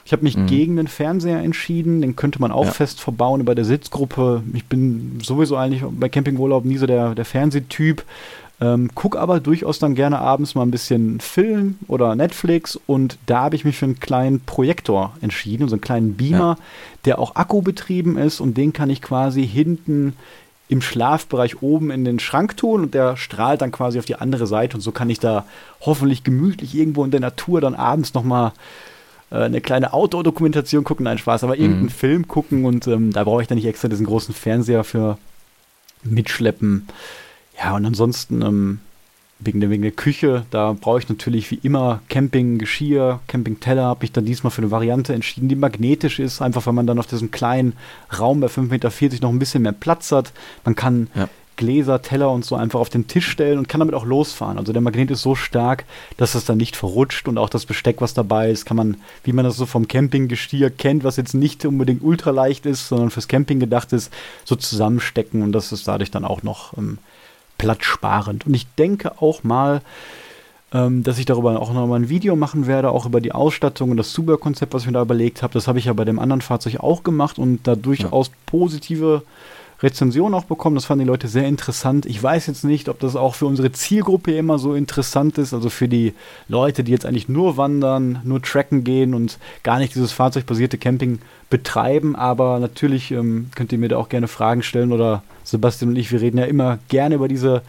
Ich 0.04 0.12
habe 0.12 0.22
mich 0.22 0.36
mhm. 0.36 0.46
gegen 0.46 0.76
den 0.76 0.86
Fernseher 0.86 1.42
entschieden. 1.42 2.00
Den 2.00 2.14
könnte 2.14 2.40
man 2.40 2.52
auch 2.52 2.66
ja. 2.66 2.70
fest 2.70 3.00
verbauen 3.00 3.44
bei 3.44 3.54
der 3.54 3.64
Sitzgruppe. 3.64 4.42
Ich 4.54 4.66
bin 4.66 5.18
sowieso 5.22 5.56
eigentlich 5.56 5.82
bei 5.90 6.08
Campingurlaub 6.08 6.64
nie 6.64 6.76
so 6.76 6.86
der, 6.86 7.14
der 7.14 7.24
Fernsehtyp. 7.24 8.04
Ähm, 8.58 8.90
guck 8.94 9.16
aber 9.16 9.40
durchaus 9.40 9.78
dann 9.78 9.94
gerne 9.94 10.18
abends 10.18 10.54
mal 10.54 10.62
ein 10.62 10.70
bisschen 10.70 11.20
Film 11.20 11.78
oder 11.88 12.14
Netflix 12.14 12.80
und 12.86 13.18
da 13.26 13.42
habe 13.42 13.56
ich 13.56 13.66
mich 13.66 13.76
für 13.76 13.84
einen 13.84 14.00
kleinen 14.00 14.40
Projektor 14.40 15.14
entschieden, 15.20 15.68
so 15.68 15.74
einen 15.74 15.82
kleinen 15.82 16.14
Beamer, 16.14 16.56
ja. 16.58 16.64
der 17.04 17.18
auch 17.18 17.36
akkubetrieben 17.36 18.16
ist 18.16 18.40
und 18.40 18.56
den 18.56 18.72
kann 18.72 18.88
ich 18.88 19.02
quasi 19.02 19.46
hinten 19.46 20.14
im 20.68 20.82
Schlafbereich 20.82 21.62
oben 21.62 21.90
in 21.90 22.04
den 22.04 22.18
Schrank 22.18 22.56
tun 22.56 22.82
und 22.82 22.94
der 22.94 23.16
strahlt 23.16 23.62
dann 23.62 23.70
quasi 23.70 23.98
auf 23.98 24.04
die 24.04 24.16
andere 24.16 24.46
Seite 24.46 24.76
und 24.76 24.80
so 24.80 24.92
kann 24.92 25.10
ich 25.10 25.20
da 25.20 25.44
hoffentlich 25.80 26.24
gemütlich 26.24 26.74
irgendwo 26.74 27.04
in 27.04 27.10
der 27.10 27.20
Natur 27.20 27.60
dann 27.60 27.74
abends 27.74 28.14
nochmal 28.14 28.52
äh, 29.30 29.36
eine 29.36 29.60
kleine 29.60 29.92
Outdoor-Dokumentation 29.92 30.84
gucken, 30.84 31.04
nein, 31.04 31.18
Spaß, 31.18 31.44
aber 31.44 31.56
irgendeinen 31.56 31.84
mhm. 31.84 31.90
Film 31.90 32.28
gucken 32.28 32.64
und 32.64 32.86
ähm, 32.88 33.12
da 33.12 33.24
brauche 33.24 33.42
ich 33.42 33.48
dann 33.48 33.56
nicht 33.56 33.66
extra 33.66 33.88
diesen 33.88 34.06
großen 34.06 34.34
Fernseher 34.34 34.82
für 34.82 35.18
mitschleppen. 36.02 36.88
Ja, 37.58 37.74
und 37.74 37.86
ansonsten 37.86 38.42
ähm, 38.42 38.80
wegen, 39.38 39.60
der, 39.60 39.70
wegen 39.70 39.82
der 39.82 39.92
Küche, 39.92 40.46
da 40.50 40.72
brauche 40.72 40.98
ich 40.98 41.08
natürlich 41.08 41.50
wie 41.50 41.60
immer 41.62 42.00
Camping-Geschirr, 42.08 43.20
Camping-Teller, 43.26 43.84
habe 43.84 44.04
ich 44.04 44.12
dann 44.12 44.24
diesmal 44.24 44.50
für 44.50 44.62
eine 44.62 44.70
Variante 44.70 45.12
entschieden, 45.12 45.48
die 45.48 45.56
magnetisch 45.56 46.18
ist, 46.18 46.40
einfach 46.40 46.66
weil 46.66 46.72
man 46.72 46.86
dann 46.86 46.98
auf 46.98 47.06
diesem 47.06 47.30
kleinen 47.30 47.74
Raum 48.18 48.40
bei 48.40 48.46
5,40 48.46 48.70
Meter 48.70 49.22
noch 49.22 49.30
ein 49.30 49.38
bisschen 49.38 49.62
mehr 49.62 49.72
Platz 49.72 50.10
hat. 50.12 50.32
Man 50.64 50.74
kann 50.74 51.08
ja. 51.14 51.28
Gläser, 51.56 52.02
Teller 52.02 52.30
und 52.30 52.44
so 52.44 52.54
einfach 52.54 52.80
auf 52.80 52.88
den 52.88 53.08
Tisch 53.08 53.28
stellen 53.28 53.58
und 53.58 53.68
kann 53.68 53.80
damit 53.80 53.94
auch 53.94 54.04
losfahren. 54.04 54.58
Also 54.58 54.72
der 54.72 54.82
Magnet 54.82 55.10
ist 55.10 55.22
so 55.22 55.34
stark, 55.34 55.84
dass 56.16 56.34
es 56.34 56.44
dann 56.44 56.58
nicht 56.58 56.76
verrutscht 56.76 57.28
und 57.28 57.38
auch 57.38 57.48
das 57.48 57.66
Besteck, 57.66 58.00
was 58.00 58.14
dabei 58.14 58.50
ist, 58.50 58.66
kann 58.66 58.76
man, 58.76 58.96
wie 59.24 59.32
man 59.32 59.44
das 59.44 59.56
so 59.56 59.66
vom 59.66 59.88
Campinggestier 59.88 60.70
kennt, 60.70 61.02
was 61.02 61.16
jetzt 61.16 61.34
nicht 61.34 61.64
unbedingt 61.64 62.02
ultraleicht 62.02 62.66
ist, 62.66 62.88
sondern 62.88 63.10
fürs 63.10 63.28
Camping 63.28 63.58
gedacht 63.58 63.92
ist, 63.92 64.12
so 64.44 64.54
zusammenstecken 64.54 65.42
und 65.42 65.52
das 65.52 65.72
ist 65.72 65.88
dadurch 65.88 66.10
dann 66.10 66.24
auch 66.24 66.42
noch 66.42 66.76
ähm, 66.76 66.98
platzsparend. 67.58 68.46
Und 68.46 68.54
ich 68.54 68.66
denke 68.76 69.20
auch 69.20 69.44
mal, 69.44 69.82
ähm, 70.72 71.02
dass 71.02 71.18
ich 71.18 71.26
darüber 71.26 71.60
auch 71.60 71.72
nochmal 71.72 72.00
ein 72.00 72.08
Video 72.08 72.36
machen 72.36 72.66
werde, 72.66 72.90
auch 72.90 73.06
über 73.06 73.20
die 73.20 73.32
Ausstattung 73.32 73.90
und 73.90 73.96
das 73.96 74.12
Zubehörkonzept, 74.12 74.74
was 74.74 74.82
ich 74.82 74.86
mir 74.86 74.94
da 74.94 75.02
überlegt 75.02 75.42
habe. 75.42 75.54
Das 75.54 75.68
habe 75.68 75.78
ich 75.78 75.86
ja 75.86 75.92
bei 75.92 76.04
dem 76.04 76.18
anderen 76.18 76.40
Fahrzeug 76.40 76.80
auch 76.80 77.02
gemacht 77.02 77.38
und 77.38 77.66
da 77.66 77.76
durchaus 77.76 78.28
ja. 78.28 78.34
positive 78.46 79.22
Rezension 79.82 80.34
auch 80.34 80.44
bekommen. 80.44 80.74
Das 80.74 80.86
fanden 80.86 81.04
die 81.04 81.10
Leute 81.10 81.28
sehr 81.28 81.46
interessant. 81.46 82.06
Ich 82.06 82.22
weiß 82.22 82.46
jetzt 82.46 82.64
nicht, 82.64 82.88
ob 82.88 82.98
das 82.98 83.14
auch 83.14 83.34
für 83.34 83.46
unsere 83.46 83.72
Zielgruppe 83.72 84.36
immer 84.36 84.58
so 84.58 84.74
interessant 84.74 85.38
ist. 85.38 85.52
Also 85.52 85.70
für 85.70 85.88
die 85.88 86.14
Leute, 86.48 86.82
die 86.82 86.92
jetzt 86.92 87.06
eigentlich 87.06 87.28
nur 87.28 87.56
wandern, 87.56 88.20
nur 88.24 88.42
tracken 88.42 88.84
gehen 88.84 89.14
und 89.14 89.38
gar 89.62 89.78
nicht 89.78 89.94
dieses 89.94 90.12
fahrzeugbasierte 90.12 90.78
Camping 90.78 91.20
betreiben. 91.50 92.16
Aber 92.16 92.58
natürlich 92.58 93.10
ähm, 93.10 93.50
könnt 93.54 93.72
ihr 93.72 93.78
mir 93.78 93.88
da 93.88 93.98
auch 93.98 94.08
gerne 94.08 94.28
Fragen 94.28 94.62
stellen 94.62 94.92
oder 94.92 95.22
Sebastian 95.46 95.90
und 95.90 95.96
ich, 95.96 96.10
wir 96.10 96.20
reden 96.20 96.38
ja 96.38 96.44
immer 96.44 96.78
gerne 96.88 97.14
über 97.14 97.28
diese 97.28 97.62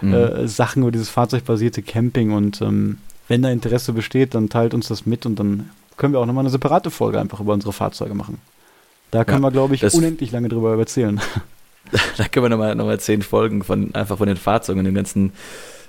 mhm. 0.00 0.12
äh, 0.12 0.48
Sachen, 0.48 0.82
über 0.82 0.90
dieses 0.90 1.08
fahrzeugbasierte 1.08 1.82
Camping. 1.82 2.32
Und 2.32 2.60
ähm, 2.60 2.98
wenn 3.28 3.42
da 3.42 3.50
Interesse 3.50 3.92
besteht, 3.92 4.34
dann 4.34 4.48
teilt 4.48 4.74
uns 4.74 4.88
das 4.88 5.06
mit 5.06 5.26
und 5.26 5.38
dann 5.38 5.70
können 5.96 6.12
wir 6.12 6.20
auch 6.20 6.26
nochmal 6.26 6.42
eine 6.42 6.50
separate 6.50 6.90
Folge 6.90 7.20
einfach 7.20 7.40
über 7.40 7.52
unsere 7.52 7.72
Fahrzeuge 7.72 8.14
machen. 8.14 8.38
Da 9.10 9.24
können 9.24 9.42
ja, 9.42 9.48
wir, 9.48 9.52
glaube 9.52 9.74
ich, 9.74 9.94
unendlich 9.94 10.32
lange 10.32 10.48
drüber 10.48 10.76
erzählen. 10.76 11.20
da 12.16 12.24
können 12.28 12.44
wir 12.44 12.50
nochmal 12.50 12.74
noch 12.74 12.86
mal 12.86 12.98
zehn 12.98 13.22
Folgen 13.22 13.62
von 13.62 13.94
einfach 13.94 14.18
von 14.18 14.26
den 14.26 14.36
Fahrzeugen 14.36 14.80
und 14.80 14.86
den 14.86 14.94
ganzen 14.94 15.32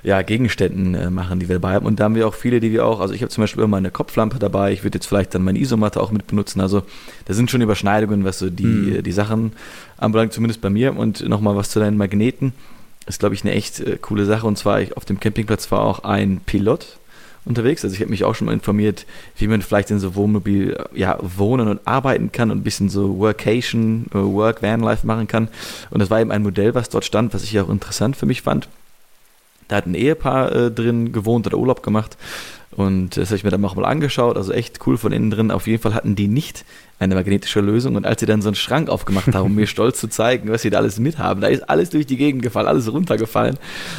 ja, 0.04 0.22
Gegenständen 0.22 0.96
äh, 0.96 1.10
machen, 1.10 1.40
die 1.40 1.48
wir 1.48 1.56
dabei 1.56 1.74
haben. 1.74 1.86
Und 1.86 2.00
da 2.00 2.06
haben 2.06 2.16
wir 2.16 2.28
auch 2.28 2.34
viele, 2.34 2.60
die 2.60 2.72
wir 2.72 2.86
auch, 2.86 3.00
also 3.00 3.14
ich 3.14 3.22
habe 3.22 3.30
zum 3.30 3.44
Beispiel 3.44 3.64
immer 3.64 3.78
eine 3.78 3.92
Kopflampe 3.92 4.40
dabei, 4.40 4.72
ich 4.72 4.84
würde 4.84 4.98
jetzt 4.98 5.06
vielleicht 5.06 5.36
dann 5.36 5.44
meine 5.44 5.60
Isomatte 5.60 6.02
auch 6.02 6.12
mit 6.12 6.28
benutzen. 6.28 6.62
Also 6.62 6.84
da 7.26 7.34
sind 7.34 7.52
schon 7.52 7.62
Überschneidungen, 7.62 8.24
was 8.24 8.40
so 8.40 8.50
die, 8.50 8.64
mhm. 8.64 9.04
die 9.04 9.12
Sachen 9.12 9.54
anbelangt, 9.98 10.34
zumindest 10.34 10.62
bei 10.62 10.70
mir. 10.70 10.96
Und 10.96 11.28
nochmal 11.28 11.56
was 11.56 11.70
zu 11.70 11.80
deinen 11.80 11.98
Magneten. 11.98 12.54
ist, 13.08 13.20
glaube 13.20 13.36
ich, 13.36 13.44
eine 13.44 13.54
echt 13.54 13.80
äh, 13.80 13.98
coole 14.02 14.26
Sache. 14.26 14.48
Und 14.48 14.58
zwar, 14.58 14.82
ich, 14.82 14.98
auf 14.98 15.06
dem 15.06 15.20
Campingplatz 15.20 15.72
war 15.72 15.82
auch 15.82 16.04
ein 16.04 16.42
Pilot, 16.46 16.98
unterwegs. 17.46 17.84
Also 17.84 17.96
ich 17.96 18.02
habe 18.02 18.12
mich 18.12 18.24
auch 18.24 18.36
schon 18.36 18.46
mal 18.46 18.54
informiert, 18.54 19.06
wie 19.38 19.48
man 19.48 19.62
vielleicht 19.62 19.92
in 19.92 20.00
so 20.00 20.16
Wohnmobil 20.16 20.78
ja, 20.94 21.18
wohnen 21.22 21.68
und 21.68 21.86
arbeiten 21.86 22.32
kann 22.32 22.52
und 22.52 22.60
ein 22.60 22.64
bisschen 22.64 22.90
so 22.90 23.18
Workation, 23.18 24.06
äh, 24.14 24.18
Work, 24.18 24.62
Vanlife 24.62 25.08
machen 25.08 25.28
kann. 25.28 25.48
Und 25.90 26.00
das 26.00 26.10
war 26.10 26.22
eben 26.22 26.32
ein 26.32 26.44
Modell, 26.44 26.76
was 26.76 26.90
dort 26.90 27.06
stand, 27.06 27.34
was 27.34 27.44
ich 27.44 27.60
auch 27.60 27.70
interessant 27.70 28.16
für 28.16 28.26
mich 28.26 28.42
fand. 28.42 28.68
Da 29.72 29.78
hat 29.78 29.86
ein 29.86 29.96
Ehepaar 29.96 30.52
äh, 30.52 30.72
drin 30.72 31.14
gewohnt 31.14 31.48
oder 31.48 31.58
Urlaub 31.58 31.82
gemacht 31.82 32.18
und 32.72 33.18
das 33.18 33.30
habe 33.30 33.36
ich 33.36 33.44
mir 33.44 33.50
dann 33.50 33.64
auch 33.66 33.76
mal 33.76 33.86
angeschaut, 33.86 34.38
also 34.38 34.54
echt 34.54 34.80
cool 34.88 34.98
von 34.98 35.12
innen 35.12 35.30
drin. 35.30 35.52
Auf 35.52 35.68
jeden 35.68 35.82
Fall 35.82 35.94
hatten 35.94 36.16
die 36.16 36.30
nicht 36.30 36.64
eine 37.00 37.16
magnetische 37.16 37.60
Lösung. 37.60 37.96
Und 37.96 38.06
als 38.06 38.22
sie 38.22 38.26
dann 38.26 38.42
so 38.42 38.48
einen 38.48 38.56
Schrank 38.56 38.88
aufgemacht 38.88 39.36
haben, 39.36 39.48
um 39.48 39.56
mir 39.56 39.68
stolz 39.68 40.00
zu 40.00 40.08
zeigen, 40.08 40.50
was 40.50 40.62
sie 40.62 40.70
da 40.70 40.78
alles 40.78 40.98
mithaben, 40.98 41.42
da 41.42 41.48
ist 41.48 41.70
alles 41.70 41.90
durch 41.90 42.06
die 42.06 42.16
Gegend 42.16 42.44
gefallen, 42.44 42.68
alles 42.68 42.92
runtergefallen. 42.92 43.58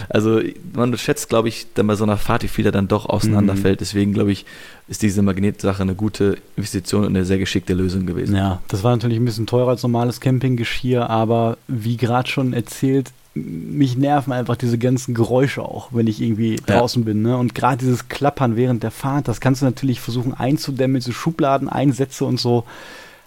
Also 0.08 0.40
man 0.72 0.96
schätzt, 0.96 1.28
glaube 1.28 1.48
ich, 1.48 1.66
dann 1.74 1.86
bei 1.86 1.96
so 1.96 2.04
einer 2.04 2.16
Fahrt, 2.16 2.44
wie 2.44 2.48
viel 2.48 2.64
da 2.64 2.70
dann 2.70 2.88
doch 2.88 3.06
auseinanderfällt. 3.06 3.80
Mhm. 3.80 3.84
Deswegen, 3.84 4.14
glaube 4.14 4.32
ich, 4.32 4.46
ist 4.88 5.02
diese 5.02 5.20
Magnetsache 5.20 5.82
eine 5.82 5.94
gute 5.94 6.38
Investition 6.56 7.02
und 7.04 7.08
eine 7.08 7.26
sehr 7.26 7.38
geschickte 7.38 7.74
Lösung 7.74 8.06
gewesen. 8.06 8.36
Ja, 8.36 8.62
das 8.68 8.82
war 8.82 8.92
natürlich 8.92 9.18
ein 9.18 9.24
bisschen 9.24 9.46
teurer 9.46 9.70
als 9.70 9.82
normales 9.82 10.20
Campinggeschirr, 10.20 11.10
aber 11.10 11.58
wie 11.68 11.98
gerade 11.98 12.28
schon 12.30 12.54
erzählt, 12.54 13.10
mich 13.34 13.96
nerven 13.96 14.32
einfach 14.32 14.56
diese 14.56 14.76
ganzen 14.76 15.14
Geräusche 15.14 15.62
auch, 15.62 15.88
wenn 15.92 16.06
ich 16.06 16.20
irgendwie 16.20 16.56
ja. 16.56 16.78
draußen 16.78 17.04
bin. 17.04 17.22
Ne? 17.22 17.36
Und 17.36 17.54
gerade 17.54 17.78
dieses 17.78 18.08
Klappern 18.08 18.56
während 18.56 18.82
der 18.82 18.90
Fahrt, 18.90 19.28
das 19.28 19.40
kannst 19.40 19.62
du 19.62 19.66
natürlich 19.66 20.00
versuchen 20.00 20.34
einzudämmen 20.34 20.94
mit 20.94 21.02
so 21.02 21.12
Schubladen, 21.12 21.68
Einsätze 21.68 22.24
und 22.24 22.38
so. 22.38 22.64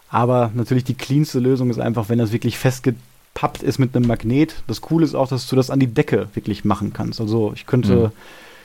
Aber 0.09 0.51
natürlich 0.53 0.83
die 0.83 0.93
cleanste 0.93 1.39
Lösung 1.39 1.69
ist 1.71 1.79
einfach, 1.79 2.07
wenn 2.09 2.19
das 2.19 2.31
wirklich 2.31 2.57
festgepappt 2.57 3.63
ist 3.63 3.79
mit 3.79 3.95
einem 3.95 4.07
Magnet. 4.07 4.63
Das 4.67 4.81
Coole 4.81 5.05
ist 5.05 5.15
auch, 5.15 5.27
dass 5.27 5.47
du 5.47 5.55
das 5.55 5.71
an 5.71 5.79
die 5.79 5.87
Decke 5.93 6.27
wirklich 6.35 6.63
machen 6.65 6.93
kannst. 6.93 7.19
Also 7.19 7.51
ich 7.55 7.65
könnte, 7.65 7.95
mhm. 7.95 8.11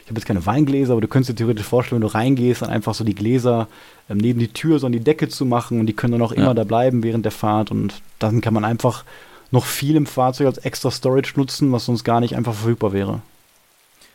ich 0.05 0.11
habe 0.11 0.20
jetzt 0.20 0.26
keine 0.26 0.44
Weingläser, 0.44 0.92
aber 0.92 1.00
du 1.00 1.09
könntest 1.09 1.31
dir 1.31 1.37
theoretisch 1.37 1.66
vorstellen, 1.66 2.03
wenn 2.03 2.09
du 2.09 2.14
reingehst, 2.14 2.61
dann 2.61 2.68
einfach 2.68 2.92
so 2.92 3.03
die 3.03 3.14
Gläser 3.14 3.66
ähm, 4.11 4.18
neben 4.18 4.38
die 4.38 4.48
Tür 4.48 4.79
so 4.79 4.87
an 4.87 4.92
die 4.92 5.00
Decke 5.00 5.29
zu 5.29 5.46
machen 5.46 5.81
und 5.81 5.87
die 5.87 5.94
können 5.94 6.12
dann 6.12 6.22
auch 6.22 6.33
ja. 6.33 6.42
immer 6.42 6.55
da 6.55 6.64
bleiben 6.64 7.03
während 7.03 7.24
der 7.24 7.33
Fahrt. 7.33 7.70
Und 7.70 8.03
dann 8.18 8.42
kann 8.42 8.53
man 8.53 8.66
einfach 8.66 9.05
noch 9.51 9.67
viel 9.67 9.97
im 9.97 10.07
Fahrzeug 10.07 10.47
als 10.47 10.59
extra 10.59 10.91
Storage 10.91 11.33
nutzen, 11.37 11.73
was 11.73 11.85
sonst 11.85 12.05
gar 12.05 12.21
nicht 12.21 12.37
einfach 12.37 12.55
verfügbar 12.55 12.93
wäre. 12.93 13.23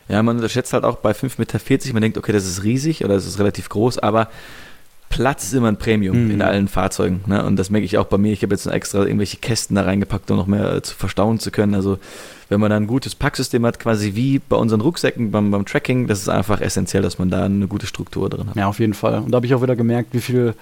Ja, 0.08 0.21
man 0.21 0.36
unterschätzt 0.36 0.74
halt 0.74 0.84
auch 0.84 0.98
bei 0.98 1.12
5,40 1.12 1.39
Meter, 1.39 1.93
man 1.93 2.02
denkt, 2.02 2.17
okay, 2.17 2.32
das 2.32 2.45
ist 2.45 2.63
riesig 2.63 3.04
oder 3.04 3.15
das 3.15 3.26
ist 3.26 3.39
relativ 3.39 3.69
groß, 3.69 3.98
aber 4.00 4.30
Platz 5.10 5.45
ist 5.45 5.54
immer 5.54 5.69
ein 5.69 5.78
Premium 5.78 6.26
mhm. 6.26 6.32
in 6.32 6.41
allen 6.41 6.67
Fahrzeugen. 6.67 7.21
Ne? 7.26 7.45
Und 7.45 7.56
das 7.56 7.69
merke 7.69 7.86
ich 7.86 7.98
auch 7.98 8.06
bei 8.06 8.17
mir. 8.17 8.34
Ich 8.34 8.43
habe 8.43 8.54
jetzt 8.54 8.65
extra 8.65 9.04
irgendwelche 9.04 9.38
Kästen 9.38 9.76
da 9.76 9.84
reingepackt, 9.84 10.30
um 10.30 10.38
noch 10.38 10.48
mehr 10.48 10.74
äh, 10.74 10.82
zu 10.82 10.93
verstauen 10.93 11.39
zu 11.39 11.52
können. 11.52 11.74
Also 11.74 12.00
wenn 12.50 12.60
man 12.60 12.69
da 12.69 12.76
ein 12.76 12.88
gutes 12.88 13.15
Packsystem 13.15 13.65
hat, 13.65 13.80
quasi 13.80 14.15
wie 14.15 14.39
bei 14.39 14.58
unseren 14.58 14.82
Rucksäcken 14.82 15.32
beim, 15.32 15.52
beim 15.52 15.65
Tracking, 15.65 16.08
das 16.08 16.19
ist 16.19 16.30
einfach 16.30 16.60
essentiell, 16.60 17.02
dass 17.02 17.17
man 17.17 17.30
da 17.30 17.45
eine 17.45 17.67
gute 17.67 17.88
Struktur 17.88 18.30
drin 18.30 18.50
hat. 18.50 18.56
Ja, 18.56 18.67
auf 18.67 18.80
jeden 18.80 18.93
Fall. 18.93 19.19
Und 19.19 19.32
da 19.32 19.38
habe 19.38 19.45
ich 19.45 19.56
auch 19.56 19.62
wieder 19.62 19.76
gemerkt, 19.76 20.13
wie 20.13 20.21
viel 20.21 20.54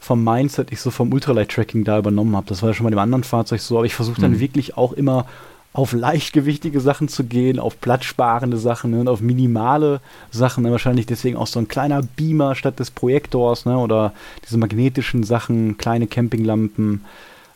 vom 0.00 0.24
Mindset 0.24 0.72
ich 0.72 0.80
so 0.80 0.90
vom 0.90 1.12
Ultralight-Tracking 1.12 1.84
da 1.84 1.98
übernommen 1.98 2.34
habe. 2.34 2.46
Das 2.48 2.62
war 2.62 2.70
ja 2.70 2.74
schon 2.74 2.84
bei 2.84 2.90
dem 2.90 2.98
anderen 2.98 3.22
Fahrzeug 3.22 3.60
so, 3.60 3.76
aber 3.76 3.86
ich 3.86 3.94
versuche 3.94 4.20
dann 4.20 4.32
mhm. 4.32 4.40
wirklich 4.40 4.76
auch 4.76 4.94
immer 4.94 5.26
auf 5.72 5.92
leichtgewichtige 5.92 6.80
Sachen 6.80 7.06
zu 7.06 7.24
gehen, 7.24 7.60
auf 7.60 7.80
platzsparende 7.80 8.56
Sachen 8.56 8.90
ne, 8.90 9.00
und 9.00 9.08
auf 9.08 9.20
minimale 9.20 10.00
Sachen. 10.30 10.64
Ne, 10.64 10.72
wahrscheinlich 10.72 11.06
deswegen 11.06 11.36
auch 11.36 11.46
so 11.46 11.60
ein 11.60 11.68
kleiner 11.68 12.02
Beamer 12.02 12.56
statt 12.56 12.80
des 12.80 12.90
Projektors 12.90 13.66
ne, 13.66 13.78
oder 13.78 14.12
diese 14.44 14.58
magnetischen 14.58 15.22
Sachen, 15.22 15.78
kleine 15.78 16.08
Campinglampen, 16.08 17.04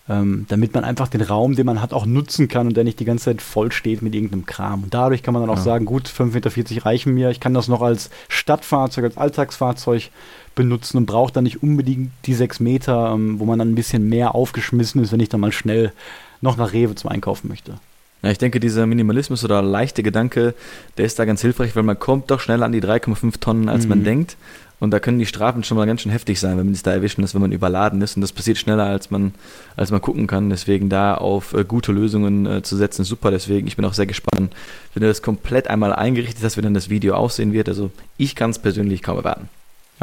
ähm, 0.09 0.45
damit 0.49 0.75
man 0.75 0.85
einfach 0.85 1.09
den 1.09 1.23
Raum, 1.23 1.57
den 1.57 1.67
man 1.67 1.81
hat, 1.81 1.93
auch 1.93 2.07
nutzen 2.07 2.47
kann 2.47 2.69
und 2.69 2.77
der 2.77 2.85
nicht 2.85 3.01
die 3.01 3.05
ganze 3.05 3.25
Zeit 3.25 3.43
voll 3.43 3.73
steht 3.73 4.03
mit 4.03 4.15
irgendeinem 4.15 4.47
Kram. 4.47 4.85
Und 4.85 4.95
dadurch 4.95 5.23
kann 5.25 5.35
man 5.35 5.43
dann 5.43 5.51
auch 5.51 5.57
ja. 5.57 5.63
sagen, 5.63 5.85
gut, 5.85 6.07
5,40 6.07 6.57
Meter 6.57 6.87
reichen 6.87 7.15
mir. 7.15 7.31
Ich 7.31 7.41
kann 7.41 7.55
das 7.55 7.67
noch 7.67 7.83
als 7.83 8.11
Stadtfahrzeug, 8.29 9.07
als 9.07 9.17
Alltagsfahrzeug 9.17 10.11
benutzen 10.55 10.97
und 10.97 11.07
braucht 11.07 11.37
dann 11.37 11.45
nicht 11.45 11.63
unbedingt 11.63 12.11
die 12.27 12.35
6 12.35 12.61
Meter, 12.61 13.13
ähm, 13.15 13.39
wo 13.39 13.45
man 13.45 13.59
dann 13.59 13.73
ein 13.73 13.75
bisschen 13.75 14.09
mehr 14.09 14.35
aufgeschmissen 14.35 15.03
ist, 15.03 15.13
wenn 15.13 15.21
ich 15.21 15.29
dann 15.29 15.41
mal 15.41 15.53
schnell 15.53 15.93
noch 16.41 16.57
nach 16.57 16.73
Rewe 16.73 16.95
zum 16.95 17.11
Einkaufen 17.11 17.49
möchte. 17.49 17.75
Ja, 18.23 18.31
ich 18.31 18.39
denke, 18.39 18.59
dieser 18.59 18.87
Minimalismus 18.87 19.45
oder 19.45 19.61
leichte 19.61 20.03
Gedanke, 20.03 20.55
der 20.97 21.05
ist 21.05 21.19
da 21.19 21.27
ganz 21.27 21.43
hilfreich, 21.43 21.77
weil 21.77 21.83
man 21.83 21.99
kommt 21.99 22.31
doch 22.31 22.41
schneller 22.41 22.65
an 22.65 22.73
die 22.73 22.81
3,5 22.81 23.39
Tonnen, 23.39 23.69
als 23.69 23.85
mhm. 23.85 23.89
man 23.91 24.05
denkt. 24.05 24.37
Und 24.81 24.91
da 24.91 24.99
können 24.99 25.19
die 25.19 25.27
Strafen 25.27 25.63
schon 25.63 25.77
mal 25.77 25.87
ganz 25.87 26.01
schön 26.01 26.11
heftig 26.11 26.41
sein, 26.41 26.57
wenn 26.59 26.67
man 26.67 26.75
sich 26.75 26.83
da 26.83 26.93
erwischen 26.93 27.23
ist, 27.23 27.35
wenn 27.35 27.41
man 27.43 27.53
überladen 27.53 28.03
ist. 28.03 28.17
Und 28.17 28.23
das 28.23 28.33
passiert 28.33 28.59
schneller, 28.59 28.85
als 28.85 29.11
man, 29.11 29.35
als 29.77 29.91
man 29.91 30.01
gucken 30.01 30.27
kann. 30.27 30.51
Deswegen 30.51 30.89
da 30.89 31.15
auf 31.15 31.53
äh, 31.53 31.65
gute 31.65 31.93
Lösungen 31.93 32.47
äh, 32.47 32.63
zu 32.63 32.77
setzen, 32.77 33.03
ist 33.03 33.09
super. 33.09 33.31
Deswegen, 33.31 33.67
ich 33.67 33.77
bin 33.77 33.85
auch 33.85 33.95
sehr 33.95 34.07
gespannt, 34.07 34.53
wenn 34.95 35.03
das 35.03 35.23
komplett 35.23 35.69
einmal 35.69 35.93
eingerichtet 35.93 36.43
ist, 36.43 36.57
wie 36.57 36.63
dann 36.63 36.75
das 36.75 36.89
Video 36.89 37.15
aussehen 37.15 37.53
wird. 37.53 37.69
Also 37.69 37.91
ich 38.17 38.35
kann 38.35 38.51
es 38.51 38.59
persönlich 38.59 39.03
kaum 39.03 39.19
erwarten. 39.19 39.49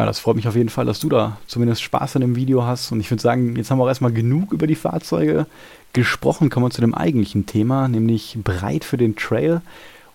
Ja, 0.01 0.07
das 0.07 0.17
freut 0.17 0.35
mich 0.35 0.47
auf 0.47 0.55
jeden 0.55 0.69
Fall, 0.69 0.87
dass 0.87 0.99
du 0.99 1.09
da 1.09 1.37
zumindest 1.45 1.83
Spaß 1.83 2.15
an 2.15 2.23
dem 2.23 2.35
Video 2.35 2.63
hast. 2.63 2.91
Und 2.91 3.01
ich 3.01 3.11
würde 3.11 3.21
sagen, 3.21 3.55
jetzt 3.55 3.69
haben 3.69 3.77
wir 3.77 3.83
auch 3.83 3.87
erstmal 3.87 4.11
genug 4.11 4.51
über 4.51 4.65
die 4.65 4.73
Fahrzeuge 4.73 5.45
gesprochen, 5.93 6.49
kommen 6.49 6.65
wir 6.65 6.71
zu 6.71 6.81
dem 6.81 6.95
eigentlichen 6.95 7.45
Thema, 7.45 7.87
nämlich 7.87 8.39
bereit 8.43 8.83
für 8.83 8.97
den 8.97 9.15
Trail. 9.15 9.61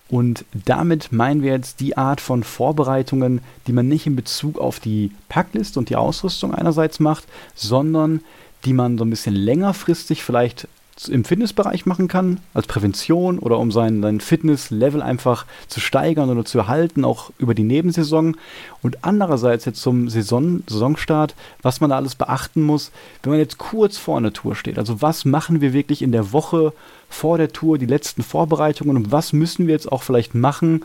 Und 0.09 0.43
damit 0.51 1.13
meinen 1.13 1.41
wir 1.41 1.53
jetzt 1.53 1.79
die 1.79 1.95
Art 1.95 2.19
von 2.19 2.43
Vorbereitungen, 2.43 3.39
die 3.65 3.71
man 3.71 3.87
nicht 3.87 4.05
in 4.07 4.17
Bezug 4.17 4.59
auf 4.59 4.81
die 4.81 5.11
Packlist 5.29 5.77
und 5.77 5.87
die 5.89 5.95
Ausrüstung 5.95 6.53
einerseits 6.53 6.99
macht, 6.99 7.23
sondern 7.55 8.19
die 8.65 8.73
man 8.73 8.97
so 8.97 9.05
ein 9.05 9.09
bisschen 9.09 9.35
längerfristig 9.35 10.21
vielleicht 10.21 10.67
im 11.07 11.23
Fitnessbereich 11.23 11.85
machen 11.85 12.07
kann, 12.07 12.39
als 12.53 12.67
Prävention 12.67 13.37
oder 13.39 13.59
um 13.59 13.71
sein, 13.71 14.01
sein 14.01 14.19
Fitnesslevel 14.19 15.01
einfach 15.01 15.45
zu 15.67 15.79
steigern 15.79 16.29
oder 16.29 16.43
zu 16.43 16.57
erhalten, 16.57 17.05
auch 17.05 17.31
über 17.37 17.53
die 17.53 17.63
Nebensaison. 17.63 18.35
Und 18.81 19.03
andererseits 19.03 19.65
jetzt 19.65 19.81
zum 19.81 20.09
Saison, 20.09 20.63
Saisonstart, 20.67 21.35
was 21.61 21.81
man 21.81 21.91
da 21.91 21.97
alles 21.97 22.15
beachten 22.15 22.63
muss, 22.63 22.91
wenn 23.21 23.31
man 23.31 23.39
jetzt 23.39 23.57
kurz 23.57 23.97
vor 23.97 24.17
einer 24.17 24.33
Tour 24.33 24.55
steht. 24.55 24.79
Also 24.79 25.01
was 25.01 25.25
machen 25.25 25.61
wir 25.61 25.73
wirklich 25.73 26.01
in 26.01 26.11
der 26.11 26.31
Woche 26.31 26.73
vor 27.09 27.37
der 27.37 27.53
Tour, 27.53 27.77
die 27.77 27.85
letzten 27.85 28.23
Vorbereitungen 28.23 28.97
und 28.97 29.11
was 29.11 29.33
müssen 29.33 29.67
wir 29.67 29.73
jetzt 29.73 29.91
auch 29.91 30.03
vielleicht 30.03 30.35
machen, 30.35 30.83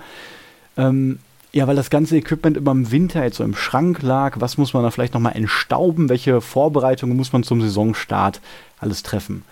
ähm, 0.76 1.18
ja, 1.54 1.66
weil 1.66 1.76
das 1.76 1.90
ganze 1.90 2.16
Equipment 2.16 2.56
immer 2.56 2.70
im 2.70 2.90
Winter 2.90 3.22
jetzt 3.22 3.36
so 3.36 3.44
im 3.44 3.54
Schrank 3.54 4.00
lag. 4.00 4.40
Was 4.40 4.56
muss 4.56 4.72
man 4.72 4.82
da 4.82 4.90
vielleicht 4.90 5.12
nochmal 5.12 5.36
entstauben? 5.36 6.08
Welche 6.08 6.40
Vorbereitungen 6.40 7.14
muss 7.14 7.34
man 7.34 7.42
zum 7.42 7.60
Saisonstart 7.60 8.40
alles 8.80 9.02
treffen? 9.02 9.44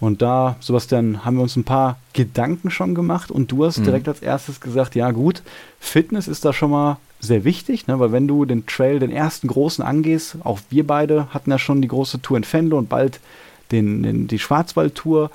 Und 0.00 0.22
da, 0.22 0.56
Sebastian, 0.60 1.24
haben 1.24 1.36
wir 1.36 1.42
uns 1.42 1.56
ein 1.56 1.64
paar 1.64 1.98
Gedanken 2.12 2.70
schon 2.70 2.94
gemacht 2.94 3.30
und 3.30 3.50
du 3.50 3.64
hast 3.64 3.78
mhm. 3.78 3.84
direkt 3.84 4.08
als 4.08 4.20
erstes 4.20 4.60
gesagt, 4.60 4.94
ja 4.94 5.10
gut, 5.10 5.42
Fitness 5.80 6.28
ist 6.28 6.44
da 6.44 6.52
schon 6.52 6.70
mal 6.70 6.98
sehr 7.20 7.42
wichtig, 7.44 7.88
ne? 7.88 7.98
weil 7.98 8.12
wenn 8.12 8.28
du 8.28 8.44
den 8.44 8.66
Trail, 8.66 9.00
den 9.00 9.10
ersten 9.10 9.48
großen 9.48 9.84
angehst, 9.84 10.36
auch 10.44 10.60
wir 10.70 10.86
beide 10.86 11.26
hatten 11.34 11.50
ja 11.50 11.58
schon 11.58 11.82
die 11.82 11.88
große 11.88 12.22
Tour 12.22 12.36
in 12.36 12.44
Fendo 12.44 12.78
und 12.78 12.88
bald 12.88 13.18
den, 13.72 14.04
den 14.04 14.28
die 14.28 14.38
Schwarzwaldtour, 14.38 15.30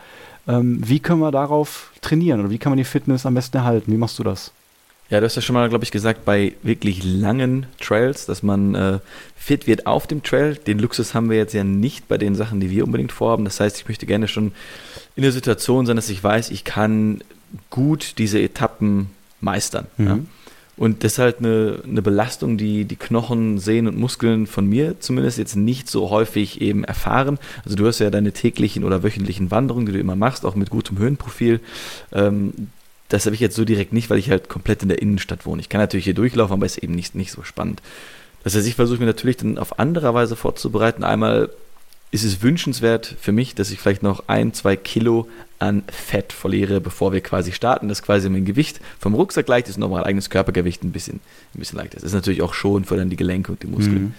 ähm, 0.47 0.79
wie 0.85 0.99
können 0.99 1.19
wir 1.19 1.31
darauf 1.31 1.91
trainieren 2.01 2.39
oder 2.39 2.49
wie 2.49 2.57
kann 2.57 2.71
man 2.71 2.77
die 2.77 2.83
Fitness 2.85 3.25
am 3.25 3.33
besten 3.33 3.57
erhalten? 3.57 3.91
Wie 3.91 3.97
machst 3.97 4.17
du 4.17 4.23
das? 4.23 4.51
Ja, 5.13 5.19
du 5.19 5.27
hast 5.27 5.35
ja 5.35 5.43
schon 5.43 5.53
mal, 5.53 5.69
glaube 5.69 5.83
ich, 5.83 5.91
gesagt, 5.91 6.25
bei 6.25 6.53
wirklich 6.63 7.03
langen 7.03 7.67
Trails, 7.79 8.25
dass 8.25 8.41
man 8.41 8.73
äh, 8.73 8.99
fit 9.35 9.67
wird 9.67 9.85
auf 9.85 10.07
dem 10.07 10.23
Trail. 10.23 10.55
Den 10.55 10.79
Luxus 10.79 11.13
haben 11.13 11.29
wir 11.29 11.37
jetzt 11.37 11.53
ja 11.53 11.63
nicht 11.63 12.07
bei 12.07 12.17
den 12.17 12.33
Sachen, 12.33 12.59
die 12.59 12.71
wir 12.71 12.83
unbedingt 12.83 13.11
vorhaben. 13.11 13.45
Das 13.45 13.59
heißt, 13.59 13.77
ich 13.77 13.87
möchte 13.87 14.07
gerne 14.07 14.27
schon 14.27 14.53
in 15.15 15.21
der 15.21 15.31
Situation 15.31 15.85
sein, 15.85 15.97
dass 15.97 16.09
ich 16.09 16.23
weiß, 16.23 16.49
ich 16.49 16.63
kann 16.63 17.21
gut 17.69 18.15
diese 18.17 18.41
Etappen 18.41 19.11
meistern. 19.39 19.85
Mhm. 19.97 20.07
Ja? 20.07 20.19
Und 20.77 21.03
das 21.03 21.11
ist 21.11 21.19
halt 21.19 21.37
eine, 21.37 21.83
eine 21.87 22.01
Belastung, 22.01 22.57
die 22.57 22.85
die 22.85 22.95
Knochen, 22.95 23.59
Sehnen 23.59 23.89
und 23.89 23.99
Muskeln 23.99 24.47
von 24.47 24.65
mir 24.65 24.99
zumindest 24.99 25.37
jetzt 25.37 25.55
nicht 25.55 25.91
so 25.91 26.09
häufig 26.09 26.59
eben 26.59 26.83
erfahren. 26.83 27.37
Also 27.65 27.75
du 27.75 27.85
hast 27.85 27.99
ja 27.99 28.09
deine 28.09 28.31
täglichen 28.31 28.83
oder 28.83 29.03
wöchentlichen 29.03 29.51
Wanderungen, 29.51 29.85
die 29.85 29.91
du 29.91 29.99
immer 29.99 30.15
machst, 30.15 30.43
auch 30.43 30.55
mit 30.55 30.71
gutem 30.71 30.97
Höhenprofil. 30.97 31.59
Ähm, 32.11 32.69
das 33.13 33.27
habe 33.27 33.35
ich 33.35 33.41
jetzt 33.41 33.55
so 33.55 33.63
direkt 33.63 33.93
nicht, 33.93 34.09
weil 34.09 34.17
ich 34.17 34.31
halt 34.31 34.49
komplett 34.49 34.81
in 34.81 34.89
der 34.89 34.99
Innenstadt 34.99 35.45
wohne. 35.45 35.61
Ich 35.61 35.69
kann 35.69 35.79
natürlich 35.79 36.05
hier 36.05 36.15
durchlaufen, 36.15 36.53
aber 36.53 36.65
ist 36.65 36.79
eben 36.79 36.95
nicht, 36.95 37.13
nicht 37.13 37.31
so 37.31 37.43
spannend. 37.43 37.79
Das 38.43 38.55
heißt, 38.55 38.67
ich 38.67 38.73
versuche 38.73 38.99
mir 38.99 39.05
natürlich 39.05 39.37
dann 39.37 39.59
auf 39.59 39.77
andere 39.77 40.15
Weise 40.15 40.35
vorzubereiten. 40.35 41.03
Einmal 41.03 41.51
ist 42.09 42.23
es 42.23 42.41
wünschenswert 42.41 43.15
für 43.21 43.31
mich, 43.31 43.53
dass 43.53 43.69
ich 43.69 43.79
vielleicht 43.79 44.01
noch 44.01 44.23
ein, 44.27 44.55
zwei 44.55 44.75
Kilo 44.75 45.27
an 45.59 45.83
Fett 45.91 46.33
verliere, 46.33 46.81
bevor 46.81 47.13
wir 47.13 47.21
quasi 47.21 47.51
starten, 47.51 47.87
dass 47.87 48.01
quasi 48.01 48.29
mein 48.29 48.45
Gewicht 48.45 48.81
vom 48.99 49.13
Rucksack 49.13 49.47
leicht 49.47 49.69
ist 49.69 49.77
mein 49.77 50.03
eigenes 50.03 50.31
Körpergewicht 50.31 50.83
ein 50.83 50.91
bisschen, 50.91 51.19
ein 51.53 51.59
bisschen 51.59 51.77
leichter 51.77 51.97
ist. 51.97 52.03
Das 52.03 52.13
ist 52.13 52.15
natürlich 52.15 52.41
auch 52.41 52.55
schon 52.55 52.83
für 52.83 52.97
dann 52.97 53.11
die 53.11 53.15
Gelenke 53.15 53.51
und 53.51 53.61
die 53.61 53.67
Muskeln. 53.67 54.03
Mhm. 54.03 54.13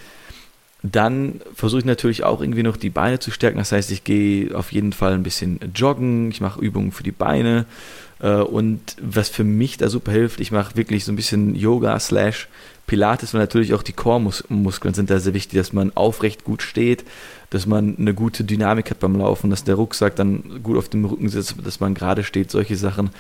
Dann 0.85 1.41
versuche 1.53 1.81
ich 1.81 1.85
natürlich 1.85 2.23
auch 2.23 2.41
irgendwie 2.41 2.63
noch 2.63 2.77
die 2.77 2.91
Beine 2.91 3.19
zu 3.19 3.33
stärken. 3.33 3.59
Das 3.59 3.73
heißt, 3.73 3.91
ich 3.91 4.05
gehe 4.05 4.57
auf 4.57 4.71
jeden 4.71 4.93
Fall 4.93 5.15
ein 5.15 5.25
bisschen 5.25 5.59
joggen, 5.75 6.31
ich 6.31 6.41
mache 6.41 6.61
Übungen 6.61 6.93
für 6.93 7.03
die 7.03 7.11
Beine 7.11 7.67
und 8.31 8.81
was 9.01 9.29
für 9.29 9.45
mich 9.45 9.77
da 9.77 9.89
super 9.89 10.13
hilft, 10.13 10.41
ich 10.41 10.51
mache 10.51 10.77
wirklich 10.77 11.05
so 11.05 11.13
ein 11.13 11.17
bisschen 11.17 11.55
Yoga 11.55 11.99
slash 12.01 12.49
Pilates, 12.87 13.33
weil 13.33 13.41
natürlich 13.41 13.75
auch 13.75 13.83
die 13.83 13.93
Core-Muskeln 13.93 14.95
sind 14.95 15.11
da 15.11 15.19
sehr 15.19 15.35
wichtig, 15.35 15.59
dass 15.59 15.73
man 15.73 15.93
aufrecht 15.95 16.45
gut 16.45 16.63
steht, 16.63 17.05
dass 17.51 17.67
man 17.67 17.97
eine 17.99 18.15
gute 18.15 18.45
Dynamik 18.45 18.91
hat 18.91 19.01
beim 19.01 19.17
Laufen, 19.17 19.51
dass 19.51 19.65
der 19.65 19.77
Rucksack 19.77 20.17
dann 20.17 20.63
gut 20.63 20.77
auf 20.77 20.89
dem 20.89 21.05
Rücken 21.05 21.29
sitzt, 21.29 21.57
dass 21.65 21.81
man 21.81 21.95
gerade 21.95 22.25
steht, 22.25 22.51
solche 22.51 22.77
Sachen. 22.77 23.11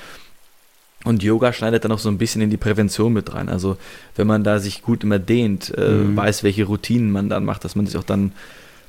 Und 1.05 1.23
Yoga 1.23 1.53
schneidet 1.53 1.85
dann 1.85 1.93
auch 1.93 1.99
so 1.99 2.09
ein 2.09 2.19
bisschen 2.19 2.41
in 2.41 2.51
die 2.51 2.57
Prävention 2.57 3.13
mit 3.13 3.35
rein. 3.35 3.49
Also 3.49 3.77
wenn 4.17 4.27
man 4.27 4.43
da 4.43 4.59
sich 4.59 4.83
gut 4.83 5.05
immer 5.05 5.19
dehnt, 5.19 5.73
äh, 5.77 5.91
mhm. 5.91 6.17
weiß, 6.17 6.43
welche 6.43 6.65
Routinen 6.65 7.11
man 7.11 7.29
dann 7.29 7.45
macht, 7.45 7.65
dass 7.65 7.77
man 7.77 7.87
sich 7.87 7.97
auch 7.99 8.05
dann 8.05 8.33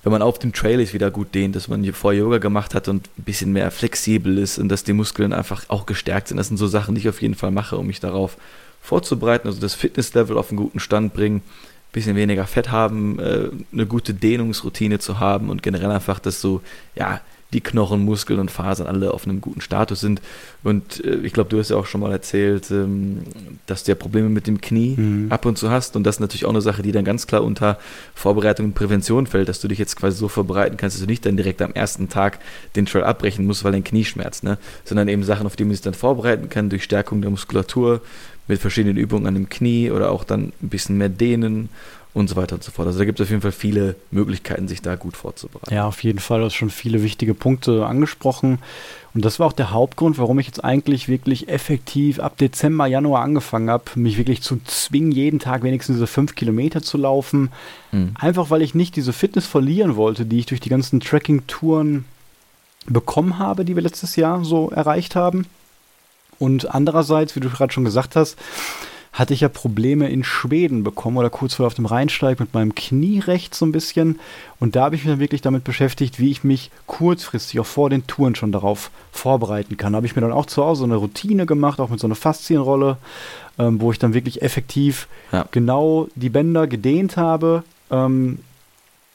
wenn 0.05 0.11
man 0.11 0.21
auf 0.21 0.37
dem 0.37 0.53
Trail 0.53 0.79
ist, 0.79 0.93
wieder 0.93 1.09
gut 1.09 1.33
dehnt, 1.33 1.55
dass 1.55 1.67
man 1.67 1.83
vor 1.91 2.13
Yoga 2.13 2.37
gemacht 2.37 2.75
hat 2.75 2.87
und 2.87 3.09
ein 3.17 3.23
bisschen 3.23 3.51
mehr 3.51 3.71
flexibel 3.71 4.37
ist 4.37 4.59
und 4.59 4.69
dass 4.69 4.83
die 4.83 4.93
Muskeln 4.93 5.33
einfach 5.33 5.63
auch 5.67 5.87
gestärkt 5.87 6.27
sind. 6.27 6.37
Das 6.37 6.47
sind 6.47 6.57
so 6.57 6.67
Sachen, 6.67 6.93
die 6.93 7.01
ich 7.01 7.09
auf 7.09 7.23
jeden 7.23 7.33
Fall 7.33 7.49
mache, 7.49 7.75
um 7.75 7.87
mich 7.87 7.99
darauf 7.99 8.37
vorzubereiten, 8.83 9.47
also 9.47 9.59
das 9.59 9.73
Fitnesslevel 9.73 10.37
auf 10.37 10.51
einen 10.51 10.57
guten 10.57 10.79
Stand 10.79 11.15
bringen, 11.15 11.37
ein 11.37 11.91
bisschen 11.91 12.15
weniger 12.15 12.45
Fett 12.45 12.69
haben, 12.69 13.17
äh, 13.17 13.49
eine 13.73 13.87
gute 13.87 14.13
Dehnungsroutine 14.13 14.99
zu 14.99 15.19
haben 15.19 15.49
und 15.49 15.63
generell 15.63 15.89
einfach 15.89 16.19
das 16.19 16.39
so, 16.39 16.61
ja, 16.93 17.19
die 17.55 17.61
Knochen, 17.61 18.03
Muskeln 18.03 18.39
und 18.39 18.51
Fasern 18.51 18.85
alle 18.85 19.11
auf 19.11 19.25
einem 19.25 19.39
guten 19.39 19.61
Status 19.61 20.01
sind. 20.01 20.21
Und 20.63 21.03
äh, 21.03 21.15
ich 21.23 21.31
glaube, 21.31 21.49
du 21.49 21.57
hast 21.57 21.69
ja 21.69 21.77
auch 21.77 21.85
schon 21.85 22.01
mal 22.01 22.11
erzählt, 22.11 22.69
ähm, 22.69 23.19
dass 23.65 23.85
du 23.85 23.91
ja 23.91 23.95
Probleme 23.95 24.27
mit 24.27 24.45
dem 24.45 24.59
Knie 24.59 24.95
mhm. 24.97 25.31
ab 25.31 25.45
und 25.45 25.57
zu 25.57 25.71
hast. 25.71 25.95
Und 25.95 26.03
das 26.03 26.17
ist 26.17 26.19
natürlich 26.19 26.45
auch 26.45 26.49
eine 26.49 26.61
Sache, 26.61 26.83
die 26.83 26.91
dann 26.91 27.05
ganz 27.05 27.27
klar 27.27 27.43
unter 27.43 27.79
Vorbereitung 28.13 28.67
und 28.67 28.73
Prävention 28.75 29.25
fällt, 29.25 29.47
dass 29.47 29.61
du 29.61 29.69
dich 29.69 29.79
jetzt 29.79 29.95
quasi 29.95 30.17
so 30.17 30.27
vorbereiten 30.27 30.75
kannst, 30.75 30.97
dass 30.97 31.01
du 31.01 31.07
nicht 31.07 31.25
dann 31.25 31.37
direkt 31.37 31.61
am 31.61 31.71
ersten 31.71 32.09
Tag 32.09 32.39
den 32.75 32.85
Trail 32.85 33.05
abbrechen 33.05 33.45
musst, 33.45 33.63
weil 33.63 33.71
dein 33.71 33.85
Knie 33.85 34.03
schmerzt, 34.03 34.43
ne? 34.43 34.57
sondern 34.83 35.07
eben 35.07 35.23
Sachen, 35.23 35.47
auf 35.47 35.55
die 35.55 35.63
man 35.63 35.71
sich 35.71 35.81
dann 35.81 35.93
vorbereiten 35.93 36.49
kann, 36.49 36.69
durch 36.69 36.83
Stärkung 36.83 37.21
der 37.21 37.31
Muskulatur, 37.31 38.01
mit 38.47 38.61
verschiedenen 38.61 38.97
Übungen 38.97 39.25
an 39.25 39.33
dem 39.33 39.49
Knie 39.49 39.89
oder 39.89 40.11
auch 40.11 40.23
dann 40.23 40.53
ein 40.61 40.69
bisschen 40.69 40.97
mehr 40.97 41.09
dehnen 41.09 41.69
und 42.15 42.29
so 42.29 42.37
weiter 42.37 42.55
und 42.55 42.63
so 42.63 42.71
fort. 42.71 42.87
Also 42.87 42.97
da 42.97 43.05
gibt 43.05 43.19
es 43.19 43.25
auf 43.25 43.29
jeden 43.29 43.41
Fall 43.41 43.51
viele 43.51 43.97
Möglichkeiten, 44.09 44.69
sich 44.69 44.81
da 44.81 44.95
gut 44.95 45.17
vorzubereiten. 45.17 45.73
Ja, 45.73 45.85
auf 45.85 46.01
jeden 46.01 46.19
Fall. 46.19 46.39
Du 46.39 46.45
hast 46.45 46.53
schon 46.53 46.69
viele 46.69 47.03
wichtige 47.03 47.33
Punkte 47.33 47.85
angesprochen. 47.85 48.59
Und 49.13 49.25
das 49.25 49.37
war 49.37 49.47
auch 49.47 49.53
der 49.53 49.71
Hauptgrund, 49.71 50.17
warum 50.17 50.39
ich 50.39 50.47
jetzt 50.47 50.63
eigentlich 50.63 51.09
wirklich 51.09 51.49
effektiv 51.49 52.19
ab 52.19 52.37
Dezember, 52.37 52.87
Januar 52.87 53.21
angefangen 53.21 53.69
habe, 53.69 53.83
mich 53.95 54.17
wirklich 54.17 54.41
zu 54.41 54.61
zwingen, 54.63 55.11
jeden 55.11 55.39
Tag 55.39 55.63
wenigstens 55.63 55.97
diese 55.97 56.07
fünf 56.07 56.35
Kilometer 56.35 56.81
zu 56.81 56.97
laufen. 56.97 57.51
Mhm. 57.91 58.13
Einfach 58.17 58.49
weil 58.49 58.61
ich 58.61 58.73
nicht 58.73 58.95
diese 58.95 59.11
Fitness 59.11 59.45
verlieren 59.45 59.97
wollte, 59.97 60.25
die 60.25 60.39
ich 60.39 60.45
durch 60.45 60.61
die 60.61 60.69
ganzen 60.69 61.01
Tracking-Touren 61.01 62.05
bekommen 62.87 63.39
habe, 63.39 63.65
die 63.65 63.75
wir 63.75 63.83
letztes 63.83 64.15
Jahr 64.15 64.45
so 64.45 64.69
erreicht 64.69 65.17
haben. 65.17 65.47
Und 66.39 66.73
andererseits, 66.73 67.35
wie 67.35 67.41
du 67.41 67.49
gerade 67.49 67.73
schon 67.73 67.85
gesagt 67.85 68.15
hast, 68.15 68.37
hatte 69.15 69.33
ich 69.33 69.39
ja 69.39 69.49
Probleme 69.49 70.09
in 70.09 70.25
Schweden 70.25 70.83
bekommen 70.83 71.15
oder 71.15 71.29
kurz 71.29 71.55
vor 71.55 71.67
auf 71.67 71.73
dem 71.73 71.85
Rheinsteig 71.85 72.37
mit 72.37 72.53
meinem 72.53 72.75
Knie 72.75 73.19
rechts 73.19 73.57
so 73.57 73.65
ein 73.65 73.71
bisschen. 73.71 74.19
Und 74.59 74.75
da 74.75 74.83
habe 74.83 74.95
ich 74.95 75.05
mich 75.05 75.11
dann 75.11 75.21
wirklich 75.21 75.41
damit 75.41 75.63
beschäftigt, 75.63 76.19
wie 76.19 76.31
ich 76.31 76.43
mich 76.43 76.69
kurzfristig 76.85 77.61
auch 77.61 77.65
vor 77.65 77.89
den 77.89 78.05
Touren 78.07 78.35
schon 78.35 78.51
darauf 78.51 78.91
vorbereiten 79.13 79.77
kann. 79.77 79.93
Da 79.93 79.97
habe 79.97 80.05
ich 80.05 80.17
mir 80.17 80.21
dann 80.21 80.33
auch 80.33 80.45
zu 80.45 80.63
Hause 80.63 80.79
so 80.79 80.85
eine 80.85 80.97
Routine 80.97 81.45
gemacht, 81.45 81.79
auch 81.79 81.89
mit 81.89 82.01
so 82.01 82.07
einer 82.07 82.15
Faszienrolle, 82.15 82.97
ähm, 83.57 83.79
wo 83.79 83.93
ich 83.93 83.99
dann 83.99 84.13
wirklich 84.13 84.41
effektiv 84.41 85.07
ja. 85.31 85.45
genau 85.51 86.09
die 86.15 86.29
Bänder 86.29 86.67
gedehnt 86.67 87.15
habe. 87.15 87.63
Ähm, 87.89 88.39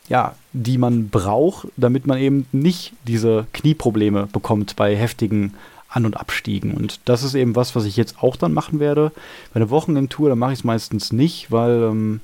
ja, 0.09 0.34
die 0.55 0.78
man 0.78 1.11
braucht, 1.11 1.68
damit 1.76 2.07
man 2.07 2.18
eben 2.18 2.46
nicht 2.53 2.94
diese 3.07 3.46
Knieprobleme 3.53 4.28
bekommt 4.32 4.76
bei 4.76 4.96
heftigen 4.96 5.55
An- 5.91 6.07
und 6.07 6.16
Abstiegen. 6.16 6.72
Und 6.72 7.01
das 7.05 7.22
ist 7.22 7.34
eben 7.34 7.57
was, 7.57 7.74
was 7.74 7.84
ich 7.84 7.97
jetzt 7.97 8.22
auch 8.22 8.36
dann 8.36 8.53
machen 8.53 8.80
werde. 8.80 9.12
Bei 9.53 9.61
der 9.61 9.70
Wochenendtour, 9.70 10.28
da 10.28 10.36
mache 10.36 10.53
ich 10.53 10.61
es 10.61 10.64
meistens 10.64 11.12
nicht, 11.12 11.51
weil 11.51 11.82
ähm, 11.82 12.20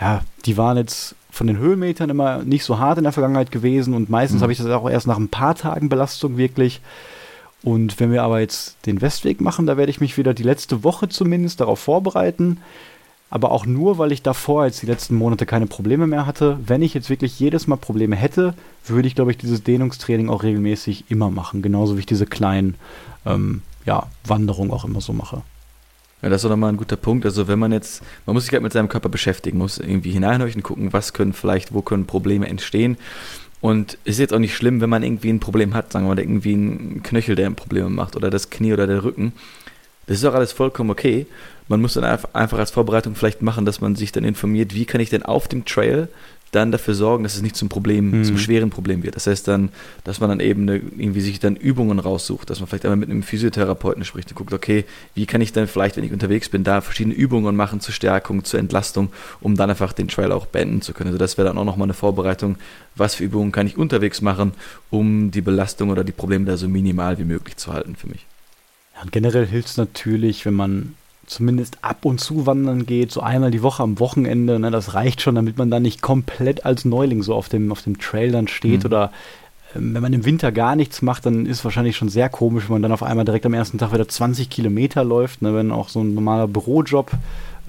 ja, 0.00 0.22
die 0.46 0.56
waren 0.56 0.76
jetzt 0.76 1.14
von 1.30 1.46
den 1.46 1.58
Höhenmetern 1.58 2.10
immer 2.10 2.42
nicht 2.42 2.64
so 2.64 2.78
hart 2.78 2.98
in 2.98 3.04
der 3.04 3.12
Vergangenheit 3.12 3.52
gewesen 3.52 3.94
und 3.94 4.10
meistens 4.10 4.40
mhm. 4.40 4.42
habe 4.42 4.52
ich 4.52 4.58
das 4.58 4.66
auch 4.68 4.88
erst 4.88 5.06
nach 5.06 5.18
ein 5.18 5.28
paar 5.28 5.54
Tagen 5.54 5.88
Belastung 5.88 6.36
wirklich. 6.36 6.80
Und 7.62 8.00
wenn 8.00 8.10
wir 8.10 8.22
aber 8.22 8.40
jetzt 8.40 8.76
den 8.86 9.00
Westweg 9.00 9.40
machen, 9.40 9.66
da 9.66 9.76
werde 9.76 9.90
ich 9.90 10.00
mich 10.00 10.16
wieder 10.16 10.32
die 10.32 10.42
letzte 10.42 10.82
Woche 10.82 11.08
zumindest 11.08 11.60
darauf 11.60 11.78
vorbereiten. 11.78 12.58
Aber 13.30 13.52
auch 13.52 13.64
nur, 13.64 13.96
weil 13.98 14.10
ich 14.10 14.22
davor 14.22 14.66
jetzt 14.66 14.82
die 14.82 14.86
letzten 14.86 15.14
Monate 15.14 15.46
keine 15.46 15.66
Probleme 15.68 16.08
mehr 16.08 16.26
hatte. 16.26 16.58
Wenn 16.66 16.82
ich 16.82 16.94
jetzt 16.94 17.10
wirklich 17.10 17.38
jedes 17.38 17.68
Mal 17.68 17.76
Probleme 17.76 18.16
hätte, 18.16 18.54
würde 18.86 19.06
ich, 19.06 19.14
glaube 19.14 19.30
ich, 19.30 19.38
dieses 19.38 19.62
Dehnungstraining 19.62 20.28
auch 20.28 20.42
regelmäßig 20.42 21.04
immer 21.08 21.30
machen. 21.30 21.62
Genauso 21.62 21.94
wie 21.94 22.00
ich 22.00 22.06
diese 22.06 22.26
kleinen 22.26 22.74
ähm, 23.24 23.62
ja, 23.86 24.08
Wanderungen 24.24 24.72
auch 24.72 24.84
immer 24.84 25.00
so 25.00 25.12
mache. 25.12 25.42
Ja, 26.22 26.28
das 26.28 26.40
ist 26.40 26.44
doch 26.44 26.50
nochmal 26.50 26.72
ein 26.72 26.76
guter 26.76 26.96
Punkt. 26.96 27.24
Also 27.24 27.46
wenn 27.46 27.60
man 27.60 27.72
jetzt, 27.72 28.02
man 28.26 28.34
muss 28.34 28.44
sich 28.44 28.52
halt 28.52 28.64
mit 28.64 28.72
seinem 28.72 28.88
Körper 28.88 29.08
beschäftigen, 29.08 29.58
muss 29.58 29.78
irgendwie 29.78 30.10
hineinhorchen, 30.10 30.64
gucken, 30.64 30.92
was 30.92 31.12
können 31.12 31.32
vielleicht, 31.32 31.72
wo 31.72 31.82
können 31.82 32.06
Probleme 32.06 32.48
entstehen. 32.48 32.98
Und 33.60 33.98
es 34.04 34.12
ist 34.12 34.18
jetzt 34.18 34.34
auch 34.34 34.38
nicht 34.38 34.56
schlimm, 34.56 34.80
wenn 34.80 34.90
man 34.90 35.02
irgendwie 35.02 35.30
ein 35.30 35.40
Problem 35.40 35.74
hat, 35.74 35.92
sagen 35.92 36.06
wir 36.06 36.14
mal, 36.14 36.20
irgendwie 36.20 36.54
ein 36.54 37.02
Knöchel, 37.02 37.36
der 37.36 37.50
Probleme 37.50 37.90
macht 37.90 38.16
oder 38.16 38.30
das 38.30 38.50
Knie 38.50 38.72
oder 38.72 38.86
der 38.86 39.04
Rücken. 39.04 39.32
Das 40.06 40.16
ist 40.16 40.24
auch 40.24 40.34
alles 40.34 40.52
vollkommen 40.52 40.90
okay. 40.90 41.26
Man 41.70 41.80
muss 41.80 41.94
dann 41.94 42.02
einfach 42.04 42.58
als 42.58 42.72
Vorbereitung 42.72 43.14
vielleicht 43.14 43.42
machen, 43.42 43.64
dass 43.64 43.80
man 43.80 43.94
sich 43.94 44.10
dann 44.10 44.24
informiert, 44.24 44.74
wie 44.74 44.86
kann 44.86 45.00
ich 45.00 45.08
denn 45.08 45.22
auf 45.22 45.46
dem 45.46 45.64
Trail 45.64 46.08
dann 46.50 46.72
dafür 46.72 46.94
sorgen, 46.94 47.22
dass 47.22 47.36
es 47.36 47.42
nicht 47.42 47.54
zum 47.54 47.68
Problem, 47.68 48.10
mhm. 48.10 48.24
zum 48.24 48.38
schweren 48.38 48.70
Problem 48.70 49.04
wird. 49.04 49.14
Das 49.14 49.28
heißt 49.28 49.46
dann, 49.46 49.68
dass 50.02 50.18
man 50.18 50.30
dann 50.30 50.40
eben 50.40 50.62
eine, 50.62 50.78
irgendwie 50.78 51.20
sich 51.20 51.38
dann 51.38 51.54
Übungen 51.54 52.00
raussucht, 52.00 52.50
dass 52.50 52.58
man 52.58 52.68
vielleicht 52.68 52.86
einmal 52.86 52.96
mit 52.96 53.08
einem 53.08 53.22
Physiotherapeuten 53.22 54.04
spricht 54.04 54.30
und 54.30 54.34
guckt, 54.34 54.52
okay, 54.52 54.84
wie 55.14 55.26
kann 55.26 55.40
ich 55.42 55.52
dann 55.52 55.68
vielleicht, 55.68 55.96
wenn 55.96 56.02
ich 56.02 56.12
unterwegs 56.12 56.48
bin, 56.48 56.64
da 56.64 56.80
verschiedene 56.80 57.14
Übungen 57.14 57.54
machen 57.54 57.78
zur 57.78 57.94
Stärkung, 57.94 58.42
zur 58.42 58.58
Entlastung, 58.58 59.12
um 59.40 59.56
dann 59.56 59.70
einfach 59.70 59.92
den 59.92 60.08
Trail 60.08 60.32
auch 60.32 60.46
beenden 60.46 60.82
zu 60.82 60.92
können. 60.92 61.10
Also 61.10 61.18
das 61.18 61.38
wäre 61.38 61.46
dann 61.46 61.56
auch 61.56 61.64
nochmal 61.64 61.86
eine 61.86 61.94
Vorbereitung, 61.94 62.56
was 62.96 63.14
für 63.14 63.22
Übungen 63.22 63.52
kann 63.52 63.68
ich 63.68 63.78
unterwegs 63.78 64.20
machen, 64.20 64.54
um 64.90 65.30
die 65.30 65.42
Belastung 65.42 65.90
oder 65.90 66.02
die 66.02 66.10
Probleme 66.10 66.46
da 66.46 66.56
so 66.56 66.68
minimal 66.68 67.16
wie 67.20 67.24
möglich 67.24 67.58
zu 67.58 67.72
halten 67.72 67.94
für 67.94 68.08
mich. 68.08 68.26
Ja, 68.96 69.02
und 69.02 69.12
generell 69.12 69.46
hilft 69.46 69.68
es 69.68 69.76
natürlich, 69.76 70.44
wenn 70.46 70.54
man 70.54 70.96
zumindest 71.30 71.78
ab 71.82 72.04
und 72.04 72.20
zu 72.20 72.44
wandern 72.46 72.86
geht, 72.86 73.12
so 73.12 73.20
einmal 73.20 73.52
die 73.52 73.62
Woche 73.62 73.84
am 73.84 74.00
Wochenende, 74.00 74.58
ne, 74.58 74.72
das 74.72 74.94
reicht 74.94 75.22
schon, 75.22 75.36
damit 75.36 75.58
man 75.58 75.70
dann 75.70 75.82
nicht 75.82 76.02
komplett 76.02 76.66
als 76.66 76.84
Neuling 76.84 77.22
so 77.22 77.34
auf 77.34 77.48
dem, 77.48 77.70
auf 77.70 77.82
dem 77.82 77.98
Trail 77.98 78.32
dann 78.32 78.48
steht 78.48 78.80
mhm. 78.80 78.86
oder 78.86 79.12
ähm, 79.76 79.94
wenn 79.94 80.02
man 80.02 80.12
im 80.12 80.24
Winter 80.24 80.50
gar 80.50 80.74
nichts 80.74 81.02
macht, 81.02 81.26
dann 81.26 81.46
ist 81.46 81.58
es 81.58 81.64
wahrscheinlich 81.64 81.96
schon 81.96 82.08
sehr 82.08 82.28
komisch, 82.28 82.64
wenn 82.64 82.74
man 82.74 82.82
dann 82.82 82.92
auf 82.92 83.04
einmal 83.04 83.24
direkt 83.24 83.46
am 83.46 83.54
ersten 83.54 83.78
Tag 83.78 83.92
wieder 83.92 84.08
20 84.08 84.50
Kilometer 84.50 85.04
läuft, 85.04 85.40
ne, 85.40 85.54
wenn 85.54 85.70
auch 85.70 85.88
so 85.88 86.00
ein 86.00 86.14
normaler 86.14 86.48
Bürojob 86.48 87.12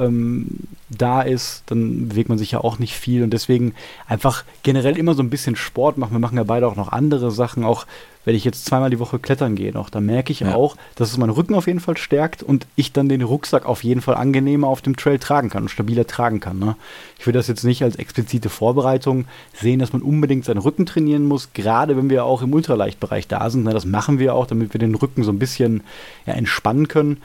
ähm, 0.02 0.47
da 0.89 1.22
ist, 1.22 1.64
dann 1.68 2.10
bewegt 2.10 2.30
man 2.30 2.38
sich 2.38 2.52
ja 2.52 2.60
auch 2.62 2.80
nicht 2.80 2.95
viel 2.95 3.24
und 3.24 3.32
deswegen 3.32 3.74
einfach 4.08 4.43
generell 4.64 4.97
immer 4.97 5.14
so 5.14 5.24
ein 5.24 5.30
bisschen 5.30 5.56
Sport 5.56 5.97
machen. 5.97 6.14
Wir 6.14 6.20
machen 6.20 6.38
ja 6.38 6.43
beide 6.43 6.68
auch 6.68 6.76
noch 6.76 6.91
andere 6.91 7.32
Sachen, 7.32 7.64
auch 7.64 7.86
wenn 8.24 8.36
ich 8.36 8.45
jetzt 8.45 8.66
zweimal 8.66 8.89
die 8.89 8.99
Woche 8.99 9.18
klettern 9.18 9.56
gehe 9.56 9.72
noch, 9.72 9.89
da 9.89 9.99
merke 9.99 10.32
ich 10.32 10.41
ja. 10.41 10.54
auch, 10.54 10.76
dass 10.95 11.12
es 11.12 11.18
meinen 11.18 11.32
Rücken 11.32 11.56
auf 11.56 11.66
jeden 11.66 11.80
Fall 11.80 11.97
stärkt 11.97 12.43
und 12.43 12.68
ich 12.76 12.93
dann 12.93 13.10
den 13.10 13.24
Rucksack 13.24 13.66
auf 13.66 13.84
jeden 13.84 14.02
Fall 14.02 14.16
angenehmer 14.16 14.68
auf 14.68 14.82
dem 14.82 14.95
Trail 14.95 15.18
tragen 15.18 15.49
kann 15.49 15.64
und 15.64 15.70
stabiler 15.70 16.06
tragen 16.06 16.39
kann. 16.39 16.60
Ne? 16.60 16.76
Ich 17.18 17.26
würde 17.26 17.39
das 17.39 17.47
jetzt 17.47 17.64
nicht 17.64 17.84
als 17.84 17.95
explizite 17.95 18.49
Vorbereitung 18.49 19.26
sehen, 19.54 19.80
dass 19.80 19.93
man 19.93 20.04
unbedingt 20.04 20.45
seinen 20.45 20.60
Rücken 20.60 20.86
trainieren 20.86 21.26
muss, 21.26 21.54
gerade 21.54 21.97
wenn 21.97 22.10
wir 22.10 22.26
auch 22.26 22.43
im 22.43 22.54
Ultraleichtbereich 22.54 23.28
da 23.28 23.49
sind. 23.49 23.64
Ne? 23.64 23.74
Das 23.74 23.86
machen 23.86 24.20
wir 24.20 24.36
auch, 24.36 24.45
damit 24.45 24.74
wir 24.74 24.80
den 24.80 24.95
Rücken 24.95 25.24
so 25.24 25.32
ein 25.32 25.39
bisschen 25.39 25.82
ja, 26.28 26.34
entspannen 26.34 26.88
können. 26.88 27.18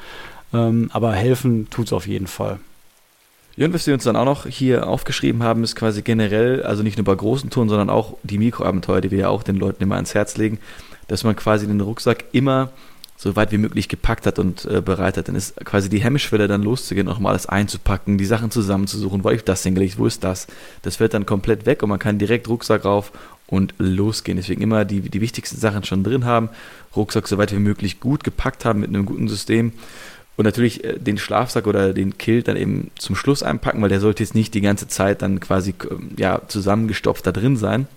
Ähm, 0.56 0.90
aber 0.92 1.12
helfen 1.12 1.68
tut 1.70 1.86
es 1.86 1.92
auf 1.92 2.06
jeden 2.06 2.26
Fall. 2.26 2.58
Ja, 3.56 3.66
und 3.66 3.72
was 3.72 3.86
wir 3.86 3.94
uns 3.94 4.04
dann 4.04 4.16
auch 4.16 4.24
noch 4.24 4.46
hier 4.46 4.86
aufgeschrieben 4.86 5.42
haben, 5.42 5.64
ist 5.64 5.76
quasi 5.76 6.02
generell, 6.02 6.62
also 6.62 6.82
nicht 6.82 6.98
nur 6.98 7.04
bei 7.04 7.14
großen 7.14 7.48
Touren, 7.48 7.68
sondern 7.68 7.88
auch 7.88 8.18
die 8.22 8.38
Mikroabenteuer, 8.38 9.00
die 9.00 9.10
wir 9.10 9.18
ja 9.18 9.28
auch 9.28 9.42
den 9.42 9.56
Leuten 9.56 9.82
immer 9.82 9.94
ans 9.94 10.14
Herz 10.14 10.36
legen, 10.36 10.58
dass 11.08 11.24
man 11.24 11.36
quasi 11.36 11.66
den 11.66 11.80
Rucksack 11.80 12.24
immer 12.32 12.70
so 13.16 13.34
weit 13.34 13.50
wie 13.52 13.58
möglich 13.58 13.88
gepackt 13.88 14.26
hat 14.26 14.38
und 14.38 14.66
äh, 14.66 14.82
bereit 14.82 15.16
hat. 15.16 15.28
Dann 15.28 15.36
ist 15.36 15.56
quasi 15.64 15.88
die 15.88 16.02
Hemmschwelle, 16.02 16.48
dann 16.48 16.62
loszugehen, 16.62 17.06
nochmal 17.06 17.30
alles 17.30 17.46
einzupacken, 17.46 18.18
die 18.18 18.26
Sachen 18.26 18.50
zusammenzusuchen. 18.50 19.24
Wo 19.24 19.28
habe 19.28 19.36
ich 19.36 19.44
das 19.44 19.62
hingelegt? 19.62 19.98
Wo 19.98 20.04
ist 20.04 20.22
das? 20.22 20.46
Das 20.82 20.96
fällt 20.96 21.14
dann 21.14 21.24
komplett 21.24 21.64
weg 21.64 21.82
und 21.82 21.88
man 21.88 21.98
kann 21.98 22.18
direkt 22.18 22.48
Rucksack 22.48 22.84
rauf 22.84 23.12
und 23.46 23.72
losgehen. 23.78 24.36
Deswegen 24.36 24.60
immer 24.60 24.84
die, 24.84 25.00
die 25.00 25.20
wichtigsten 25.22 25.58
Sachen 25.58 25.82
schon 25.84 26.04
drin 26.04 26.26
haben. 26.26 26.50
Rucksack 26.94 27.26
so 27.26 27.38
weit 27.38 27.52
wie 27.52 27.58
möglich 27.58 28.00
gut 28.00 28.22
gepackt 28.22 28.66
haben 28.66 28.80
mit 28.80 28.90
einem 28.90 29.06
guten 29.06 29.28
System 29.28 29.72
und 30.36 30.44
natürlich 30.44 30.84
äh, 30.84 30.98
den 30.98 31.18
Schlafsack 31.18 31.66
oder 31.66 31.92
den 31.92 32.18
Kilt 32.18 32.48
dann 32.48 32.56
eben 32.56 32.90
zum 32.98 33.16
Schluss 33.16 33.42
einpacken, 33.42 33.80
weil 33.82 33.88
der 33.88 34.00
sollte 34.00 34.22
jetzt 34.22 34.34
nicht 34.34 34.54
die 34.54 34.60
ganze 34.60 34.88
Zeit 34.88 35.22
dann 35.22 35.40
quasi 35.40 35.74
ähm, 35.90 36.10
ja, 36.16 36.42
zusammengestopft 36.48 37.26
da 37.26 37.32
drin 37.32 37.56
sein. 37.56 37.88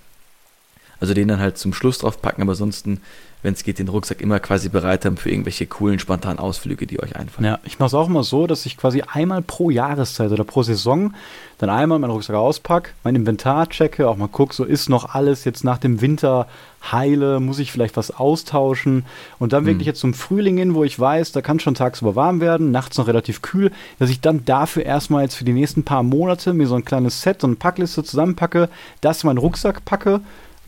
Also 1.01 1.13
den 1.13 1.27
dann 1.29 1.39
halt 1.39 1.57
zum 1.57 1.73
Schluss 1.73 1.99
drauf 1.99 2.21
packen, 2.21 2.41
aber 2.41 2.51
ansonsten 2.51 3.01
wenn 3.41 3.53
es 3.53 3.63
geht, 3.63 3.79
den 3.79 3.87
Rucksack 3.87 4.21
immer 4.21 4.39
quasi 4.39 4.67
bereit 4.67 5.05
haben 5.05 5.15
für 5.15 5.29
irgendwelche 5.29 5.65
coolen, 5.65 5.97
spontanen 5.97 6.39
Ausflüge, 6.39 6.85
die 6.85 7.01
euch 7.01 7.15
einfallen. 7.15 7.45
Ja, 7.45 7.59
ich 7.63 7.79
mache 7.79 7.87
es 7.87 7.93
auch 7.93 8.07
immer 8.07 8.23
so, 8.23 8.47
dass 8.47 8.65
ich 8.65 8.75
quasi 8.75 9.01
einmal 9.01 9.41
pro 9.41 9.69
Jahreszeit 9.69 10.31
oder 10.31 10.43
pro 10.43 10.63
Saison 10.63 11.13
dann 11.57 11.69
einmal 11.69 11.99
meinen 11.99 12.11
Rucksack 12.11 12.35
auspacke, 12.35 12.91
mein 13.03 13.15
Inventar 13.15 13.69
checke, 13.69 14.09
auch 14.09 14.17
mal 14.17 14.27
gucke, 14.27 14.53
so 14.53 14.65
ist 14.65 14.89
noch 14.89 15.13
alles 15.15 15.45
jetzt 15.45 15.63
nach 15.63 15.77
dem 15.77 16.01
Winter 16.01 16.47
heile, 16.91 17.39
muss 17.39 17.59
ich 17.59 17.71
vielleicht 17.71 17.97
was 17.97 18.11
austauschen 18.11 19.05
und 19.39 19.53
dann 19.53 19.65
wirklich 19.65 19.85
hm. 19.85 19.91
jetzt 19.91 19.99
zum 19.99 20.13
Frühling 20.13 20.57
hin, 20.57 20.75
wo 20.75 20.83
ich 20.83 20.97
weiß, 20.97 21.31
da 21.31 21.41
kann 21.41 21.59
schon 21.59 21.75
tagsüber 21.75 22.15
warm 22.15 22.41
werden, 22.41 22.71
nachts 22.71 22.97
noch 22.97 23.07
relativ 23.07 23.41
kühl, 23.41 23.71
dass 23.99 24.09
ich 24.09 24.21
dann 24.21 24.45
dafür 24.45 24.83
erstmal 24.83 25.23
jetzt 25.23 25.35
für 25.35 25.43
die 25.45 25.53
nächsten 25.53 25.83
paar 25.83 26.03
Monate 26.03 26.53
mir 26.53 26.67
so 26.67 26.75
ein 26.75 26.85
kleines 26.85 27.21
Set, 27.21 27.41
so 27.41 27.47
eine 27.47 27.57
Packliste 27.57 28.03
zusammenpacke, 28.03 28.69
das 29.01 29.23
in 29.23 29.27
meinen 29.27 29.37
Rucksack 29.37 29.83
packe, 29.85 30.21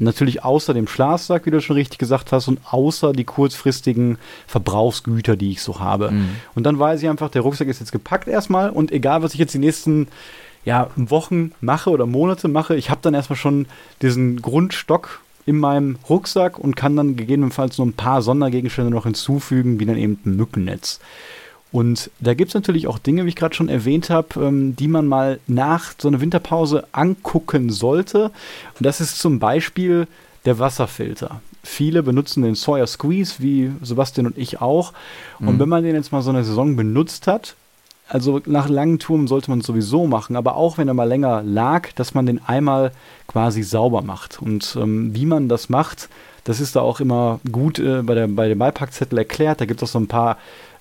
Natürlich 0.04 0.44
außer 0.44 0.74
dem 0.74 0.88
Schlafsack, 0.88 1.46
wie 1.46 1.52
du 1.52 1.62
schon 1.62 1.76
richtig 1.76 2.00
gesagt 2.00 2.32
hast, 2.32 2.48
und 2.48 2.60
außer 2.70 3.14
die 3.14 3.24
kurzfristigen 3.24 4.18
Verbrauchsgüter, 4.48 5.36
die 5.36 5.52
ich 5.52 5.62
so 5.62 5.80
habe. 5.80 6.12
Mhm. 6.12 6.30
Und 6.56 6.64
dann 6.64 6.80
weiß 6.80 7.04
ich 7.04 7.10
einfach, 7.10 7.30
der 7.30 7.44
Rucksack 7.44 7.68
ist 7.68 7.80
jetzt 7.80 7.92
gepackt 7.92 8.28
erstmal 8.28 8.72
und 8.72 8.92
egal, 8.92 9.22
was 9.22 9.34
ich 9.34 9.40
jetzt 9.40 9.54
die 9.54 9.60
nächsten 9.60 10.08
ja, 10.66 10.90
Wochen 10.96 11.52
mache 11.62 11.90
oder 11.92 12.06
Monate 12.06 12.48
mache, 12.48 12.76
ich 12.76 12.90
habe 12.90 13.02
dann 13.04 13.14
erstmal 13.14 13.38
schon 13.38 13.68
diesen 14.02 14.42
Grundstock 14.42 15.22
in 15.46 15.58
meinem 15.58 15.98
Rucksack 16.10 16.58
und 16.60 16.76
kann 16.76 16.96
dann 16.96 17.16
gegebenenfalls 17.16 17.78
noch 17.78 17.86
ein 17.86 17.94
paar 17.94 18.22
Sondergegenstände 18.22 18.92
noch 18.92 19.06
hinzufügen, 19.06 19.80
wie 19.80 19.86
dann 19.86 19.98
eben 19.98 20.20
ein 20.26 20.36
Mückennetz. 20.36 21.00
Und 21.72 22.12
da 22.20 22.34
gibt 22.34 22.50
es 22.50 22.56
natürlich 22.56 22.88
auch 22.88 23.00
Dinge, 23.00 23.26
wie 23.26 23.30
ich 23.30 23.36
gerade 23.36 23.56
schon 23.56 23.70
erwähnt 23.70 24.10
habe, 24.10 24.46
ähm, 24.46 24.76
die 24.76 24.88
man 24.88 25.08
mal 25.08 25.40
nach 25.48 25.94
so 25.98 26.08
einer 26.08 26.22
Winterpause 26.22 26.86
angucken 26.92 27.70
sollte. 27.70 28.26
Und 28.78 28.86
das 28.86 29.00
ist 29.00 29.20
zum 29.20 29.40
Beispiel 29.40 30.08
der 30.46 30.60
Wasserfilter. 30.60 31.42
Viele 31.64 32.04
benutzen 32.04 32.44
den 32.44 32.56
Sawyer 32.56 32.88
Squeeze, 32.88 33.36
wie 33.40 33.72
Sebastian 33.82 34.28
und 34.28 34.38
ich 34.38 34.60
auch. 34.60 34.94
Und 35.40 35.56
mhm. 35.56 35.60
wenn 35.60 35.70
man 35.70 35.84
den 35.84 35.96
jetzt 35.96 36.12
mal 36.12 36.22
so 36.22 36.32
eine 36.32 36.44
Saison 36.44 36.76
benutzt 36.76 37.28
hat, 37.28 37.56
also 38.10 38.42
nach 38.46 38.68
langen 38.68 39.00
Touren 39.00 39.28
sollte 39.28 39.50
man 39.52 39.60
es 39.60 39.66
sowieso 39.66 40.06
machen, 40.06 40.36
aber 40.36 40.58
auch 40.58 40.78
wenn 40.78 40.90
er 40.90 40.94
mal 40.94 41.08
länger 41.08 41.44
lag, 41.44 41.94
dass 41.94 42.14
man 42.14 42.26
den 42.26 42.44
einmal 42.44 42.92
quasi 43.28 43.64
sauber 43.64 44.02
macht. 44.02 44.42
Und 44.42 44.78
ähm, 44.78 45.16
wie 45.16 45.26
man 45.26 45.48
das 45.48 45.70
macht, 45.70 46.10
das 46.44 46.60
ist 46.60 46.76
da 46.76 46.82
auch 46.82 47.00
immer 47.00 47.40
gut 47.52 47.80
äh, 47.80 48.02
bei, 48.02 48.16
der, 48.16 48.28
bei 48.28 48.50
dem 48.50 48.60
Beipackzettel 48.60 49.18
erklärt. 49.18 49.62
Da 49.62 49.66
gibt 49.66 49.82
es 49.82 49.90
auch 49.90 49.94
so 49.94 50.00
ein 50.00 50.08
paar 50.08 50.38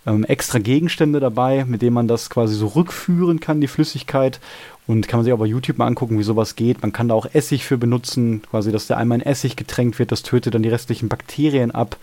ähm, 0.06 0.24
extra 0.24 0.58
Gegenstände 0.58 1.20
dabei, 1.20 1.64
mit 1.64 1.82
denen 1.82 1.94
man 1.94 2.08
das 2.08 2.30
quasi 2.30 2.54
so 2.54 2.68
rückführen 2.68 3.40
kann, 3.40 3.60
die 3.60 3.68
Flüssigkeit. 3.68 4.40
Und 4.86 5.06
kann 5.06 5.18
man 5.18 5.24
sich 5.24 5.32
auch 5.32 5.38
bei 5.38 5.46
YouTube 5.46 5.78
mal 5.78 5.86
angucken, 5.86 6.18
wie 6.18 6.24
sowas 6.24 6.56
geht. 6.56 6.82
Man 6.82 6.92
kann 6.92 7.08
da 7.08 7.14
auch 7.14 7.26
Essig 7.32 7.64
für 7.64 7.78
benutzen, 7.78 8.42
quasi, 8.50 8.72
dass 8.72 8.88
der 8.88 8.96
einmal 8.96 9.20
in 9.20 9.26
Essig 9.26 9.54
getränkt 9.54 9.98
wird. 9.98 10.10
Das 10.10 10.22
tötet 10.22 10.54
dann 10.54 10.64
die 10.64 10.68
restlichen 10.68 11.08
Bakterien 11.08 11.70
ab. 11.70 11.96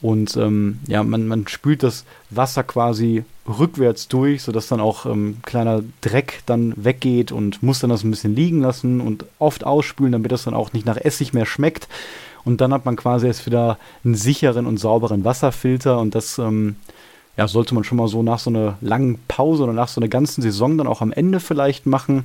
Und 0.00 0.36
ähm, 0.36 0.78
ja, 0.86 1.02
man, 1.02 1.28
man 1.28 1.46
spült 1.46 1.82
das 1.82 2.04
Wasser 2.30 2.62
quasi 2.62 3.24
rückwärts 3.46 4.08
durch, 4.08 4.42
sodass 4.42 4.68
dann 4.68 4.80
auch 4.80 5.04
ähm, 5.04 5.38
kleiner 5.44 5.82
Dreck 6.00 6.42
dann 6.46 6.72
weggeht 6.76 7.32
und 7.32 7.62
muss 7.62 7.80
dann 7.80 7.90
das 7.90 8.04
ein 8.04 8.10
bisschen 8.10 8.34
liegen 8.34 8.62
lassen 8.62 9.00
und 9.00 9.26
oft 9.38 9.64
ausspülen, 9.64 10.12
damit 10.12 10.32
das 10.32 10.44
dann 10.44 10.54
auch 10.54 10.72
nicht 10.72 10.86
nach 10.86 10.96
Essig 10.96 11.34
mehr 11.34 11.46
schmeckt. 11.46 11.88
Und 12.44 12.62
dann 12.62 12.72
hat 12.72 12.86
man 12.86 12.96
quasi 12.96 13.26
erst 13.26 13.44
wieder 13.44 13.78
einen 14.02 14.14
sicheren 14.14 14.66
und 14.66 14.78
sauberen 14.78 15.24
Wasserfilter 15.24 15.98
und 15.98 16.14
das 16.14 16.38
ähm, 16.38 16.76
ja, 17.40 17.48
sollte 17.48 17.74
man 17.74 17.84
schon 17.84 17.96
mal 17.96 18.06
so 18.06 18.22
nach 18.22 18.38
so 18.38 18.50
einer 18.50 18.76
langen 18.82 19.18
Pause 19.26 19.62
oder 19.62 19.72
nach 19.72 19.88
so 19.88 19.98
einer 19.98 20.08
ganzen 20.08 20.42
Saison 20.42 20.76
dann 20.76 20.86
auch 20.86 21.00
am 21.00 21.10
Ende 21.10 21.40
vielleicht 21.40 21.86
machen. 21.86 22.24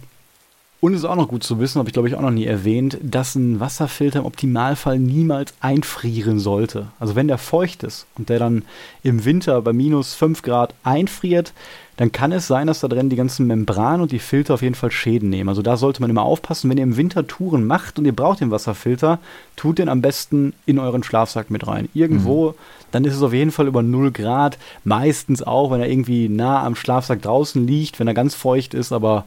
Und 0.85 0.93
es 0.93 0.99
ist 0.99 1.05
auch 1.05 1.15
noch 1.15 1.29
gut 1.29 1.41
zu 1.41 1.59
wissen, 1.59 1.79
habe 1.79 1.89
ich 1.89 1.93
glaube 1.93 2.09
ich 2.09 2.13
auch 2.13 2.21
noch 2.21 2.29
nie 2.29 2.45
erwähnt, 2.45 2.99
dass 3.01 3.33
ein 3.33 3.59
Wasserfilter 3.59 4.19
im 4.19 4.25
Optimalfall 4.25 4.99
niemals 4.99 5.55
einfrieren 5.59 6.37
sollte. 6.37 6.89
Also 6.99 7.15
wenn 7.15 7.27
der 7.27 7.39
feucht 7.39 7.81
ist 7.81 8.05
und 8.19 8.29
der 8.29 8.37
dann 8.37 8.61
im 9.01 9.25
Winter 9.25 9.59
bei 9.63 9.73
minus 9.73 10.13
5 10.13 10.43
Grad 10.43 10.75
einfriert, 10.83 11.53
dann 11.97 12.11
kann 12.11 12.31
es 12.31 12.45
sein, 12.45 12.67
dass 12.67 12.81
da 12.81 12.87
drin 12.87 13.09
die 13.09 13.15
ganzen 13.15 13.47
Membranen 13.47 14.01
und 14.01 14.11
die 14.11 14.19
Filter 14.19 14.53
auf 14.53 14.61
jeden 14.61 14.75
Fall 14.75 14.91
Schäden 14.91 15.31
nehmen. 15.31 15.49
Also 15.49 15.63
da 15.63 15.75
sollte 15.75 16.01
man 16.01 16.11
immer 16.11 16.21
aufpassen, 16.21 16.69
wenn 16.69 16.77
ihr 16.77 16.83
im 16.83 16.97
Winter 16.97 17.25
Touren 17.25 17.65
macht 17.65 17.97
und 17.97 18.05
ihr 18.05 18.15
braucht 18.15 18.41
den 18.41 18.51
Wasserfilter, 18.51 19.17
tut 19.55 19.79
den 19.79 19.89
am 19.89 20.03
besten 20.03 20.53
in 20.67 20.77
euren 20.77 21.01
Schlafsack 21.01 21.49
mit 21.49 21.65
rein. 21.65 21.89
Irgendwo, 21.95 22.49
mhm. 22.49 22.53
dann 22.91 23.05
ist 23.05 23.15
es 23.15 23.23
auf 23.23 23.33
jeden 23.33 23.49
Fall 23.49 23.65
über 23.65 23.81
0 23.81 24.11
Grad. 24.11 24.59
Meistens 24.83 25.41
auch, 25.41 25.71
wenn 25.71 25.81
er 25.81 25.89
irgendwie 25.89 26.29
nah 26.29 26.63
am 26.63 26.75
Schlafsack 26.75 27.23
draußen 27.23 27.65
liegt, 27.65 27.99
wenn 27.99 28.07
er 28.07 28.13
ganz 28.13 28.35
feucht 28.35 28.75
ist, 28.75 28.91
aber 28.91 29.25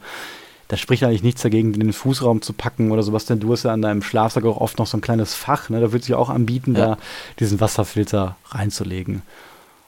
da 0.68 0.76
spricht 0.76 1.02
eigentlich 1.02 1.22
nichts 1.22 1.42
dagegen, 1.42 1.72
den 1.72 1.92
Fußraum 1.94 2.42
zu 2.42 2.52
packen 2.52 2.90
oder 2.90 3.02
sowas, 3.02 3.24
denn 3.24 3.40
du 3.40 3.52
hast 3.52 3.62
ja 3.62 3.72
an 3.72 3.82
deinem 3.82 4.02
Schlafsack 4.02 4.44
auch 4.44 4.58
oft 4.58 4.78
noch 4.78 4.86
so 4.86 4.98
ein 4.98 5.02
kleines 5.02 5.34
Fach, 5.34 5.70
ne? 5.70 5.80
da 5.80 5.92
würde 5.92 6.04
sich 6.04 6.14
auch 6.14 6.28
anbieten, 6.28 6.76
ja. 6.76 6.86
da 6.86 6.98
diesen 7.40 7.60
Wasserfilter 7.60 8.36
reinzulegen. 8.50 9.22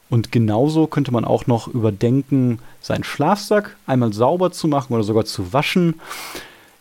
Und 0.09 0.33
genauso 0.33 0.87
könnte 0.87 1.13
man 1.13 1.25
auch 1.25 1.47
noch 1.47 1.69
überdenken, 1.69 2.59
seinen 2.81 3.05
Schlafsack 3.05 3.77
einmal 3.87 4.13
sauber 4.13 4.51
zu 4.51 4.67
machen 4.67 4.95
oder 4.95 5.05
sogar 5.05 5.25
zu 5.25 5.53
waschen. 5.53 6.01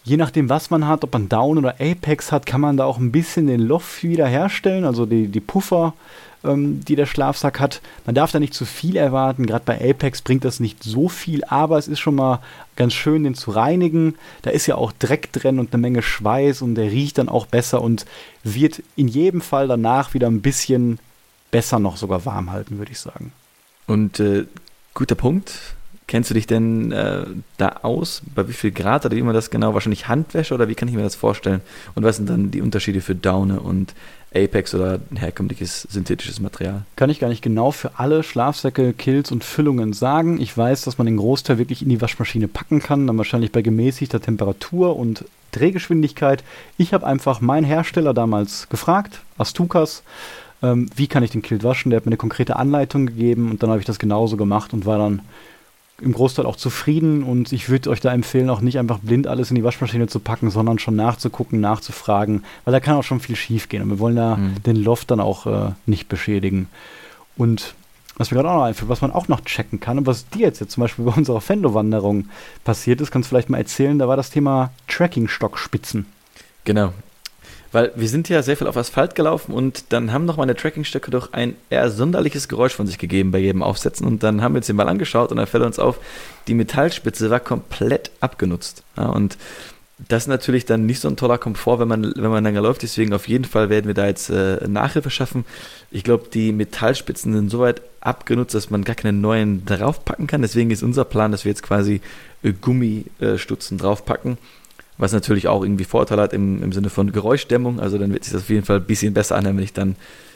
Je 0.03 0.17
nachdem, 0.17 0.49
was 0.49 0.71
man 0.71 0.87
hat, 0.87 1.03
ob 1.03 1.13
man 1.13 1.29
Down 1.29 1.59
oder 1.59 1.75
Apex 1.79 2.31
hat, 2.31 2.47
kann 2.47 2.61
man 2.61 2.77
da 2.77 2.85
auch 2.85 2.97
ein 2.97 3.11
bisschen 3.11 3.45
den 3.45 3.59
Loft 3.59 4.01
wiederherstellen, 4.01 4.85
also 4.85 5.05
die, 5.05 5.27
die 5.27 5.41
Puffer 5.41 5.93
ähm, 6.43 6.83
die 6.85 6.95
der 6.95 7.05
Schlafsack 7.05 7.59
hat. 7.59 7.81
Man 8.05 8.15
darf 8.15 8.31
da 8.31 8.39
nicht 8.39 8.53
zu 8.53 8.65
viel 8.65 8.95
erwarten. 8.95 9.45
Gerade 9.45 9.65
bei 9.65 9.89
Apex 9.89 10.21
bringt 10.21 10.45
das 10.45 10.59
nicht 10.59 10.83
so 10.83 11.09
viel, 11.09 11.43
aber 11.45 11.77
es 11.77 11.87
ist 11.87 11.99
schon 11.99 12.15
mal 12.15 12.39
ganz 12.79 12.93
schön, 12.93 13.25
den 13.25 13.35
zu 13.35 13.51
reinigen. 13.51 14.15
Da 14.41 14.49
ist 14.49 14.65
ja 14.65 14.75
auch 14.75 14.91
Dreck 14.97 15.31
drin 15.33 15.59
und 15.59 15.73
eine 15.73 15.81
Menge 15.81 16.01
Schweiß 16.01 16.63
und 16.63 16.75
der 16.75 16.89
riecht 16.89 17.19
dann 17.19 17.29
auch 17.29 17.45
besser 17.45 17.81
und 17.81 18.05
wird 18.43 18.81
in 18.95 19.07
jedem 19.07 19.41
Fall 19.41 19.67
danach 19.67 20.15
wieder 20.15 20.27
ein 20.27 20.41
bisschen 20.41 20.97
besser 21.51 21.77
noch 21.77 21.97
sogar 21.97 22.25
warm 22.25 22.51
halten, 22.51 22.77
würde 22.77 22.91
ich 22.91 22.99
sagen. 22.99 23.33
Und 23.85 24.19
äh, 24.19 24.45
guter 24.93 25.15
Punkt. 25.15 25.75
Kennst 26.07 26.31
du 26.31 26.33
dich 26.33 26.47
denn 26.47 26.91
äh, 26.91 27.25
da 27.57 27.69
aus? 27.83 28.23
Bei 28.33 28.47
wie 28.47 28.53
viel 28.53 28.71
Grad 28.71 29.05
oder 29.05 29.15
wie 29.15 29.21
man 29.21 29.35
das 29.35 29.51
genau? 29.51 29.75
Wahrscheinlich 29.75 30.07
Handwäsche 30.07 30.55
oder 30.55 30.67
wie 30.67 30.73
kann 30.73 30.87
ich 30.87 30.95
mir 30.95 31.03
das 31.03 31.15
vorstellen? 31.15 31.61
Und 31.93 32.03
was 32.03 32.15
sind 32.15 32.29
dann 32.29 32.49
die 32.49 32.61
Unterschiede 32.61 33.01
für 33.01 33.13
Daune 33.13 33.59
und 33.59 33.93
Apex 34.33 34.75
oder 34.75 34.99
herkömmliches 35.15 35.83
synthetisches 35.89 36.39
Material. 36.39 36.83
Kann 36.95 37.09
ich 37.09 37.19
gar 37.19 37.29
nicht 37.29 37.41
genau 37.41 37.71
für 37.71 37.97
alle 37.97 38.21
Schlafsäcke, 38.21 38.93
Kills 38.93 39.31
und 39.31 39.43
Füllungen 39.43 39.93
sagen. 39.93 40.39
Ich 40.39 40.55
weiß, 40.55 40.83
dass 40.83 40.97
man 40.97 41.07
den 41.07 41.17
Großteil 41.17 41.57
wirklich 41.57 41.81
in 41.81 41.89
die 41.89 42.01
Waschmaschine 42.01 42.47
packen 42.47 42.79
kann, 42.79 43.07
dann 43.07 43.17
wahrscheinlich 43.17 43.51
bei 43.51 43.61
gemäßigter 43.61 44.21
Temperatur 44.21 44.95
und 44.95 45.25
Drehgeschwindigkeit. 45.51 46.43
Ich 46.77 46.93
habe 46.93 47.07
einfach 47.07 47.41
meinen 47.41 47.63
Hersteller 47.63 48.13
damals 48.13 48.69
gefragt, 48.69 49.21
Astukas, 49.37 50.03
ähm, 50.61 50.89
wie 50.95 51.07
kann 51.07 51.23
ich 51.23 51.31
den 51.31 51.41
Kilt 51.41 51.63
waschen? 51.63 51.89
Der 51.89 51.97
hat 51.97 52.05
mir 52.05 52.11
eine 52.11 52.17
konkrete 52.17 52.57
Anleitung 52.57 53.07
gegeben 53.07 53.49
und 53.49 53.63
dann 53.63 53.71
habe 53.71 53.79
ich 53.79 53.85
das 53.85 53.97
genauso 53.97 54.37
gemacht 54.37 54.73
und 54.73 54.85
war 54.85 54.99
dann 54.99 55.21
im 56.01 56.13
Großteil 56.13 56.45
auch 56.45 56.55
zufrieden 56.55 57.23
und 57.23 57.51
ich 57.51 57.69
würde 57.69 57.89
euch 57.89 57.99
da 57.99 58.13
empfehlen, 58.13 58.49
auch 58.49 58.61
nicht 58.61 58.79
einfach 58.79 58.99
blind 58.99 59.27
alles 59.27 59.49
in 59.49 59.55
die 59.55 59.63
Waschmaschine 59.63 60.07
zu 60.07 60.19
packen, 60.19 60.49
sondern 60.49 60.79
schon 60.79 60.95
nachzugucken, 60.95 61.59
nachzufragen, 61.59 62.43
weil 62.65 62.71
da 62.71 62.79
kann 62.79 62.95
auch 62.95 63.03
schon 63.03 63.19
viel 63.19 63.35
schief 63.35 63.69
gehen 63.69 63.81
und 63.81 63.89
wir 63.89 63.99
wollen 63.99 64.15
da 64.15 64.37
mhm. 64.37 64.63
den 64.63 64.75
Loft 64.75 65.11
dann 65.11 65.19
auch 65.19 65.45
äh, 65.45 65.71
nicht 65.85 66.09
beschädigen. 66.09 66.67
Und 67.37 67.75
was 68.17 68.31
mir 68.31 68.37
gerade 68.37 68.49
auch 68.49 68.57
noch 68.57 68.63
einfällt, 68.63 68.89
was 68.89 69.01
man 69.01 69.11
auch 69.11 69.27
noch 69.29 69.41
checken 69.41 69.79
kann 69.79 69.97
und 69.97 70.05
was 70.05 70.27
dir 70.29 70.41
jetzt, 70.41 70.59
jetzt 70.59 70.73
zum 70.73 70.81
Beispiel 70.81 71.05
bei 71.05 71.11
unserer 71.17 71.41
Fendo-Wanderung 71.41 72.29
passiert 72.63 73.01
ist, 73.01 73.11
kannst 73.11 73.27
du 73.27 73.29
vielleicht 73.29 73.49
mal 73.49 73.57
erzählen, 73.57 73.97
da 73.97 74.07
war 74.07 74.17
das 74.17 74.29
Thema 74.29 74.71
Tracking-Stockspitzen. 74.87 76.05
Genau, 76.65 76.93
weil 77.71 77.91
wir 77.95 78.07
sind 78.07 78.29
ja 78.29 78.41
sehr 78.41 78.57
viel 78.57 78.67
auf 78.67 78.77
Asphalt 78.77 79.15
gelaufen 79.15 79.53
und 79.53 79.85
dann 79.89 80.11
haben 80.11 80.25
noch 80.25 80.37
meine 80.37 80.55
Trackingstöcke 80.55 81.11
doch 81.11 81.33
ein 81.33 81.55
eher 81.69 81.89
sonderliches 81.91 82.47
Geräusch 82.47 82.73
von 82.73 82.87
sich 82.87 82.97
gegeben 82.97 83.31
bei 83.31 83.39
jedem 83.39 83.61
Aufsetzen 83.61 84.07
und 84.07 84.23
dann 84.23 84.41
haben 84.41 84.53
wir 84.53 84.57
uns 84.57 84.67
den 84.67 84.75
mal 84.75 84.89
angeschaut 84.89 85.31
und 85.31 85.37
dann 85.37 85.47
fällt 85.47 85.63
uns 85.63 85.79
auf, 85.79 85.99
die 86.47 86.53
Metallspitze 86.53 87.29
war 87.29 87.39
komplett 87.39 88.11
abgenutzt. 88.19 88.83
Ja, 88.97 89.07
und 89.07 89.37
das 90.07 90.23
ist 90.23 90.27
natürlich 90.27 90.65
dann 90.65 90.85
nicht 90.85 91.01
so 91.01 91.09
ein 91.09 91.17
toller 91.17 91.37
Komfort, 91.37 91.79
wenn 91.79 91.89
man, 91.89 92.13
wenn 92.15 92.31
man 92.31 92.43
länger 92.43 92.61
läuft. 92.61 92.83
Deswegen 92.83 93.13
auf 93.13 93.27
jeden 93.27 93.43
Fall 93.43 93.69
werden 93.69 93.87
wir 93.87 93.93
da 93.93 94.07
jetzt 94.07 94.29
äh, 94.29 94.65
Nachhilfe 94.65 95.09
schaffen. 95.09 95.45
Ich 95.91 96.05
glaube, 96.05 96.27
die 96.33 96.53
Metallspitzen 96.53 97.33
sind 97.33 97.49
so 97.49 97.59
weit 97.59 97.81
abgenutzt, 97.99 98.55
dass 98.55 98.69
man 98.69 98.85
gar 98.85 98.95
keine 98.95 99.17
neuen 99.17 99.65
draufpacken 99.65 100.25
kann. 100.25 100.41
Deswegen 100.41 100.71
ist 100.71 100.83
unser 100.83 101.03
Plan, 101.03 101.33
dass 101.33 101.43
wir 101.43 101.49
jetzt 101.49 101.63
quasi 101.63 101.99
äh, 102.43 102.53
Gummistutzen 102.53 103.77
draufpacken 103.77 104.37
was 104.99 105.13
natürlich 105.13 105.47
auch 105.47 105.63
irgendwie 105.63 105.85
Vorteile 105.85 106.21
hat 106.21 106.33
im, 106.33 106.61
im 106.61 106.71
Sinne 106.71 106.89
von 106.89 107.11
Geräuschdämmung. 107.11 107.79
Also 107.79 107.97
dann 107.97 108.13
wird 108.13 108.25
sich 108.25 108.33
das 108.33 108.43
auf 108.43 108.49
jeden 108.49 108.65
Fall 108.65 108.77
ein 108.77 108.85
bisschen 108.85 109.13
besser 109.13 109.35
anhören, 109.37 109.57
wenn 109.57 109.63
ich 109.63 109.73
dann 109.73 109.95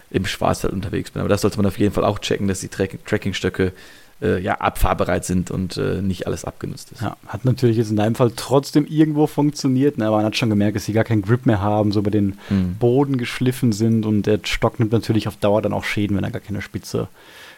im 0.10 0.26
Schwarzwald 0.26 0.74
unterwegs 0.74 1.12
bin. 1.12 1.20
Aber 1.20 1.30
das 1.30 1.42
sollte 1.42 1.58
man 1.58 1.66
auf 1.66 1.78
jeden 1.78 1.94
Fall 1.94 2.06
auch 2.06 2.20
checken, 2.20 2.48
dass 2.48 2.62
die 2.62 2.70
Track 2.70 3.06
Trackingstöcke 3.06 3.74
äh, 4.22 4.40
ja, 4.40 4.56
abfahrbereit 4.56 5.26
sind 5.26 5.52
und 5.52 5.76
äh, 5.78 6.02
nicht 6.02 6.28
alles 6.28 6.46
abgenutzt 6.46 6.94
ist. 6.94 7.02
Ja, 7.02 7.18
hat 7.28 7.44
natürlich 7.44 7.76
jetzt 7.76 7.90
in 7.90 7.98
deinem 7.98 8.16
Fall 8.16 8.32
trotzdem 8.36 8.86
irgendwo 8.86 9.28
funktioniert, 9.28 9.98
ne? 9.98 10.08
aber 10.08 10.18
man 10.18 10.26
hat 10.26 10.38
schon 10.38 10.50
gemerkt, 10.50 10.78
dass 10.78 10.86
sie 10.86 10.94
gar 10.94 11.04
keinen 11.04 11.24
Grip 11.24 11.46
mehr 11.46 11.62
haben, 11.62 11.92
so 11.92 12.00
über 12.00 12.12
den 12.12 12.38
mhm. 12.50 12.78
Boden 12.80 13.18
geschliffen 13.18 13.74
sind 13.74 14.06
und 14.06 14.24
der 14.24 14.40
Stock 14.44 14.80
nimmt 14.80 14.94
natürlich 14.94 15.28
auf 15.28 15.36
Dauer 15.36 15.62
dann 15.62 15.74
auch 15.74 15.84
Schäden, 15.84 16.16
wenn 16.16 16.24
da 16.24 16.30
gar 16.30 16.42
keine 16.42 16.62
Spitze 16.62 17.10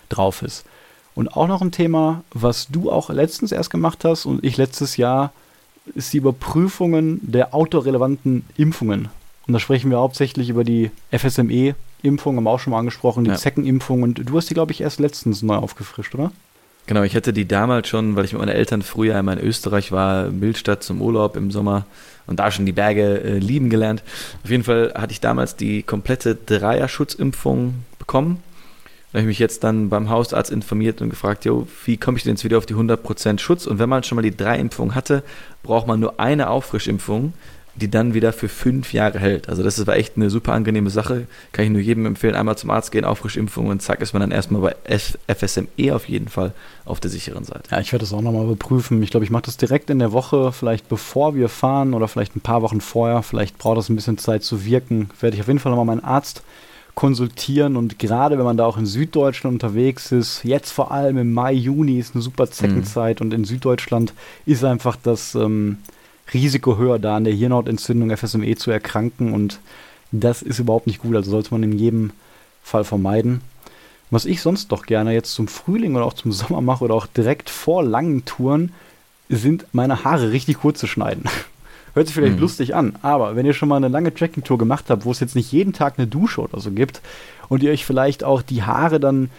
drauf 0.09 0.41
ist. 0.41 0.65
Und 1.13 1.35
auch 1.35 1.47
noch 1.47 1.61
ein 1.61 1.71
Thema, 1.71 2.23
was 2.33 2.67
du 2.67 2.91
auch 2.91 3.09
letztens 3.09 3.51
erst 3.51 3.69
gemacht 3.69 4.03
hast 4.03 4.25
und 4.25 4.43
ich 4.43 4.57
letztes 4.57 4.97
Jahr 4.97 5.31
ist 5.93 6.13
die 6.13 6.17
Überprüfungen 6.17 7.19
der 7.21 7.53
autorelevanten 7.53 8.45
Impfungen. 8.57 9.09
Und 9.47 9.53
da 9.53 9.59
sprechen 9.59 9.91
wir 9.91 9.99
hauptsächlich 9.99 10.49
über 10.49 10.63
die 10.63 10.89
FSME-Impfung, 11.11 12.37
haben 12.37 12.43
wir 12.43 12.49
auch 12.49 12.59
schon 12.59 12.71
mal 12.71 12.79
angesprochen, 12.79 13.25
die 13.25 13.31
ja. 13.31 13.35
Zeckenimpfung. 13.35 14.01
Und 14.01 14.27
du 14.27 14.37
hast 14.37 14.49
die, 14.49 14.55
glaube 14.55 14.71
ich, 14.71 14.81
erst 14.81 14.99
letztens 14.99 15.43
neu 15.43 15.55
aufgefrischt, 15.55 16.15
oder? 16.15 16.31
Genau, 16.87 17.03
ich 17.03 17.15
hatte 17.15 17.33
die 17.33 17.47
damals 17.47 17.87
schon, 17.87 18.15
weil 18.15 18.25
ich 18.25 18.33
mit 18.33 18.41
meinen 18.41 18.55
Eltern 18.55 18.81
früher 18.83 19.15
einmal 19.15 19.39
in 19.39 19.45
Österreich 19.45 19.91
war, 19.91 20.25
Bildstadt 20.25 20.83
zum 20.83 21.01
Urlaub 21.01 21.35
im 21.35 21.49
Sommer 21.49 21.85
und 22.27 22.39
da 22.39 22.51
schon 22.51 22.65
die 22.65 22.71
Berge 22.71 23.21
äh, 23.23 23.37
lieben 23.39 23.69
gelernt. 23.69 24.03
Auf 24.43 24.51
jeden 24.51 24.63
Fall 24.63 24.93
hatte 24.95 25.11
ich 25.11 25.19
damals 25.19 25.55
die 25.55 25.81
komplette 25.81 26.35
Dreier-Schutzimpfung 26.35 27.73
bekommen 27.97 28.43
habe 29.15 29.21
ich 29.21 29.27
mich 29.27 29.39
jetzt 29.39 29.63
dann 29.63 29.89
beim 29.89 30.09
Hausarzt 30.09 30.51
informiert 30.51 31.01
und 31.01 31.09
gefragt, 31.09 31.45
jo, 31.45 31.67
wie 31.85 31.97
komme 31.97 32.17
ich 32.17 32.23
denn 32.23 32.33
jetzt 32.33 32.43
wieder 32.43 32.57
auf 32.57 32.65
die 32.65 32.75
100% 32.75 33.39
Schutz? 33.39 33.65
Und 33.65 33.79
wenn 33.79 33.89
man 33.89 34.03
schon 34.03 34.17
mal 34.17 34.21
die 34.21 34.35
drei 34.35 34.59
Impfungen 34.59 34.93
hatte, 34.93 35.23
braucht 35.63 35.87
man 35.87 35.99
nur 35.99 36.19
eine 36.19 36.49
Auffrischimpfung, 36.49 37.33
die 37.75 37.89
dann 37.89 38.13
wieder 38.13 38.33
für 38.33 38.47
fünf 38.47 38.93
Jahre 38.93 39.19
hält. 39.19 39.49
Also 39.49 39.63
das 39.63 39.85
war 39.85 39.95
echt 39.95 40.15
eine 40.15 40.29
super 40.29 40.53
angenehme 40.53 40.89
Sache. 40.89 41.27
Kann 41.51 41.65
ich 41.65 41.71
nur 41.71 41.81
jedem 41.81 42.05
empfehlen, 42.05 42.35
einmal 42.35 42.57
zum 42.57 42.69
Arzt 42.71 42.91
gehen, 42.91 43.05
Auffrischimpfung 43.05 43.67
und 43.67 43.81
zack 43.81 44.01
ist 44.01 44.13
man 44.13 44.21
dann 44.21 44.31
erstmal 44.31 44.61
bei 44.61 44.99
FSME 45.33 45.93
auf 45.93 46.07
jeden 46.07 46.29
Fall 46.29 46.53
auf 46.85 46.99
der 46.99 47.09
sicheren 47.09 47.43
Seite. 47.43 47.71
Ja, 47.71 47.79
ich 47.79 47.91
werde 47.91 48.03
das 48.03 48.13
auch 48.13 48.21
nochmal 48.21 48.45
überprüfen. 48.45 49.01
Ich 49.03 49.11
glaube, 49.11 49.25
ich 49.25 49.31
mache 49.31 49.43
das 49.43 49.57
direkt 49.57 49.89
in 49.89 49.99
der 49.99 50.11
Woche, 50.11 50.51
vielleicht 50.51 50.87
bevor 50.87 51.35
wir 51.35 51.49
fahren 51.49 51.93
oder 51.93 52.07
vielleicht 52.07 52.35
ein 52.35 52.41
paar 52.41 52.61
Wochen 52.61 52.81
vorher. 52.81 53.23
Vielleicht 53.23 53.57
braucht 53.57 53.77
das 53.77 53.89
ein 53.89 53.95
bisschen 53.95 54.17
Zeit 54.17 54.43
zu 54.43 54.65
wirken. 54.65 55.09
Werde 55.19 55.35
ich 55.35 55.41
auf 55.41 55.47
jeden 55.47 55.59
Fall 55.59 55.71
nochmal 55.71 55.85
meinen 55.85 56.03
Arzt 56.03 56.43
konsultieren 56.95 57.75
und 57.75 57.99
gerade 57.99 58.37
wenn 58.37 58.45
man 58.45 58.57
da 58.57 58.65
auch 58.65 58.77
in 58.77 58.85
Süddeutschland 58.85 59.55
unterwegs 59.55 60.11
ist, 60.11 60.43
jetzt 60.43 60.71
vor 60.71 60.91
allem 60.91 61.17
im 61.17 61.33
Mai, 61.33 61.51
Juni 61.51 61.99
ist 61.99 62.15
eine 62.15 62.21
super 62.21 62.49
Zeckenzeit 62.49 63.19
mhm. 63.19 63.25
und 63.27 63.33
in 63.33 63.43
Süddeutschland 63.43 64.13
ist 64.45 64.63
einfach 64.63 64.95
das 64.95 65.35
ähm, 65.35 65.77
Risiko 66.33 66.77
höher, 66.77 66.97
da 66.97 67.17
an 67.17 67.25
der 67.25 67.33
Hirnhautentzündung 67.33 68.15
FSME 68.15 68.55
zu 68.55 68.71
erkranken 68.71 69.33
und 69.33 69.59
das 70.11 70.41
ist 70.41 70.59
überhaupt 70.59 70.87
nicht 70.87 71.01
gut, 71.01 71.15
also 71.15 71.31
sollte 71.31 71.53
man 71.53 71.63
in 71.63 71.77
jedem 71.77 72.11
Fall 72.63 72.85
vermeiden. 72.85 73.41
Was 74.09 74.25
ich 74.25 74.41
sonst 74.41 74.71
doch 74.71 74.85
gerne 74.85 75.13
jetzt 75.13 75.33
zum 75.33 75.47
Frühling 75.47 75.95
oder 75.95 76.05
auch 76.05 76.13
zum 76.13 76.31
Sommer 76.31 76.61
mache 76.61 76.85
oder 76.85 76.93
auch 76.93 77.07
direkt 77.07 77.49
vor 77.49 77.83
langen 77.83 78.23
Touren, 78.23 78.71
sind 79.27 79.65
meine 79.73 80.03
Haare 80.03 80.31
richtig 80.31 80.59
kurz 80.59 80.79
zu 80.79 80.87
schneiden. 80.87 81.23
Hört 81.95 82.07
sich 82.07 82.13
vielleicht 82.13 82.35
mhm. 82.35 82.41
lustig 82.41 82.75
an, 82.75 82.93
aber 83.01 83.35
wenn 83.35 83.45
ihr 83.45 83.53
schon 83.53 83.69
mal 83.69 83.77
eine 83.77 83.87
lange 83.87 84.13
Trekking-Tour 84.13 84.57
gemacht 84.57 84.85
habt, 84.89 85.05
wo 85.05 85.11
es 85.11 85.21
jetzt 85.21 85.35
nicht 85.35 85.51
jeden 85.51 85.73
Tag 85.73 85.95
eine 85.97 86.07
Dusche 86.07 86.41
oder 86.41 86.59
so 86.59 86.71
gibt 86.71 87.01
und 87.49 87.63
ihr 87.63 87.71
euch 87.71 87.85
vielleicht 87.85 88.23
auch 88.23 88.41
die 88.41 88.63
Haare 88.63 88.99
dann 88.99 89.29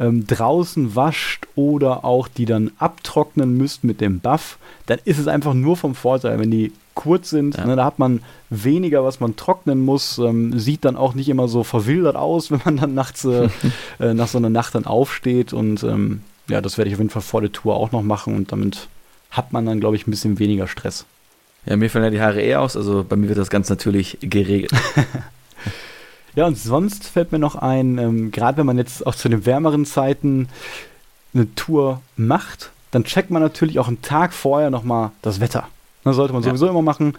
ähm, 0.00 0.26
draußen 0.26 0.96
wascht 0.96 1.46
oder 1.54 2.04
auch 2.04 2.28
die 2.28 2.46
dann 2.46 2.70
abtrocknen 2.78 3.56
müsst 3.56 3.84
mit 3.84 4.00
dem 4.00 4.20
Buff, 4.20 4.58
dann 4.86 4.98
ist 5.04 5.18
es 5.18 5.28
einfach 5.28 5.54
nur 5.54 5.76
vom 5.76 5.94
Vorteil, 5.94 6.38
wenn 6.38 6.50
die 6.50 6.72
kurz 6.94 7.30
sind. 7.30 7.56
Ja. 7.56 7.66
Ne, 7.66 7.76
da 7.76 7.84
hat 7.84 7.98
man 7.98 8.22
weniger, 8.50 9.04
was 9.04 9.20
man 9.20 9.36
trocknen 9.36 9.84
muss. 9.84 10.18
Ähm, 10.18 10.58
sieht 10.58 10.84
dann 10.84 10.96
auch 10.96 11.14
nicht 11.14 11.28
immer 11.28 11.46
so 11.46 11.62
verwildert 11.62 12.16
aus, 12.16 12.50
wenn 12.50 12.60
man 12.64 12.76
dann 12.76 12.94
nachts 12.94 13.24
äh, 13.24 13.48
äh, 14.00 14.14
nach 14.14 14.28
so 14.28 14.38
einer 14.38 14.50
Nacht 14.50 14.74
dann 14.74 14.86
aufsteht. 14.86 15.52
Und 15.52 15.82
ähm, 15.82 16.22
ja, 16.48 16.60
das 16.60 16.78
werde 16.78 16.88
ich 16.88 16.94
auf 16.94 17.00
jeden 17.00 17.10
Fall 17.10 17.22
vor 17.22 17.40
der 17.40 17.52
Tour 17.52 17.76
auch 17.76 17.92
noch 17.92 18.02
machen 18.02 18.34
und 18.34 18.50
damit 18.50 18.88
hat 19.30 19.52
man 19.52 19.66
dann, 19.66 19.78
glaube 19.78 19.96
ich, 19.96 20.06
ein 20.06 20.10
bisschen 20.10 20.38
weniger 20.38 20.66
Stress. 20.66 21.04
Ja, 21.68 21.76
mir 21.76 21.90
fallen 21.90 22.04
ja 22.04 22.10
die 22.10 22.20
Haare 22.20 22.42
eh 22.42 22.56
aus, 22.56 22.76
also 22.76 23.04
bei 23.06 23.16
mir 23.16 23.28
wird 23.28 23.38
das 23.38 23.50
ganz 23.50 23.68
natürlich 23.68 24.16
geregelt. 24.22 24.72
ja, 26.34 26.46
und 26.46 26.56
sonst 26.56 27.06
fällt 27.06 27.30
mir 27.30 27.38
noch 27.38 27.56
ein, 27.56 27.98
ähm, 27.98 28.30
gerade 28.30 28.56
wenn 28.56 28.66
man 28.66 28.78
jetzt 28.78 29.06
auch 29.06 29.14
zu 29.14 29.28
den 29.28 29.44
wärmeren 29.44 29.84
Zeiten 29.84 30.48
eine 31.34 31.54
Tour 31.56 32.00
macht, 32.16 32.70
dann 32.90 33.04
checkt 33.04 33.30
man 33.30 33.42
natürlich 33.42 33.78
auch 33.78 33.88
einen 33.88 34.00
Tag 34.00 34.32
vorher 34.32 34.70
nochmal 34.70 35.10
das 35.20 35.40
Wetter. 35.40 35.68
Das 36.04 36.16
sollte 36.16 36.32
man 36.32 36.42
sowieso 36.42 36.68
immer 36.68 36.80
machen. 36.80 37.18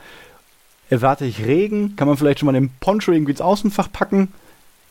Erwarte 0.90 1.26
ich 1.26 1.46
Regen, 1.46 1.96
kann 1.96 2.08
man 2.08 2.18
vielleicht 2.18 2.40
schon 2.40 2.48
mal 2.48 2.54
den 2.54 2.72
Poncho 2.80 3.12
irgendwie 3.12 3.34
ins 3.34 3.42
Außenfach 3.42 3.92
packen. 3.92 4.30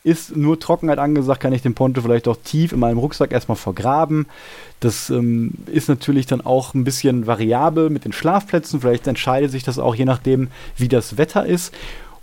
Ist 0.03 0.35
nur 0.35 0.59
Trockenheit 0.59 0.97
angesagt, 0.97 1.41
kann 1.41 1.53
ich 1.53 1.61
den 1.61 1.75
Poncho 1.75 2.01
vielleicht 2.01 2.27
auch 2.27 2.37
tief 2.43 2.71
in 2.71 2.79
meinem 2.79 2.97
Rucksack 2.97 3.31
erstmal 3.31 3.57
vergraben. 3.57 4.27
Das 4.79 5.09
ähm, 5.09 5.53
ist 5.65 5.89
natürlich 5.89 6.25
dann 6.25 6.41
auch 6.41 6.73
ein 6.73 6.85
bisschen 6.85 7.27
variabel 7.27 7.89
mit 7.89 8.05
den 8.05 8.13
Schlafplätzen. 8.13 8.79
Vielleicht 8.79 9.07
entscheidet 9.07 9.51
sich 9.51 9.63
das 9.63 9.77
auch 9.77 9.95
je 9.95 10.05
nachdem, 10.05 10.47
wie 10.77 10.87
das 10.87 11.17
Wetter 11.17 11.45
ist. 11.45 11.73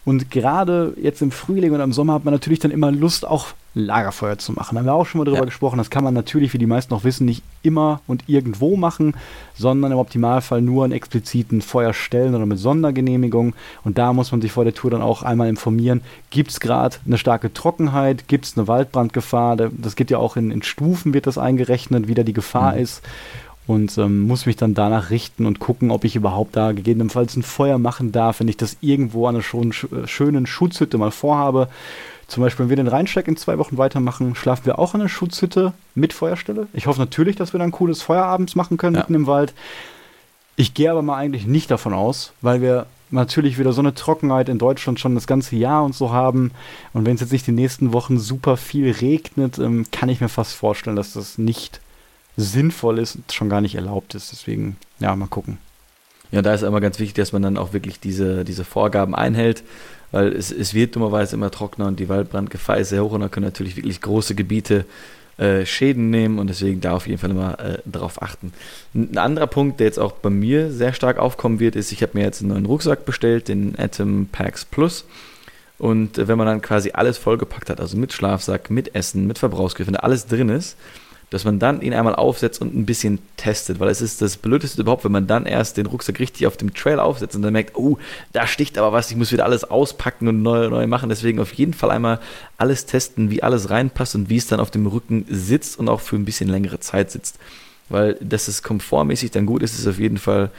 Und 0.06 0.30
gerade 0.30 0.94
jetzt 1.00 1.20
im 1.20 1.32
Frühling 1.32 1.72
und 1.72 1.80
im 1.80 1.92
Sommer 1.92 2.14
hat 2.14 2.24
man 2.24 2.32
natürlich 2.32 2.60
dann 2.60 2.70
immer 2.70 2.92
Lust, 2.92 3.26
auch 3.26 3.48
Lagerfeuer 3.76 4.38
zu 4.38 4.52
machen. 4.52 4.74
Da 4.74 4.80
haben 4.80 4.86
wir 4.86 4.94
auch 4.94 5.04
schon 5.04 5.18
mal 5.18 5.26
drüber 5.26 5.40
ja. 5.40 5.44
gesprochen. 5.44 5.76
Das 5.76 5.90
kann 5.90 6.02
man 6.02 6.14
natürlich, 6.14 6.54
wie 6.54 6.58
die 6.58 6.66
meisten 6.66 6.94
noch 6.94 7.04
wissen, 7.04 7.26
nicht 7.26 7.42
immer 7.62 8.00
und 8.06 8.24
irgendwo 8.26 8.76
machen, 8.76 9.14
sondern 9.54 9.92
im 9.92 9.98
Optimalfall 9.98 10.62
nur 10.62 10.86
an 10.86 10.92
expliziten 10.92 11.60
Feuerstellen 11.60 12.34
oder 12.34 12.46
mit 12.46 12.58
Sondergenehmigung. 12.58 13.54
Und 13.84 13.98
da 13.98 14.14
muss 14.14 14.32
man 14.32 14.40
sich 14.40 14.52
vor 14.52 14.64
der 14.64 14.74
Tour 14.74 14.90
dann 14.90 15.02
auch 15.02 15.22
einmal 15.22 15.48
informieren, 15.48 16.00
gibt 16.30 16.52
es 16.52 16.60
gerade 16.60 16.96
eine 17.04 17.18
starke 17.18 17.52
Trockenheit, 17.52 18.28
gibt 18.28 18.46
es 18.46 18.56
eine 18.56 18.66
Waldbrandgefahr. 18.66 19.56
Das 19.56 19.94
geht 19.94 20.10
ja 20.10 20.18
auch 20.18 20.36
in, 20.36 20.50
in, 20.50 20.62
Stufen, 20.62 21.12
wird 21.12 21.26
das 21.26 21.36
eingerechnet, 21.36 22.08
wie 22.08 22.14
da 22.14 22.22
die 22.22 22.32
Gefahr 22.32 22.72
mhm. 22.72 22.80
ist 22.80 23.02
und 23.66 23.98
ähm, 23.98 24.20
muss 24.20 24.46
mich 24.46 24.56
dann 24.56 24.74
danach 24.74 25.10
richten 25.10 25.44
und 25.44 25.58
gucken, 25.58 25.90
ob 25.90 26.04
ich 26.04 26.16
überhaupt 26.16 26.56
da 26.56 26.72
gegebenenfalls 26.72 27.36
ein 27.36 27.42
Feuer 27.42 27.78
machen 27.78 28.12
darf, 28.12 28.40
wenn 28.40 28.48
ich 28.48 28.56
das 28.56 28.76
irgendwo 28.80 29.26
an 29.26 29.34
einer 29.34 29.42
schon, 29.42 29.72
schönen 29.72 30.46
Schutzhütte 30.46 30.98
mal 30.98 31.10
vorhabe. 31.10 31.68
Zum 32.28 32.42
Beispiel, 32.42 32.64
wenn 32.64 32.70
wir 32.70 32.76
den 32.76 32.88
Rheinsteig 32.88 33.28
in 33.28 33.36
zwei 33.36 33.58
Wochen 33.58 33.78
weitermachen, 33.78 34.34
schlafen 34.34 34.66
wir 34.66 34.78
auch 34.78 34.94
an 34.94 35.00
einer 35.00 35.08
Schutzhütte 35.08 35.72
mit 35.94 36.12
Feuerstelle. 36.12 36.66
Ich 36.72 36.86
hoffe 36.86 36.98
natürlich, 36.98 37.36
dass 37.36 37.52
wir 37.52 37.58
dann 37.58 37.68
ein 37.68 37.72
cooles 37.72 38.02
Feierabends 38.02 38.56
machen 38.56 38.76
können 38.76 38.96
ja. 38.96 39.02
mitten 39.02 39.14
im 39.14 39.26
Wald. 39.26 39.54
Ich 40.56 40.74
gehe 40.74 40.90
aber 40.90 41.02
mal 41.02 41.16
eigentlich 41.16 41.46
nicht 41.46 41.70
davon 41.70 41.92
aus, 41.92 42.32
weil 42.40 42.60
wir 42.62 42.86
natürlich 43.10 43.58
wieder 43.58 43.72
so 43.72 43.80
eine 43.80 43.94
Trockenheit 43.94 44.48
in 44.48 44.58
Deutschland 44.58 44.98
schon 44.98 45.14
das 45.14 45.26
ganze 45.26 45.54
Jahr 45.54 45.84
und 45.84 45.94
so 45.94 46.10
haben. 46.10 46.50
Und 46.92 47.06
wenn 47.06 47.14
es 47.14 47.20
jetzt 47.20 47.32
nicht 47.32 47.46
die 47.46 47.52
nächsten 47.52 47.92
Wochen 47.92 48.18
super 48.18 48.56
viel 48.56 48.90
regnet, 48.90 49.58
ähm, 49.58 49.86
kann 49.92 50.08
ich 50.08 50.20
mir 50.20 50.28
fast 50.28 50.54
vorstellen, 50.54 50.96
dass 50.96 51.12
das 51.12 51.38
nicht 51.38 51.80
sinnvoll 52.36 52.98
ist 52.98 53.16
und 53.16 53.32
schon 53.32 53.48
gar 53.48 53.60
nicht 53.60 53.76
erlaubt 53.76 54.14
ist. 54.14 54.32
Deswegen, 54.32 54.76
ja, 54.98 55.14
mal 55.14 55.28
gucken. 55.28 55.58
Ja, 56.36 56.42
da 56.42 56.52
ist 56.52 56.60
immer 56.60 56.82
ganz 56.82 56.98
wichtig, 56.98 57.14
dass 57.14 57.32
man 57.32 57.40
dann 57.40 57.56
auch 57.56 57.72
wirklich 57.72 57.98
diese, 57.98 58.44
diese 58.44 58.66
Vorgaben 58.66 59.14
einhält, 59.14 59.62
weil 60.12 60.34
es, 60.34 60.52
es 60.52 60.74
wird 60.74 60.94
dummerweise 60.94 61.34
immer 61.34 61.50
trockener 61.50 61.86
und 61.86 61.98
die 61.98 62.10
Waldbrandgefahr 62.10 62.76
ist 62.76 62.90
sehr 62.90 63.02
hoch 63.02 63.12
und 63.12 63.22
da 63.22 63.28
können 63.30 63.46
natürlich 63.46 63.74
wirklich 63.76 64.02
große 64.02 64.34
Gebiete 64.34 64.84
äh, 65.38 65.64
Schäden 65.64 66.10
nehmen 66.10 66.38
und 66.38 66.48
deswegen 66.48 66.82
da 66.82 66.92
auf 66.92 67.06
jeden 67.06 67.18
Fall 67.18 67.30
immer 67.30 67.58
äh, 67.58 67.78
darauf 67.86 68.20
achten. 68.20 68.52
Ein 68.94 69.16
anderer 69.16 69.46
Punkt, 69.46 69.80
der 69.80 69.86
jetzt 69.86 69.98
auch 69.98 70.12
bei 70.12 70.28
mir 70.28 70.70
sehr 70.70 70.92
stark 70.92 71.16
aufkommen 71.16 71.58
wird, 71.58 71.74
ist, 71.74 71.90
ich 71.90 72.02
habe 72.02 72.12
mir 72.18 72.24
jetzt 72.24 72.42
einen 72.42 72.50
neuen 72.50 72.66
Rucksack 72.66 73.06
bestellt, 73.06 73.48
den 73.48 73.74
Atom 73.78 74.28
Packs 74.30 74.66
Plus. 74.66 75.06
Und 75.78 76.18
äh, 76.18 76.28
wenn 76.28 76.36
man 76.36 76.46
dann 76.46 76.60
quasi 76.60 76.90
alles 76.92 77.16
vollgepackt 77.16 77.70
hat, 77.70 77.80
also 77.80 77.96
mit 77.96 78.12
Schlafsack, 78.12 78.68
mit 78.68 78.94
Essen, 78.94 79.26
mit 79.26 79.38
Verbrauchsgriffen, 79.38 79.94
da 79.94 80.00
alles 80.00 80.26
drin 80.26 80.50
ist, 80.50 80.76
dass 81.30 81.44
man 81.44 81.58
dann 81.58 81.82
ihn 81.82 81.92
einmal 81.92 82.14
aufsetzt 82.14 82.60
und 82.60 82.74
ein 82.74 82.86
bisschen 82.86 83.18
testet, 83.36 83.80
weil 83.80 83.88
es 83.88 84.00
ist 84.00 84.22
das 84.22 84.36
Blödeste 84.36 84.80
überhaupt, 84.80 85.04
wenn 85.04 85.12
man 85.12 85.26
dann 85.26 85.44
erst 85.44 85.76
den 85.76 85.86
Rucksack 85.86 86.20
richtig 86.20 86.46
auf 86.46 86.56
dem 86.56 86.72
Trail 86.72 87.00
aufsetzt 87.00 87.34
und 87.34 87.42
dann 87.42 87.52
merkt, 87.52 87.76
oh, 87.76 87.98
da 88.32 88.46
sticht 88.46 88.78
aber 88.78 88.92
was, 88.92 89.10
ich 89.10 89.16
muss 89.16 89.32
wieder 89.32 89.44
alles 89.44 89.64
auspacken 89.64 90.28
und 90.28 90.42
neu, 90.42 90.68
neu 90.68 90.86
machen. 90.86 91.08
Deswegen 91.08 91.40
auf 91.40 91.52
jeden 91.54 91.74
Fall 91.74 91.90
einmal 91.90 92.20
alles 92.58 92.86
testen, 92.86 93.30
wie 93.30 93.42
alles 93.42 93.70
reinpasst 93.70 94.14
und 94.14 94.30
wie 94.30 94.36
es 94.36 94.46
dann 94.46 94.60
auf 94.60 94.70
dem 94.70 94.86
Rücken 94.86 95.26
sitzt 95.28 95.78
und 95.78 95.88
auch 95.88 96.00
für 96.00 96.16
ein 96.16 96.24
bisschen 96.24 96.48
längere 96.48 96.78
Zeit 96.78 97.10
sitzt. 97.10 97.38
Weil, 97.88 98.14
dass 98.20 98.48
es 98.48 98.62
komfortmäßig 98.62 99.32
dann 99.32 99.46
gut 99.46 99.62
ist, 99.62 99.78
ist 99.78 99.86
auf 99.86 99.98
jeden 99.98 100.18
Fall 100.18 100.50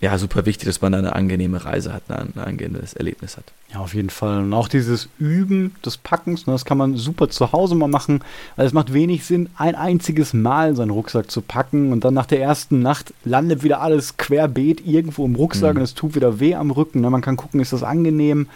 ja, 0.00 0.16
super 0.16 0.46
wichtig, 0.46 0.66
dass 0.66 0.80
man 0.80 0.94
eine 0.94 1.14
angenehme 1.14 1.62
Reise 1.62 1.92
hat, 1.92 2.04
ein, 2.08 2.32
angenehmes 2.40 2.94
Erlebnis 2.94 3.36
hat. 3.36 3.44
Ja, 3.70 3.80
auf 3.80 3.92
jeden 3.92 4.08
Fall. 4.08 4.38
Und 4.38 4.54
auch 4.54 4.66
dieses 4.66 5.10
Üben 5.18 5.76
des 5.84 5.98
Packens, 5.98 6.46
ne, 6.46 6.54
das 6.54 6.64
kann 6.64 6.78
man 6.78 6.96
super 6.96 7.28
zu 7.28 7.52
Hause 7.52 7.74
mal 7.74 7.86
machen, 7.86 8.22
weil 8.56 8.66
es 8.66 8.72
macht 8.72 8.94
wenig 8.94 9.26
Sinn, 9.26 9.50
ein 9.56 9.74
einziges 9.74 10.32
Mal 10.32 10.74
seinen 10.74 10.88
Rucksack 10.88 11.30
zu 11.30 11.42
packen 11.42 11.92
und 11.92 12.02
dann 12.02 12.14
nach 12.14 12.24
der 12.24 12.40
ersten 12.40 12.80
Nacht 12.80 13.12
landet 13.24 13.62
wieder 13.62 13.82
alles 13.82 14.16
querbeet 14.16 14.86
irgendwo 14.86 15.26
im 15.26 15.34
Rucksack 15.34 15.74
mhm. 15.74 15.80
und 15.80 15.84
es 15.84 15.94
tut 15.94 16.14
wieder 16.14 16.40
weh 16.40 16.54
am 16.54 16.70
Rücken. 16.70 17.02
Ne? 17.02 17.10
Man 17.10 17.20
kann 17.20 17.36
gucken, 17.36 17.60
ist 17.60 17.74
das 17.74 17.82
angenehm 17.82 18.48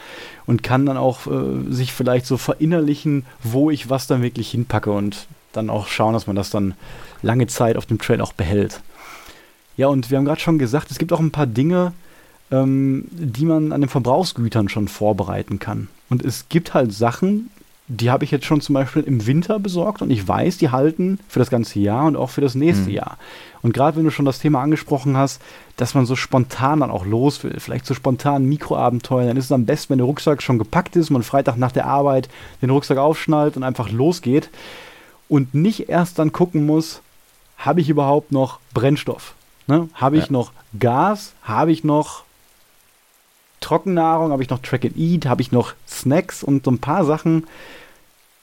und 0.47 0.63
kann 0.63 0.87
dann 0.87 0.97
auch 0.97 1.27
äh, 1.27 1.71
sich 1.71 1.93
vielleicht 1.93 2.25
so 2.25 2.39
verinnerlichen, 2.39 3.27
wo 3.43 3.71
ich 3.71 3.91
was 3.91 4.07
dann 4.07 4.23
wirklich 4.23 4.51
hinpacke 4.51 4.91
und 4.91 5.27
dann 5.53 5.69
auch 5.69 5.89
schauen, 5.89 6.15
dass 6.15 6.27
man 6.27 6.37
das 6.37 6.49
dann 6.49 6.73
lange 7.21 7.47
Zeit 7.49 7.77
auf 7.77 7.85
dem 7.85 7.99
Trail 7.99 8.23
auch 8.23 8.33
behält. 8.33 8.81
Ja, 9.77 9.89
und 9.89 10.11
wir 10.11 10.19
haben 10.19 10.25
gerade 10.25 10.41
schon 10.41 10.59
gesagt, 10.59 10.91
es 10.91 10.99
gibt 10.99 11.13
auch 11.13 11.21
ein 11.21 11.33
paar 11.33 11.47
Dinge, 11.47 11.93
ähm, 12.51 13.07
die 13.11 13.45
man 13.45 13.73
an 13.73 13.81
den 13.81 13.91
Verbrauchsgütern 13.91 14.69
schon 14.69 14.89
vorbereiten 14.89 15.59
kann. 15.59 15.89
Und 16.11 16.25
es 16.25 16.49
gibt 16.49 16.75
halt 16.75 16.93
Sachen, 16.93 17.51
die 17.87 18.11
habe 18.11 18.25
ich 18.25 18.31
jetzt 18.31 18.47
schon 18.47 18.63
zum 18.63 18.75
Beispiel 18.75 19.03
im 19.03 19.27
Winter 19.27 19.59
besorgt 19.59 20.01
und 20.01 20.11
ich 20.11 20.27
weiß, 20.27 20.57
die 20.57 20.71
halten 20.71 21.19
für 21.29 21.39
das 21.39 21.51
ganze 21.51 21.81
Jahr 21.81 22.07
und 22.07 22.17
auch 22.17 22.31
für 22.31 22.41
das 22.41 22.55
nächste 22.55 22.89
mhm. 22.89 22.95
Jahr. 22.95 23.19
Und 23.61 23.75
gerade 23.75 23.97
wenn 23.97 24.05
du 24.05 24.11
schon 24.11 24.25
das 24.25 24.39
Thema 24.39 24.63
angesprochen 24.63 25.19
hast, 25.19 25.43
dass 25.77 25.95
man 25.95 26.07
so 26.07 26.17
spontan 26.17 26.81
dann 26.81 26.91
auch 26.91 27.05
los 27.05 27.45
will, 27.45 27.57
vielleicht 27.59 27.85
so 27.85 27.93
spontan 27.93 28.47
Mikroabenteuer, 28.47 29.27
dann 29.27 29.37
ist 29.37 29.47
es 29.47 29.53
am 29.53 29.67
besten, 29.67 29.91
wenn 29.91 29.99
der 29.99 30.07
Rucksack 30.07 30.43
schon 30.43 30.59
gepackt 30.59 30.97
ist, 30.97 31.11
man 31.11 31.23
Freitag 31.23 31.59
nach 31.59 31.73
der 31.73 31.87
Arbeit 31.87 32.31
den 32.63 32.71
Rucksack 32.71 32.97
aufschnallt 32.97 33.57
und 33.57 33.65
einfach 33.65 33.91
losgeht 33.91 34.49
und 35.29 35.53
nicht 35.55 35.89
erst 35.91 36.19
dann 36.19 36.33
gucken 36.33 36.65
muss, 36.65 37.03
habe 37.59 37.83
ich 37.83 37.91
überhaupt 37.91 38.33
noch 38.33 38.61
Brennstoff? 38.73 39.35
Ne? 39.67 39.89
Habe 39.95 40.17
ich 40.17 40.27
ja. 40.27 40.33
noch 40.33 40.53
Gas? 40.79 41.33
Habe 41.43 41.73
ich 41.73 41.85
noch 41.85 42.25
Trockennahrung? 43.61 44.33
Habe 44.33 44.43
ich 44.43 44.51
noch 44.51 44.61
Track 44.61 44.85
and 44.85 44.97
Eat? 44.97 45.27
Habe 45.27 45.43
ich 45.43 45.53
noch 45.53 45.75
Snacks? 45.89 46.43
Und 46.43 46.65
so 46.65 46.71
ein 46.71 46.79
paar 46.79 47.05
Sachen 47.05 47.47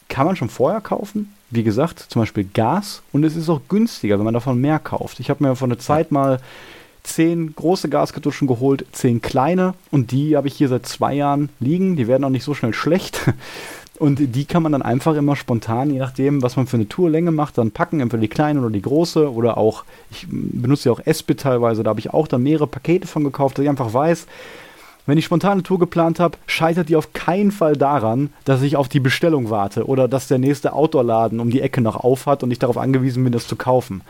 kann 0.09 0.25
man 0.25 0.35
schon 0.35 0.49
vorher 0.49 0.81
kaufen. 0.81 1.33
Wie 1.49 1.63
gesagt, 1.63 1.99
zum 2.09 2.21
Beispiel 2.21 2.45
Gas. 2.53 3.01
Und 3.11 3.23
es 3.23 3.35
ist 3.35 3.49
auch 3.49 3.61
günstiger, 3.69 4.17
wenn 4.17 4.25
man 4.25 4.33
davon 4.33 4.59
mehr 4.59 4.79
kauft. 4.79 5.19
Ich 5.19 5.29
habe 5.29 5.43
mir 5.43 5.55
vor 5.55 5.67
einer 5.67 5.79
Zeit 5.79 6.11
mal 6.11 6.39
zehn 7.03 7.55
große 7.55 7.89
Gaskartuschen 7.89 8.47
geholt, 8.47 8.85
zehn 8.91 9.21
kleine. 9.21 9.73
Und 9.91 10.11
die 10.11 10.35
habe 10.35 10.47
ich 10.47 10.55
hier 10.55 10.69
seit 10.69 10.85
zwei 10.85 11.13
Jahren 11.13 11.49
liegen. 11.59 11.95
Die 11.95 12.07
werden 12.07 12.23
auch 12.23 12.29
nicht 12.29 12.43
so 12.43 12.53
schnell 12.53 12.73
schlecht. 12.73 13.21
Und 14.01 14.17
die 14.35 14.45
kann 14.45 14.63
man 14.63 14.71
dann 14.71 14.81
einfach 14.81 15.15
immer 15.15 15.35
spontan, 15.35 15.91
je 15.91 15.99
nachdem, 15.99 16.41
was 16.41 16.55
man 16.55 16.65
für 16.65 16.77
eine 16.77 16.89
Tourlänge 16.89 17.29
macht, 17.29 17.59
dann 17.59 17.69
packen, 17.69 17.99
entweder 17.99 18.21
die 18.21 18.29
kleine 18.29 18.59
oder 18.59 18.71
die 18.71 18.81
große 18.81 19.31
oder 19.31 19.59
auch, 19.59 19.83
ich 20.09 20.25
benutze 20.27 20.89
ja 20.89 20.93
auch 20.93 21.05
Espit 21.05 21.41
teilweise, 21.41 21.83
da 21.83 21.91
habe 21.91 21.99
ich 21.99 22.11
auch 22.11 22.27
dann 22.27 22.41
mehrere 22.41 22.65
Pakete 22.65 23.05
von 23.05 23.23
gekauft, 23.23 23.59
dass 23.59 23.63
ich 23.63 23.69
einfach 23.69 23.93
weiß, 23.93 24.25
wenn 25.05 25.19
ich 25.19 25.25
spontane 25.25 25.61
Tour 25.61 25.77
geplant 25.77 26.19
habe, 26.19 26.35
scheitert 26.47 26.89
die 26.89 26.95
auf 26.95 27.13
keinen 27.13 27.51
Fall 27.51 27.77
daran, 27.77 28.31
dass 28.43 28.63
ich 28.63 28.75
auf 28.75 28.89
die 28.89 28.99
Bestellung 28.99 29.51
warte 29.51 29.85
oder 29.85 30.07
dass 30.07 30.27
der 30.27 30.39
nächste 30.39 30.73
Outdoor-Laden 30.73 31.39
um 31.39 31.51
die 31.51 31.61
Ecke 31.61 31.81
noch 31.81 31.95
auf 31.95 32.25
hat 32.25 32.41
und 32.41 32.49
ich 32.49 32.57
darauf 32.57 32.79
angewiesen 32.79 33.23
bin, 33.23 33.33
das 33.33 33.47
zu 33.47 33.55
kaufen. 33.55 34.01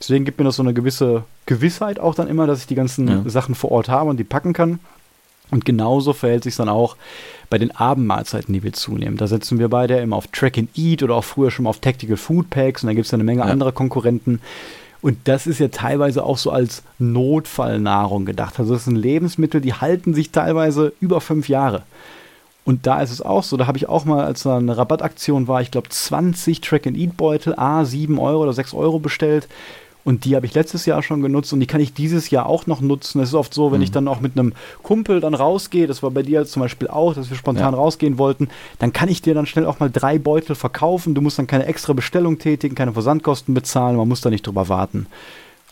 Deswegen 0.00 0.24
gibt 0.24 0.40
mir 0.40 0.44
das 0.44 0.56
so 0.56 0.62
eine 0.64 0.74
gewisse 0.74 1.22
Gewissheit 1.46 2.00
auch 2.00 2.16
dann 2.16 2.26
immer, 2.26 2.48
dass 2.48 2.58
ich 2.58 2.66
die 2.66 2.74
ganzen 2.74 3.06
ja. 3.06 3.22
Sachen 3.26 3.54
vor 3.54 3.70
Ort 3.70 3.88
habe 3.88 4.10
und 4.10 4.16
die 4.16 4.24
packen 4.24 4.52
kann. 4.52 4.80
Und 5.50 5.64
genauso 5.64 6.12
verhält 6.12 6.44
sich 6.44 6.56
dann 6.56 6.68
auch 6.68 6.96
bei 7.50 7.58
den 7.58 7.70
Abendmahlzeiten, 7.70 8.52
die 8.52 8.62
wir 8.62 8.72
zunehmen. 8.72 9.16
Da 9.16 9.26
setzen 9.26 9.58
wir 9.58 9.68
beide 9.68 9.98
immer 9.98 10.16
auf 10.16 10.26
Track 10.28 10.58
and 10.58 10.70
Eat 10.76 11.02
oder 11.02 11.14
auch 11.14 11.24
früher 11.24 11.50
schon 11.50 11.64
mal 11.64 11.70
auf 11.70 11.78
Tactical 11.78 12.16
Food 12.16 12.50
Packs 12.50 12.82
und 12.82 12.88
da 12.88 12.94
gibt 12.94 13.06
es 13.06 13.14
eine 13.14 13.24
Menge 13.24 13.40
ja. 13.40 13.46
anderer 13.46 13.72
Konkurrenten. 13.72 14.40
Und 15.02 15.18
das 15.24 15.46
ist 15.46 15.60
ja 15.60 15.68
teilweise 15.68 16.24
auch 16.24 16.38
so 16.38 16.50
als 16.50 16.82
Notfallnahrung 16.98 18.24
gedacht. 18.24 18.58
Also 18.58 18.74
das 18.74 18.86
sind 18.86 18.96
Lebensmittel, 18.96 19.60
die 19.60 19.74
halten 19.74 20.14
sich 20.14 20.32
teilweise 20.32 20.92
über 21.00 21.20
fünf 21.20 21.48
Jahre. 21.48 21.82
Und 22.64 22.88
da 22.88 23.00
ist 23.00 23.12
es 23.12 23.22
auch 23.22 23.44
so, 23.44 23.56
da 23.56 23.68
habe 23.68 23.78
ich 23.78 23.88
auch 23.88 24.04
mal, 24.04 24.24
als 24.24 24.42
da 24.42 24.56
eine 24.56 24.76
Rabattaktion 24.76 25.46
war, 25.46 25.62
ich 25.62 25.70
glaube 25.70 25.88
20 25.88 26.60
Track-and-Eat-Beutel, 26.60 27.54
A, 27.56 27.84
7 27.84 28.18
Euro 28.18 28.42
oder 28.42 28.52
6 28.52 28.74
Euro 28.74 28.98
bestellt. 28.98 29.46
Und 30.06 30.24
die 30.24 30.36
habe 30.36 30.46
ich 30.46 30.54
letztes 30.54 30.86
Jahr 30.86 31.02
schon 31.02 31.20
genutzt 31.20 31.52
und 31.52 31.58
die 31.58 31.66
kann 31.66 31.80
ich 31.80 31.92
dieses 31.92 32.30
Jahr 32.30 32.46
auch 32.46 32.68
noch 32.68 32.80
nutzen. 32.80 33.20
Es 33.20 33.30
ist 33.30 33.34
oft 33.34 33.52
so, 33.52 33.72
wenn 33.72 33.78
mhm. 33.78 33.82
ich 33.82 33.90
dann 33.90 34.06
auch 34.06 34.20
mit 34.20 34.38
einem 34.38 34.52
Kumpel 34.84 35.18
dann 35.18 35.34
rausgehe, 35.34 35.88
das 35.88 36.00
war 36.00 36.12
bei 36.12 36.22
dir 36.22 36.46
zum 36.46 36.62
Beispiel 36.62 36.86
auch, 36.86 37.12
dass 37.14 37.28
wir 37.28 37.36
spontan 37.36 37.74
ja. 37.74 37.80
rausgehen 37.80 38.16
wollten, 38.16 38.46
dann 38.78 38.92
kann 38.92 39.08
ich 39.08 39.20
dir 39.20 39.34
dann 39.34 39.46
schnell 39.46 39.66
auch 39.66 39.80
mal 39.80 39.90
drei 39.90 40.20
Beutel 40.20 40.54
verkaufen. 40.54 41.16
Du 41.16 41.22
musst 41.22 41.40
dann 41.40 41.48
keine 41.48 41.66
extra 41.66 41.92
Bestellung 41.92 42.38
tätigen, 42.38 42.76
keine 42.76 42.92
Versandkosten 42.92 43.52
bezahlen, 43.52 43.96
man 43.96 44.06
muss 44.06 44.20
da 44.20 44.30
nicht 44.30 44.46
drüber 44.46 44.68
warten. 44.68 45.08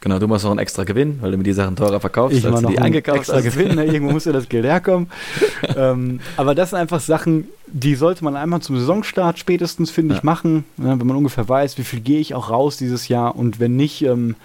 Genau, 0.00 0.18
du 0.18 0.28
machst 0.28 0.44
noch 0.44 0.50
einen 0.50 0.60
extra 0.60 0.84
Gewinn, 0.84 1.18
weil 1.22 1.30
du 1.30 1.38
mir 1.38 1.44
die 1.44 1.54
Sachen 1.54 1.76
teurer 1.76 1.98
verkaufst, 1.98 2.36
ich 2.36 2.46
als 2.46 2.60
du 2.60 2.68
die 2.68 2.78
eingekauft 2.78 3.20
extra 3.20 3.36
hast. 3.36 3.44
Gewinn, 3.44 3.74
ne? 3.74 3.84
irgendwo 3.86 4.12
muss 4.12 4.26
ja 4.26 4.32
das 4.32 4.48
Geld 4.50 4.66
herkommen. 4.66 5.08
ähm, 5.76 6.20
aber 6.36 6.54
das 6.54 6.70
sind 6.70 6.78
einfach 6.78 7.00
Sachen, 7.00 7.48
die 7.66 7.94
sollte 7.94 8.22
man 8.22 8.36
einmal 8.36 8.60
zum 8.60 8.78
Saisonstart 8.78 9.38
spätestens, 9.38 9.90
finde 9.90 10.14
ja. 10.14 10.18
ich, 10.18 10.22
machen, 10.22 10.64
ne? 10.76 10.98
wenn 10.98 11.06
man 11.06 11.16
ungefähr 11.16 11.48
weiß, 11.48 11.78
wie 11.78 11.84
viel 11.84 12.00
gehe 12.00 12.20
ich 12.20 12.34
auch 12.34 12.50
raus 12.50 12.76
dieses 12.76 13.08
Jahr 13.08 13.34
und 13.34 13.60
wenn 13.60 13.76
nicht, 13.76 14.02
ähm, 14.02 14.36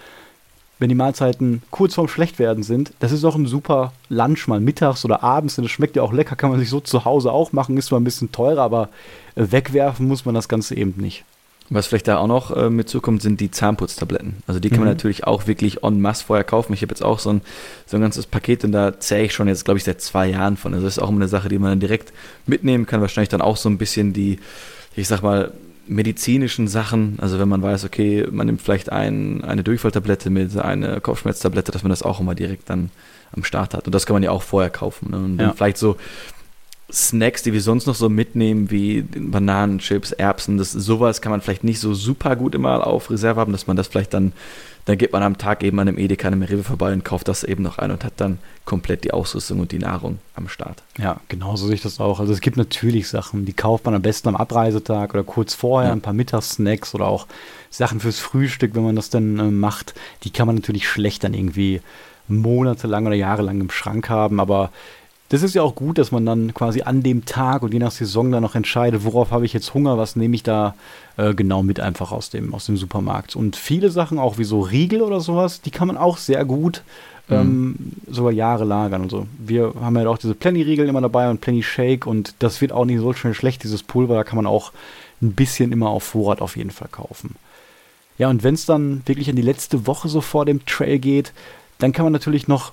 wenn 0.78 0.88
die 0.88 0.94
Mahlzeiten 0.94 1.62
kurz 1.70 1.94
vorm 1.94 2.08
Schlechtwerden 2.08 2.62
sind, 2.62 2.94
das 3.00 3.12
ist 3.12 3.24
auch 3.24 3.34
ein 3.34 3.46
super 3.46 3.92
Lunch 4.08 4.48
mal 4.48 4.60
mittags 4.60 5.04
oder 5.04 5.22
abends, 5.22 5.56
denn 5.56 5.64
das 5.64 5.72
schmeckt 5.72 5.94
ja 5.94 6.02
auch 6.02 6.14
lecker, 6.14 6.36
kann 6.36 6.50
man 6.50 6.58
sich 6.58 6.70
so 6.70 6.80
zu 6.80 7.04
Hause 7.04 7.32
auch 7.32 7.52
machen, 7.52 7.76
ist 7.76 7.88
zwar 7.88 8.00
ein 8.00 8.04
bisschen 8.04 8.32
teurer, 8.32 8.62
aber 8.62 8.88
äh, 9.34 9.44
wegwerfen 9.50 10.08
muss 10.08 10.24
man 10.24 10.34
das 10.34 10.48
Ganze 10.48 10.74
eben 10.74 10.94
nicht. 10.96 11.24
Was 11.72 11.86
vielleicht 11.86 12.08
da 12.08 12.18
auch 12.18 12.26
noch 12.26 12.54
äh, 12.56 12.68
mit 12.68 12.88
zukommt, 12.88 13.22
sind 13.22 13.40
die 13.40 13.52
Zahnputztabletten. 13.52 14.42
Also 14.48 14.58
die 14.58 14.70
kann 14.70 14.80
mhm. 14.80 14.86
man 14.86 14.94
natürlich 14.94 15.24
auch 15.24 15.46
wirklich 15.46 15.84
en 15.84 16.00
masse 16.00 16.24
vorher 16.24 16.42
kaufen. 16.42 16.72
Ich 16.72 16.82
habe 16.82 16.90
jetzt 16.90 17.02
auch 17.02 17.20
so 17.20 17.30
ein, 17.30 17.42
so 17.86 17.96
ein 17.96 18.00
ganzes 18.00 18.26
Paket 18.26 18.64
und 18.64 18.72
da 18.72 18.98
zähle 18.98 19.26
ich 19.26 19.34
schon 19.34 19.46
jetzt, 19.46 19.64
glaube 19.64 19.78
ich, 19.78 19.84
seit 19.84 20.00
zwei 20.00 20.26
Jahren 20.26 20.56
von. 20.56 20.74
Also 20.74 20.84
das 20.84 20.96
ist 20.96 21.02
auch 21.02 21.08
immer 21.08 21.18
eine 21.18 21.28
Sache, 21.28 21.48
die 21.48 21.60
man 21.60 21.70
dann 21.70 21.80
direkt 21.80 22.12
mitnehmen 22.46 22.86
kann. 22.86 23.00
Wahrscheinlich 23.00 23.28
dann 23.28 23.40
auch 23.40 23.56
so 23.56 23.68
ein 23.68 23.78
bisschen 23.78 24.12
die, 24.12 24.40
ich 24.96 25.06
sag 25.06 25.22
mal, 25.22 25.52
medizinischen 25.86 26.68
Sachen, 26.68 27.18
also 27.20 27.38
wenn 27.38 27.48
man 27.48 27.62
weiß, 27.62 27.84
okay, 27.84 28.26
man 28.30 28.46
nimmt 28.46 28.62
vielleicht 28.62 28.92
ein, 28.92 29.42
eine 29.42 29.64
Durchfalltablette 29.64 30.30
mit, 30.30 30.56
eine 30.56 31.00
Kopfschmerztablette, 31.00 31.72
dass 31.72 31.82
man 31.82 31.90
das 31.90 32.02
auch 32.02 32.20
immer 32.20 32.34
direkt 32.34 32.70
dann 32.70 32.90
am 33.32 33.44
Start 33.44 33.74
hat. 33.74 33.86
Und 33.86 33.94
das 33.94 34.06
kann 34.06 34.14
man 34.14 34.22
ja 34.22 34.30
auch 34.30 34.42
vorher 34.42 34.70
kaufen. 34.70 35.10
Ne? 35.10 35.16
Und 35.18 35.38
dann 35.38 35.54
vielleicht 35.56 35.78
so 35.78 35.96
Snacks, 36.92 37.42
die 37.42 37.52
wir 37.52 37.60
sonst 37.60 37.86
noch 37.86 37.94
so 37.94 38.08
mitnehmen, 38.08 38.70
wie 38.70 39.02
Bananenchips, 39.02 40.12
Erbsen, 40.12 40.58
das, 40.58 40.72
sowas 40.72 41.20
kann 41.20 41.30
man 41.30 41.40
vielleicht 41.40 41.64
nicht 41.64 41.80
so 41.80 41.94
super 41.94 42.36
gut 42.36 42.54
immer 42.54 42.86
auf 42.86 43.10
Reserve 43.10 43.40
haben, 43.40 43.52
dass 43.52 43.66
man 43.66 43.76
das 43.76 43.88
vielleicht 43.88 44.14
dann, 44.14 44.32
dann 44.84 44.98
geht 44.98 45.12
man 45.12 45.22
am 45.22 45.38
Tag 45.38 45.62
eben 45.62 45.78
an 45.78 45.88
einem 45.88 45.98
Edeka, 45.98 46.28
an 46.28 46.34
einem 46.34 46.42
Rewe 46.42 46.62
vorbei 46.64 46.92
und 46.92 47.04
kauft 47.04 47.28
das 47.28 47.44
eben 47.44 47.62
noch 47.62 47.78
ein 47.78 47.90
und 47.90 48.04
hat 48.04 48.14
dann 48.16 48.38
komplett 48.64 49.04
die 49.04 49.12
Ausrüstung 49.12 49.60
und 49.60 49.72
die 49.72 49.78
Nahrung 49.78 50.18
am 50.34 50.48
Start. 50.48 50.82
Ja, 50.98 51.20
genauso 51.28 51.66
sehe 51.66 51.76
ich 51.76 51.82
das 51.82 52.00
auch. 52.00 52.20
Also 52.20 52.32
es 52.32 52.40
gibt 52.40 52.56
natürlich 52.56 53.08
Sachen, 53.08 53.44
die 53.44 53.52
kauft 53.52 53.84
man 53.84 53.94
am 53.94 54.02
besten 54.02 54.28
am 54.28 54.36
Abreisetag 54.36 55.14
oder 55.14 55.22
kurz 55.22 55.54
vorher, 55.54 55.90
ja. 55.90 55.92
ein 55.94 56.00
paar 56.02 56.14
Mittagssnacks 56.14 56.94
oder 56.94 57.06
auch 57.06 57.26
Sachen 57.70 58.00
fürs 58.00 58.18
Frühstück, 58.18 58.74
wenn 58.74 58.84
man 58.84 58.96
das 58.96 59.10
dann 59.10 59.38
äh, 59.38 59.44
macht. 59.44 59.94
Die 60.24 60.30
kann 60.30 60.46
man 60.46 60.56
natürlich 60.56 60.88
schlecht 60.88 61.24
dann 61.24 61.34
irgendwie 61.34 61.80
monatelang 62.30 63.06
oder 63.06 63.16
jahrelang 63.16 63.60
im 63.60 63.70
Schrank 63.70 64.08
haben, 64.08 64.40
aber 64.40 64.70
das 65.30 65.44
ist 65.44 65.54
ja 65.54 65.62
auch 65.62 65.76
gut, 65.76 65.96
dass 65.96 66.10
man 66.10 66.26
dann 66.26 66.52
quasi 66.54 66.82
an 66.82 67.04
dem 67.04 67.24
Tag 67.24 67.62
und 67.62 67.72
je 67.72 67.78
nach 67.78 67.92
Saison 67.92 68.32
dann 68.32 68.42
noch 68.42 68.56
entscheidet, 68.56 69.04
worauf 69.04 69.30
habe 69.30 69.46
ich 69.46 69.52
jetzt 69.52 69.72
Hunger, 69.74 69.96
was 69.96 70.16
nehme 70.16 70.34
ich 70.34 70.42
da 70.42 70.74
äh, 71.16 71.34
genau 71.34 71.62
mit 71.62 71.78
einfach 71.78 72.10
aus 72.10 72.30
dem, 72.30 72.52
aus 72.52 72.66
dem 72.66 72.76
Supermarkt. 72.76 73.36
Und 73.36 73.54
viele 73.54 73.90
Sachen, 73.90 74.18
auch 74.18 74.38
wie 74.38 74.44
so 74.44 74.60
Riegel 74.60 75.02
oder 75.02 75.20
sowas, 75.20 75.60
die 75.60 75.70
kann 75.70 75.86
man 75.86 75.96
auch 75.96 76.18
sehr 76.18 76.44
gut 76.44 76.82
mhm. 77.28 77.36
ähm, 77.36 77.76
sogar 78.08 78.32
Jahre 78.32 78.64
lagern 78.64 79.02
und 79.02 79.10
so. 79.10 79.28
Wir 79.38 79.72
haben 79.80 79.96
ja 79.96 80.08
auch 80.08 80.18
diese 80.18 80.34
Plenty-Riegel 80.34 80.88
immer 80.88 81.00
dabei 81.00 81.30
und 81.30 81.40
Plenty-Shake 81.40 82.08
und 82.08 82.34
das 82.40 82.60
wird 82.60 82.72
auch 82.72 82.84
nicht 82.84 82.98
so 82.98 83.12
schön 83.12 83.32
schlecht, 83.32 83.62
dieses 83.62 83.84
Pulver, 83.84 84.16
da 84.16 84.24
kann 84.24 84.36
man 84.36 84.46
auch 84.46 84.72
ein 85.22 85.32
bisschen 85.32 85.70
immer 85.70 85.90
auf 85.90 86.02
Vorrat 86.02 86.40
auf 86.40 86.56
jeden 86.56 86.72
Fall 86.72 86.88
kaufen. 86.90 87.36
Ja, 88.18 88.28
und 88.28 88.42
wenn 88.42 88.54
es 88.54 88.66
dann 88.66 89.02
wirklich 89.06 89.28
in 89.28 89.36
die 89.36 89.42
letzte 89.42 89.86
Woche 89.86 90.08
so 90.08 90.20
vor 90.20 90.44
dem 90.44 90.66
Trail 90.66 90.98
geht, 90.98 91.32
dann 91.78 91.92
kann 91.92 92.04
man 92.04 92.12
natürlich 92.12 92.48
noch 92.48 92.72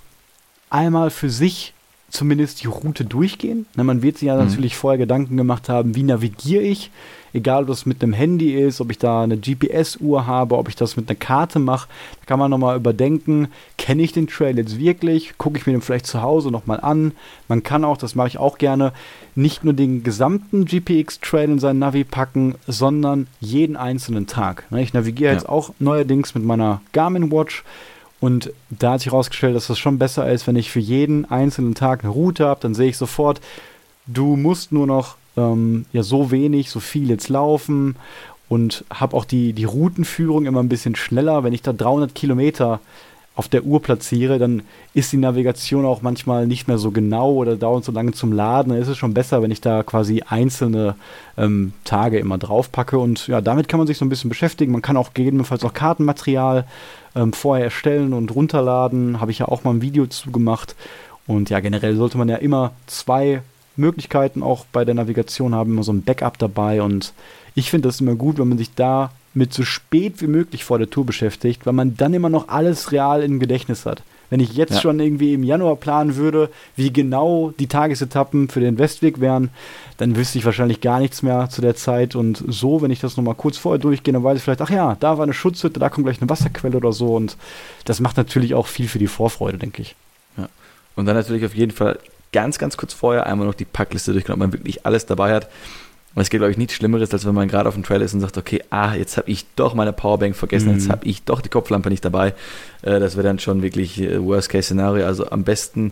einmal 0.72 1.12
für 1.12 1.30
sich 1.30 1.76
zumindest 2.10 2.64
die 2.64 2.68
Route 2.68 3.04
durchgehen. 3.04 3.66
Na, 3.76 3.84
man 3.84 4.02
wird 4.02 4.18
sich 4.18 4.28
ja 4.28 4.36
mhm. 4.36 4.46
natürlich 4.46 4.76
vorher 4.76 4.98
Gedanken 4.98 5.36
gemacht 5.36 5.70
haben, 5.70 5.96
wie 5.96 6.04
navigiere 6.04 6.64
ich, 6.64 6.90
egal 7.34 7.64
ob 7.64 7.68
das 7.68 7.86
mit 7.86 8.02
einem 8.02 8.14
Handy 8.14 8.54
ist, 8.54 8.80
ob 8.80 8.92
ich 8.92 8.98
da 8.98 9.24
eine 9.24 9.38
GPS-Uhr 9.38 10.26
habe, 10.26 10.58
ob 10.58 10.70
ich 10.70 10.76
das 10.76 10.96
mit 10.96 11.10
einer 11.10 11.20
Karte 11.20 11.60
mache. 11.60 11.90
Da 12.22 12.26
kann 12.26 12.40
man 12.40 12.50
nochmal 12.50 12.78
überdenken, 12.78 13.50
kenne 13.78 14.04
ich 14.04 14.14
den 14.14 14.28
Trail 14.28 14.58
jetzt 14.58 14.80
wirklich, 14.80 15.38
gucke 15.38 15.58
ich 15.58 15.66
mir 15.66 15.74
den 15.74 15.82
vielleicht 15.82 16.08
zu 16.08 16.22
Hause 16.22 16.50
nochmal 16.50 16.80
an. 16.80 17.12
Man 17.50 17.64
kann 17.64 17.84
auch, 17.84 17.98
das 17.98 18.16
mache 18.16 18.30
ich 18.30 18.38
auch 18.38 18.58
gerne, 18.58 18.94
nicht 19.36 19.66
nur 19.66 19.74
den 19.74 20.04
gesamten 20.04 20.66
GPX-Trail 20.66 21.52
in 21.52 21.60
sein 21.60 21.80
Navi 21.80 22.06
packen, 22.06 22.56
sondern 22.68 23.28
jeden 23.40 23.76
einzelnen 23.76 24.28
Tag. 24.28 24.64
Ich 24.76 24.94
navigiere 24.94 25.32
ja. 25.32 25.34
jetzt 25.34 25.50
auch 25.50 25.72
neuerdings 25.80 26.34
mit 26.36 26.44
meiner 26.44 26.82
Garmin 26.94 27.32
Watch 27.32 27.64
und 28.20 28.52
da 28.70 28.94
hat 28.94 29.02
sich 29.02 29.12
herausgestellt, 29.12 29.56
dass 29.56 29.68
das 29.68 29.78
schon 29.78 30.00
besser 30.00 30.30
ist, 30.32 30.48
wenn 30.48 30.56
ich 30.56 30.72
für 30.72 30.80
jeden 30.80 31.26
einzelnen 31.26 31.76
Tag 31.76 32.04
eine 32.04 32.12
Route 32.12 32.48
habe, 32.48 32.60
dann 32.62 32.74
sehe 32.74 32.90
ich 32.90 32.98
sofort, 32.98 33.42
du 34.08 34.36
musst 34.36 34.72
nur 34.72 34.88
noch 34.88 35.18
ähm, 35.36 35.86
ja 35.94 36.04
so 36.04 36.32
wenig, 36.32 36.70
so 36.70 36.80
viel 36.80 37.10
jetzt 37.10 37.30
laufen 37.30 37.96
und 38.50 38.86
habe 38.90 39.16
auch 39.16 39.26
die, 39.26 39.54
die 39.54 39.66
Routenführung 39.66 40.46
immer 40.46 40.62
ein 40.62 40.70
bisschen 40.70 40.96
schneller. 40.96 41.44
Wenn 41.44 41.54
ich 41.54 41.62
da 41.62 41.74
300 41.74 42.16
Kilometer 42.16 42.80
auf 43.36 43.48
der 43.48 43.66
Uhr 43.66 43.80
platziere, 43.84 44.40
dann 44.40 44.64
ist 44.96 45.12
die 45.12 45.18
Navigation 45.18 45.86
auch 45.86 46.02
manchmal 46.02 46.48
nicht 46.48 46.68
mehr 46.68 46.80
so 46.80 46.90
genau 46.90 47.34
oder 47.34 47.56
dauert 47.56 47.86
so 47.86 47.92
lange 47.92 48.14
zum 48.14 48.34
Laden. 48.34 48.72
Dann 48.72 48.82
ist 48.82 48.88
es 48.88 48.98
schon 48.98 49.14
besser, 49.14 49.44
wenn 49.44 49.52
ich 49.52 49.62
da 49.62 49.84
quasi 49.84 50.24
einzelne 50.28 50.96
ähm, 51.38 51.74
Tage 51.84 52.18
immer 52.18 52.40
drauf 52.40 52.72
packe. 52.72 52.98
Und 52.98 53.28
ja, 53.28 53.40
damit 53.42 53.68
kann 53.68 53.78
man 53.78 53.86
sich 53.86 54.00
so 54.00 54.06
ein 54.06 54.10
bisschen 54.10 54.30
beschäftigen. 54.30 54.72
Man 54.72 54.82
kann 54.82 54.98
auch 54.98 55.14
gegebenenfalls 55.14 55.64
auch 55.64 55.74
Kartenmaterial 55.74 56.66
ähm, 57.18 57.34
vorher 57.34 57.66
erstellen 57.66 58.14
und 58.14 58.34
runterladen. 58.34 59.20
Habe 59.20 59.32
ich 59.32 59.40
ja 59.40 59.48
auch 59.48 59.64
mal 59.64 59.72
ein 59.72 59.82
Video 59.82 60.06
zu 60.08 60.32
gemacht. 60.32 60.76
Und 61.26 61.50
ja, 61.50 61.60
generell 61.60 61.96
sollte 61.96 62.18
man 62.18 62.30
ja 62.30 62.38
immer 62.38 62.72
zwei 62.86 63.42
Möglichkeiten 63.76 64.44
auch 64.44 64.66
bei 64.72 64.86
der 64.86 64.96
Navigation 64.96 65.54
haben, 65.54 65.72
immer 65.72 65.84
so 65.84 65.92
ein 65.92 66.04
Backup 66.04 66.38
dabei. 66.38 66.82
Und 66.82 67.14
ich 67.56 67.70
finde 67.70 67.90
das 67.90 68.00
immer 68.00 68.16
gut, 68.16 68.38
wenn 68.40 68.48
man 68.48 68.58
sich 68.58 68.74
da 68.74 69.12
mit 69.34 69.54
so 69.54 69.64
spät 69.64 70.22
wie 70.22 70.28
möglich 70.28 70.64
vor 70.64 70.80
der 70.80 70.90
Tour 70.90 71.06
beschäftigt, 71.06 71.66
weil 71.66 71.74
man 71.74 71.96
dann 71.98 72.14
immer 72.14 72.30
noch 72.30 72.48
alles 72.48 72.92
real 72.92 73.22
im 73.22 73.40
Gedächtnis 73.40 73.86
hat. 73.86 74.02
Wenn 74.30 74.40
ich 74.40 74.54
jetzt 74.54 74.74
ja. 74.74 74.82
schon 74.82 75.00
irgendwie 75.00 75.34
im 75.34 75.44
Januar 75.44 75.78
planen 75.78 76.16
würde, 76.16 76.50
wie 76.76 76.92
genau 76.92 77.54
die 77.60 77.68
Tagesetappen 77.68 78.50
für 78.50 78.60
den 78.60 78.78
Westweg 78.78 79.22
wären, 79.22 79.50
dann 79.98 80.16
wüsste 80.16 80.38
ich 80.38 80.46
wahrscheinlich 80.46 80.82
gar 80.82 81.00
nichts 81.00 81.22
mehr 81.22 81.50
zu 81.50 81.62
der 81.62 81.76
Zeit. 81.76 82.16
Und 82.16 82.44
so, 82.48 82.82
wenn 82.82 82.92
ich 82.92 83.00
das 83.00 83.18
nochmal 83.18 83.36
kurz 83.36 83.58
vorher 83.58 83.80
durchgehe, 83.80 84.14
dann 84.14 84.24
weiß 84.24 84.38
ich 84.38 84.44
vielleicht, 84.44 84.62
ach 84.62 84.70
ja, 84.70 84.98
da 85.00 85.18
war 85.18 85.24
eine 85.24 85.34
Schutzhütte, 85.34 85.80
da 85.80 85.90
kommt 85.90 86.06
gleich 86.06 86.22
eine 86.22 86.30
Wasserquelle 86.30 86.78
oder 86.78 86.94
so. 86.94 87.16
Und 87.16 87.38
das 87.86 88.00
macht 88.00 88.18
natürlich 88.18 88.54
auch 88.54 88.68
viel 88.68 88.88
für 88.88 89.00
die 89.00 89.08
Vorfreude, 89.08 89.58
denke 89.58 89.82
ich. 89.82 89.96
Ja. 90.38 90.50
Und 90.96 91.06
dann 91.06 91.16
natürlich 91.16 91.46
auf 91.46 91.56
jeden 91.56 91.72
Fall 91.72 92.00
ganz, 92.34 92.58
ganz 92.58 92.78
kurz 92.78 92.94
vorher 92.94 93.26
einmal 93.26 93.48
noch 93.48 93.54
die 93.54 93.66
Packliste 93.66 94.12
durchgehen, 94.12 94.34
ob 94.34 94.40
man 94.40 94.54
wirklich 94.54 94.86
alles 94.86 95.06
dabei 95.06 95.34
hat. 95.34 95.48
Und 96.18 96.22
es 96.24 96.32
gibt, 96.32 96.40
glaube 96.40 96.50
ich, 96.50 96.58
nichts 96.58 96.74
Schlimmeres, 96.74 97.14
als 97.14 97.28
wenn 97.28 97.36
man 97.36 97.48
gerade 97.48 97.70
auf 97.70 97.76
dem 97.76 97.84
Trail 97.84 98.02
ist 98.02 98.16
und 98.16 98.22
sagt, 98.22 98.40
okay, 98.40 98.64
ah, 98.72 98.96
jetzt 98.96 99.18
habe 99.18 99.30
ich 99.30 99.46
doch 99.56 99.76
meine 99.76 99.94
Powerbank 99.94 100.36
vergessen, 100.36 100.70
mhm. 100.70 100.80
jetzt 100.80 100.90
habe 100.90 101.06
ich 101.06 101.22
doch 101.22 101.42
die 101.42 101.50
Kopflampe 101.50 101.92
nicht 101.92 102.04
dabei. 102.04 102.34
Äh, 102.82 103.00
das 103.00 103.18
wäre 103.18 103.28
dann 103.28 103.38
schon 103.38 103.62
wirklich 103.62 104.02
äh, 104.02 104.20
Worst-Case-Szenario. 104.20 105.06
Also 105.06 105.30
am 105.30 105.44
besten 105.44 105.92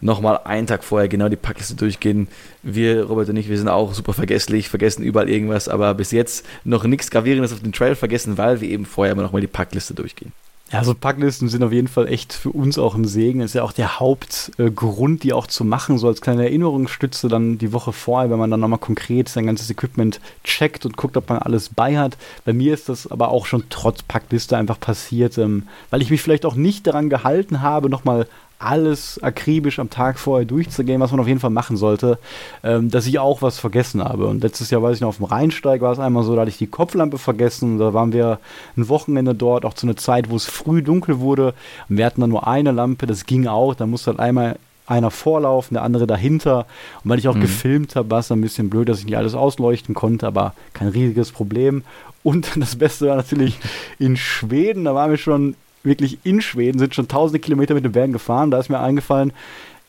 nochmal 0.00 0.40
einen 0.44 0.66
Tag 0.66 0.82
vorher 0.82 1.08
genau 1.08 1.28
die 1.28 1.36
Packliste 1.36 1.74
durchgehen. 1.74 2.28
Wir, 2.62 3.04
Robert 3.04 3.28
und 3.28 3.36
ich, 3.36 3.50
wir 3.50 3.58
sind 3.58 3.68
auch 3.68 3.92
super 3.92 4.14
vergesslich, 4.14 4.70
vergessen 4.70 5.02
überall 5.02 5.28
irgendwas, 5.28 5.68
aber 5.68 5.92
bis 5.92 6.10
jetzt 6.10 6.46
noch 6.64 6.84
nichts 6.84 7.10
Gravierendes 7.10 7.52
auf 7.52 7.60
dem 7.60 7.72
Trail 7.72 7.96
vergessen, 7.96 8.38
weil 8.38 8.62
wir 8.62 8.70
eben 8.70 8.86
vorher 8.86 9.12
immer 9.12 9.24
nochmal 9.24 9.42
die 9.42 9.46
Packliste 9.46 9.92
durchgehen. 9.92 10.32
Ja, 10.72 10.82
so 10.82 10.94
Packlisten 10.94 11.48
sind 11.48 11.62
auf 11.62 11.70
jeden 11.70 11.86
Fall 11.86 12.08
echt 12.08 12.32
für 12.32 12.50
uns 12.50 12.76
auch 12.76 12.96
ein 12.96 13.04
Segen. 13.04 13.38
Das 13.38 13.50
ist 13.50 13.54
ja 13.54 13.62
auch 13.62 13.70
der 13.70 14.00
Hauptgrund, 14.00 15.22
die 15.22 15.32
auch 15.32 15.46
zu 15.46 15.64
machen, 15.64 15.96
so 15.96 16.08
als 16.08 16.20
kleine 16.20 16.42
Erinnerungsstütze 16.42 17.28
dann 17.28 17.56
die 17.56 17.72
Woche 17.72 17.92
vorher, 17.92 18.30
wenn 18.30 18.38
man 18.40 18.50
dann 18.50 18.58
nochmal 18.58 18.80
konkret 18.80 19.28
sein 19.28 19.46
ganzes 19.46 19.70
Equipment 19.70 20.20
checkt 20.42 20.84
und 20.84 20.96
guckt, 20.96 21.16
ob 21.16 21.28
man 21.28 21.38
alles 21.38 21.68
bei 21.68 21.96
hat. 21.96 22.16
Bei 22.44 22.52
mir 22.52 22.74
ist 22.74 22.88
das 22.88 23.08
aber 23.08 23.28
auch 23.28 23.46
schon 23.46 23.62
trotz 23.70 24.02
Packliste 24.02 24.56
einfach 24.56 24.80
passiert, 24.80 25.38
ähm, 25.38 25.68
weil 25.90 26.02
ich 26.02 26.10
mich 26.10 26.20
vielleicht 26.20 26.44
auch 26.44 26.56
nicht 26.56 26.88
daran 26.88 27.10
gehalten 27.10 27.62
habe, 27.62 27.88
nochmal 27.88 28.26
alles 28.58 29.22
akribisch 29.22 29.78
am 29.78 29.90
Tag 29.90 30.18
vorher 30.18 30.46
durchzugehen, 30.46 31.00
was 31.00 31.10
man 31.10 31.20
auf 31.20 31.28
jeden 31.28 31.40
Fall 31.40 31.50
machen 31.50 31.76
sollte, 31.76 32.18
ähm, 32.62 32.90
dass 32.90 33.06
ich 33.06 33.18
auch 33.18 33.42
was 33.42 33.58
vergessen 33.58 34.02
habe. 34.02 34.26
Und 34.26 34.42
letztes 34.42 34.70
Jahr, 34.70 34.82
weiß 34.82 34.96
ich 34.96 35.00
noch, 35.02 35.08
auf 35.08 35.18
dem 35.18 35.26
Rheinsteig 35.26 35.80
war 35.80 35.92
es 35.92 35.98
einmal 35.98 36.24
so, 36.24 36.34
da 36.34 36.42
hatte 36.42 36.50
ich 36.50 36.58
die 36.58 36.66
Kopflampe 36.66 37.18
vergessen. 37.18 37.78
Da 37.78 37.92
waren 37.92 38.12
wir 38.12 38.38
ein 38.76 38.88
Wochenende 38.88 39.34
dort, 39.34 39.64
auch 39.64 39.74
zu 39.74 39.86
einer 39.86 39.96
Zeit, 39.96 40.30
wo 40.30 40.36
es 40.36 40.46
früh 40.46 40.82
dunkel 40.82 41.20
wurde. 41.20 41.54
Und 41.88 41.98
wir 41.98 42.06
hatten 42.06 42.20
dann 42.20 42.30
nur 42.30 42.46
eine 42.46 42.72
Lampe, 42.72 43.06
das 43.06 43.26
ging 43.26 43.46
auch. 43.46 43.74
Da 43.74 43.86
musste 43.86 44.12
halt 44.12 44.20
einmal 44.20 44.58
einer 44.86 45.10
vorlaufen, 45.10 45.74
der 45.74 45.82
andere 45.82 46.06
dahinter. 46.06 46.66
Und 47.02 47.10
weil 47.10 47.18
ich 47.18 47.28
auch 47.28 47.34
mhm. 47.34 47.42
gefilmt 47.42 47.96
habe, 47.96 48.10
war 48.10 48.20
es 48.20 48.32
ein 48.32 48.40
bisschen 48.40 48.70
blöd, 48.70 48.88
dass 48.88 49.00
ich 49.00 49.06
nicht 49.06 49.16
alles 49.16 49.34
ausleuchten 49.34 49.94
konnte, 49.94 50.26
aber 50.26 50.54
kein 50.72 50.88
riesiges 50.88 51.32
Problem. 51.32 51.82
Und 52.22 52.50
das 52.56 52.76
Beste 52.76 53.08
war 53.08 53.16
natürlich 53.16 53.58
in 53.98 54.16
Schweden, 54.16 54.84
da 54.84 54.94
waren 54.94 55.10
wir 55.10 55.18
schon 55.18 55.56
wirklich 55.86 56.18
in 56.24 56.40
Schweden, 56.40 56.78
sind 56.78 56.94
schon 56.94 57.08
tausende 57.08 57.38
Kilometer 57.38 57.74
mit 57.74 57.84
dem 57.84 57.94
Van 57.94 58.12
gefahren. 58.12 58.50
Da 58.50 58.58
ist 58.58 58.68
mir 58.68 58.80
eingefallen, 58.80 59.32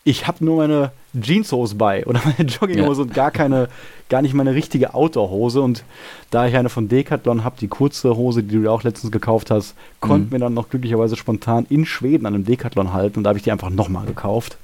ich 0.07 0.25
habe 0.25 0.45
nur 0.45 0.57
meine 0.57 0.91
Jeanshose 1.19 1.75
bei 1.75 2.05
oder 2.05 2.21
meine 2.25 2.49
Jogginghose 2.49 3.01
ja. 3.01 3.07
und 3.07 3.13
gar 3.13 3.29
keine, 3.29 3.67
gar 4.07 4.21
nicht 4.21 4.33
meine 4.33 4.55
richtige 4.55 4.93
Outdoor-Hose. 4.93 5.61
Und 5.61 5.83
da 6.31 6.47
ich 6.47 6.55
eine 6.55 6.69
von 6.69 6.87
Decathlon 6.87 7.43
habe, 7.43 7.57
die 7.59 7.67
kurze 7.67 8.15
Hose, 8.15 8.41
die 8.41 8.61
du 8.61 8.71
auch 8.71 8.83
letztens 8.83 9.11
gekauft 9.11 9.51
hast, 9.51 9.75
konnten 9.99 10.27
mhm. 10.27 10.31
wir 10.31 10.39
dann 10.39 10.53
noch 10.53 10.69
glücklicherweise 10.69 11.17
spontan 11.17 11.65
in 11.69 11.85
Schweden 11.85 12.25
an 12.25 12.35
einem 12.35 12.45
Decathlon 12.45 12.93
halten 12.93 13.17
und 13.17 13.25
da 13.25 13.29
habe 13.29 13.37
ich 13.37 13.43
die 13.43 13.51
einfach 13.51 13.69
nochmal 13.69 14.05
gekauft. 14.05 14.57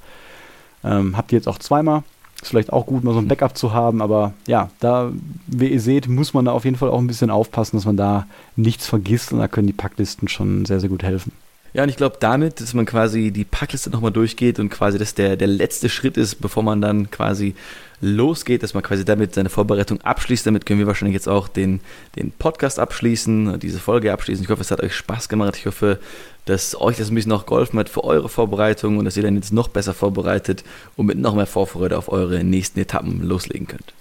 Ähm, 0.82 1.16
hab 1.16 1.28
die 1.28 1.34
jetzt 1.34 1.48
auch 1.48 1.58
zweimal. 1.58 2.04
Ist 2.42 2.50
vielleicht 2.50 2.72
auch 2.72 2.86
gut, 2.86 3.04
mal 3.04 3.14
so 3.14 3.20
ein 3.20 3.28
Backup 3.28 3.56
zu 3.56 3.72
haben, 3.72 4.02
aber 4.02 4.34
ja, 4.46 4.70
da, 4.80 5.12
wie 5.46 5.68
ihr 5.68 5.80
seht, 5.80 6.08
muss 6.08 6.34
man 6.34 6.44
da 6.44 6.52
auf 6.52 6.64
jeden 6.64 6.76
Fall 6.76 6.90
auch 6.90 6.98
ein 6.98 7.06
bisschen 7.06 7.30
aufpassen, 7.30 7.76
dass 7.76 7.86
man 7.86 7.96
da 7.96 8.26
nichts 8.56 8.86
vergisst 8.86 9.32
und 9.32 9.38
da 9.38 9.48
können 9.48 9.66
die 9.66 9.72
Packlisten 9.72 10.28
schon 10.28 10.66
sehr, 10.66 10.80
sehr 10.80 10.90
gut 10.90 11.02
helfen. 11.02 11.32
Ja, 11.74 11.82
und 11.82 11.88
ich 11.88 11.96
glaube 11.96 12.18
damit, 12.20 12.60
dass 12.60 12.72
man 12.72 12.86
quasi 12.86 13.32
die 13.32 13.44
Packliste 13.44 13.90
nochmal 13.90 14.12
durchgeht 14.12 14.60
und 14.60 14.70
quasi 14.70 14.96
das 14.96 15.14
der, 15.14 15.36
der 15.36 15.48
letzte 15.48 15.88
Schritt 15.88 16.16
ist, 16.16 16.36
bevor 16.36 16.62
man 16.62 16.80
dann 16.80 17.10
quasi 17.10 17.56
losgeht, 18.00 18.62
dass 18.62 18.74
man 18.74 18.84
quasi 18.84 19.04
damit 19.04 19.34
seine 19.34 19.48
Vorbereitung 19.48 20.00
abschließt. 20.00 20.46
Damit 20.46 20.66
können 20.66 20.78
wir 20.78 20.86
wahrscheinlich 20.86 21.14
jetzt 21.14 21.28
auch 21.28 21.48
den, 21.48 21.80
den 22.14 22.30
Podcast 22.30 22.78
abschließen, 22.78 23.58
diese 23.58 23.80
Folge 23.80 24.12
abschließen. 24.12 24.44
Ich 24.44 24.50
hoffe, 24.50 24.60
es 24.60 24.70
hat 24.70 24.82
euch 24.82 24.94
Spaß 24.94 25.28
gemacht. 25.28 25.56
Ich 25.56 25.66
hoffe, 25.66 25.98
dass 26.44 26.78
euch 26.80 26.96
das 26.96 27.10
ein 27.10 27.14
bisschen 27.14 27.30
noch 27.30 27.46
geholfen 27.46 27.78
hat 27.78 27.88
für 27.88 28.04
eure 28.04 28.28
Vorbereitung 28.28 28.98
und 28.98 29.04
dass 29.04 29.16
ihr 29.16 29.22
dann 29.22 29.36
jetzt 29.36 29.52
noch 29.52 29.68
besser 29.68 29.94
vorbereitet 29.94 30.64
und 30.96 31.06
mit 31.06 31.18
noch 31.18 31.34
mehr 31.34 31.46
Vorfreude 31.46 31.96
auf 31.96 32.10
eure 32.10 32.44
nächsten 32.44 32.80
Etappen 32.80 33.22
loslegen 33.22 33.66
könnt. 33.66 33.94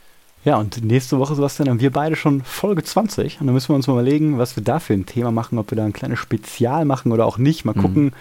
Ja, 0.45 0.57
und 0.57 0.83
nächste 0.83 1.19
Woche, 1.19 1.35
Sebastian, 1.35 1.69
haben 1.69 1.79
wir 1.79 1.91
beide 1.91 2.17
schon 2.17 2.41
Folge 2.41 2.83
20. 2.83 3.39
Und 3.39 3.47
dann 3.47 3.53
müssen 3.53 3.69
wir 3.69 3.75
uns 3.75 3.87
mal 3.87 3.93
überlegen, 3.93 4.37
was 4.37 4.57
wir 4.57 4.63
da 4.63 4.79
für 4.79 4.93
ein 4.93 5.05
Thema 5.05 5.31
machen, 5.31 5.57
ob 5.57 5.71
wir 5.71 5.77
da 5.77 5.85
ein 5.85 5.93
kleines 5.93 6.19
Spezial 6.19 6.83
machen 6.83 7.13
oder 7.13 7.25
auch 7.25 7.37
nicht. 7.37 7.63
Mal 7.63 7.73
gucken. 7.73 8.05
Mhm. 8.05 8.13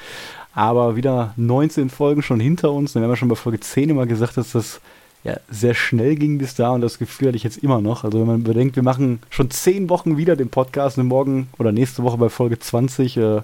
Aber 0.55 0.95
wieder 0.95 1.33
19 1.37 1.91
Folgen 1.91 2.23
schon 2.23 2.39
hinter 2.39 2.71
uns. 2.71 2.93
Dann 2.93 3.03
haben 3.03 3.11
wir 3.11 3.17
schon 3.17 3.29
bei 3.29 3.35
Folge 3.35 3.59
10 3.59 3.91
immer 3.91 4.07
gesagt, 4.07 4.37
dass 4.37 4.53
das 4.53 4.81
ja, 5.25 5.37
sehr 5.51 5.75
schnell 5.75 6.17
ging 6.17 6.39
bis 6.39 6.55
da 6.55 6.71
und 6.71 6.81
das 6.81 6.99
Gefühl 6.99 7.29
hatte 7.29 7.37
ich 7.37 7.45
jetzt 7.45 7.59
immer 7.59 7.81
noch. 7.81 8.05
Also 8.05 8.21
wenn 8.21 8.27
man 8.27 8.43
bedenkt, 8.45 8.77
wir 8.77 8.83
machen 8.83 9.21
schon 9.31 9.51
10 9.51 9.89
Wochen 9.89 10.17
wieder 10.17 10.37
den 10.37 10.49
Podcast 10.49 10.99
und 10.99 11.07
morgen 11.07 11.49
oder 11.59 11.73
nächste 11.73 12.03
Woche 12.03 12.19
bei 12.19 12.29
Folge 12.29 12.59
20, 12.59 13.17
äh, 13.17 13.43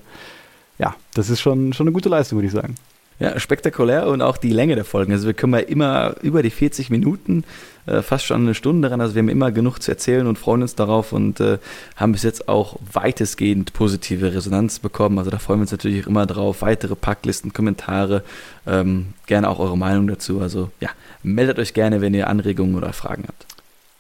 ja, 0.78 0.94
das 1.14 1.30
ist 1.30 1.40
schon, 1.40 1.72
schon 1.72 1.86
eine 1.86 1.92
gute 1.92 2.08
Leistung, 2.08 2.38
würde 2.38 2.46
ich 2.46 2.52
sagen. 2.52 2.74
Ja, 3.20 3.38
spektakulär 3.40 4.06
und 4.06 4.22
auch 4.22 4.36
die 4.36 4.52
Länge 4.52 4.76
der 4.76 4.84
Folgen. 4.84 5.10
Also 5.10 5.26
wir 5.26 5.34
kommen 5.34 5.54
ja 5.54 5.58
immer 5.58 6.14
über 6.22 6.40
die 6.40 6.50
40 6.50 6.88
Minuten, 6.88 7.42
äh, 7.86 8.00
fast 8.00 8.24
schon 8.24 8.42
eine 8.42 8.54
Stunde 8.54 8.86
daran. 8.86 9.00
Also 9.00 9.16
wir 9.16 9.22
haben 9.22 9.28
immer 9.28 9.50
genug 9.50 9.80
zu 9.82 9.90
erzählen 9.90 10.28
und 10.28 10.38
freuen 10.38 10.62
uns 10.62 10.76
darauf 10.76 11.12
und 11.12 11.40
äh, 11.40 11.58
haben 11.96 12.12
bis 12.12 12.22
jetzt 12.22 12.48
auch 12.48 12.76
weitestgehend 12.92 13.72
positive 13.72 14.32
Resonanz 14.32 14.78
bekommen. 14.78 15.18
Also 15.18 15.32
da 15.32 15.40
freuen 15.40 15.58
wir 15.58 15.62
uns 15.62 15.72
natürlich 15.72 16.04
auch 16.04 16.08
immer 16.08 16.26
drauf. 16.26 16.62
Weitere 16.62 16.94
Packlisten, 16.94 17.52
Kommentare, 17.52 18.22
ähm, 18.68 19.14
gerne 19.26 19.48
auch 19.48 19.58
eure 19.58 19.76
Meinung 19.76 20.06
dazu. 20.06 20.40
Also 20.40 20.70
ja, 20.78 20.90
meldet 21.24 21.58
euch 21.58 21.74
gerne, 21.74 22.00
wenn 22.00 22.14
ihr 22.14 22.28
Anregungen 22.28 22.76
oder 22.76 22.92
Fragen 22.92 23.24
habt. 23.26 23.46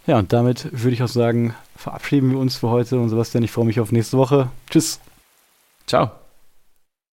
Ja, 0.06 0.16
und 0.18 0.32
damit 0.32 0.68
würde 0.70 0.94
ich 0.94 1.02
auch 1.02 1.08
sagen, 1.08 1.54
verabschieden 1.76 2.30
wir 2.30 2.38
uns 2.38 2.56
für 2.56 2.68
heute. 2.68 3.00
Und 3.00 3.08
Sebastian, 3.08 3.42
ich 3.42 3.50
freue 3.50 3.66
mich 3.66 3.80
auf 3.80 3.90
nächste 3.90 4.16
Woche. 4.16 4.48
Tschüss. 4.70 5.00
Ciao. 5.88 6.12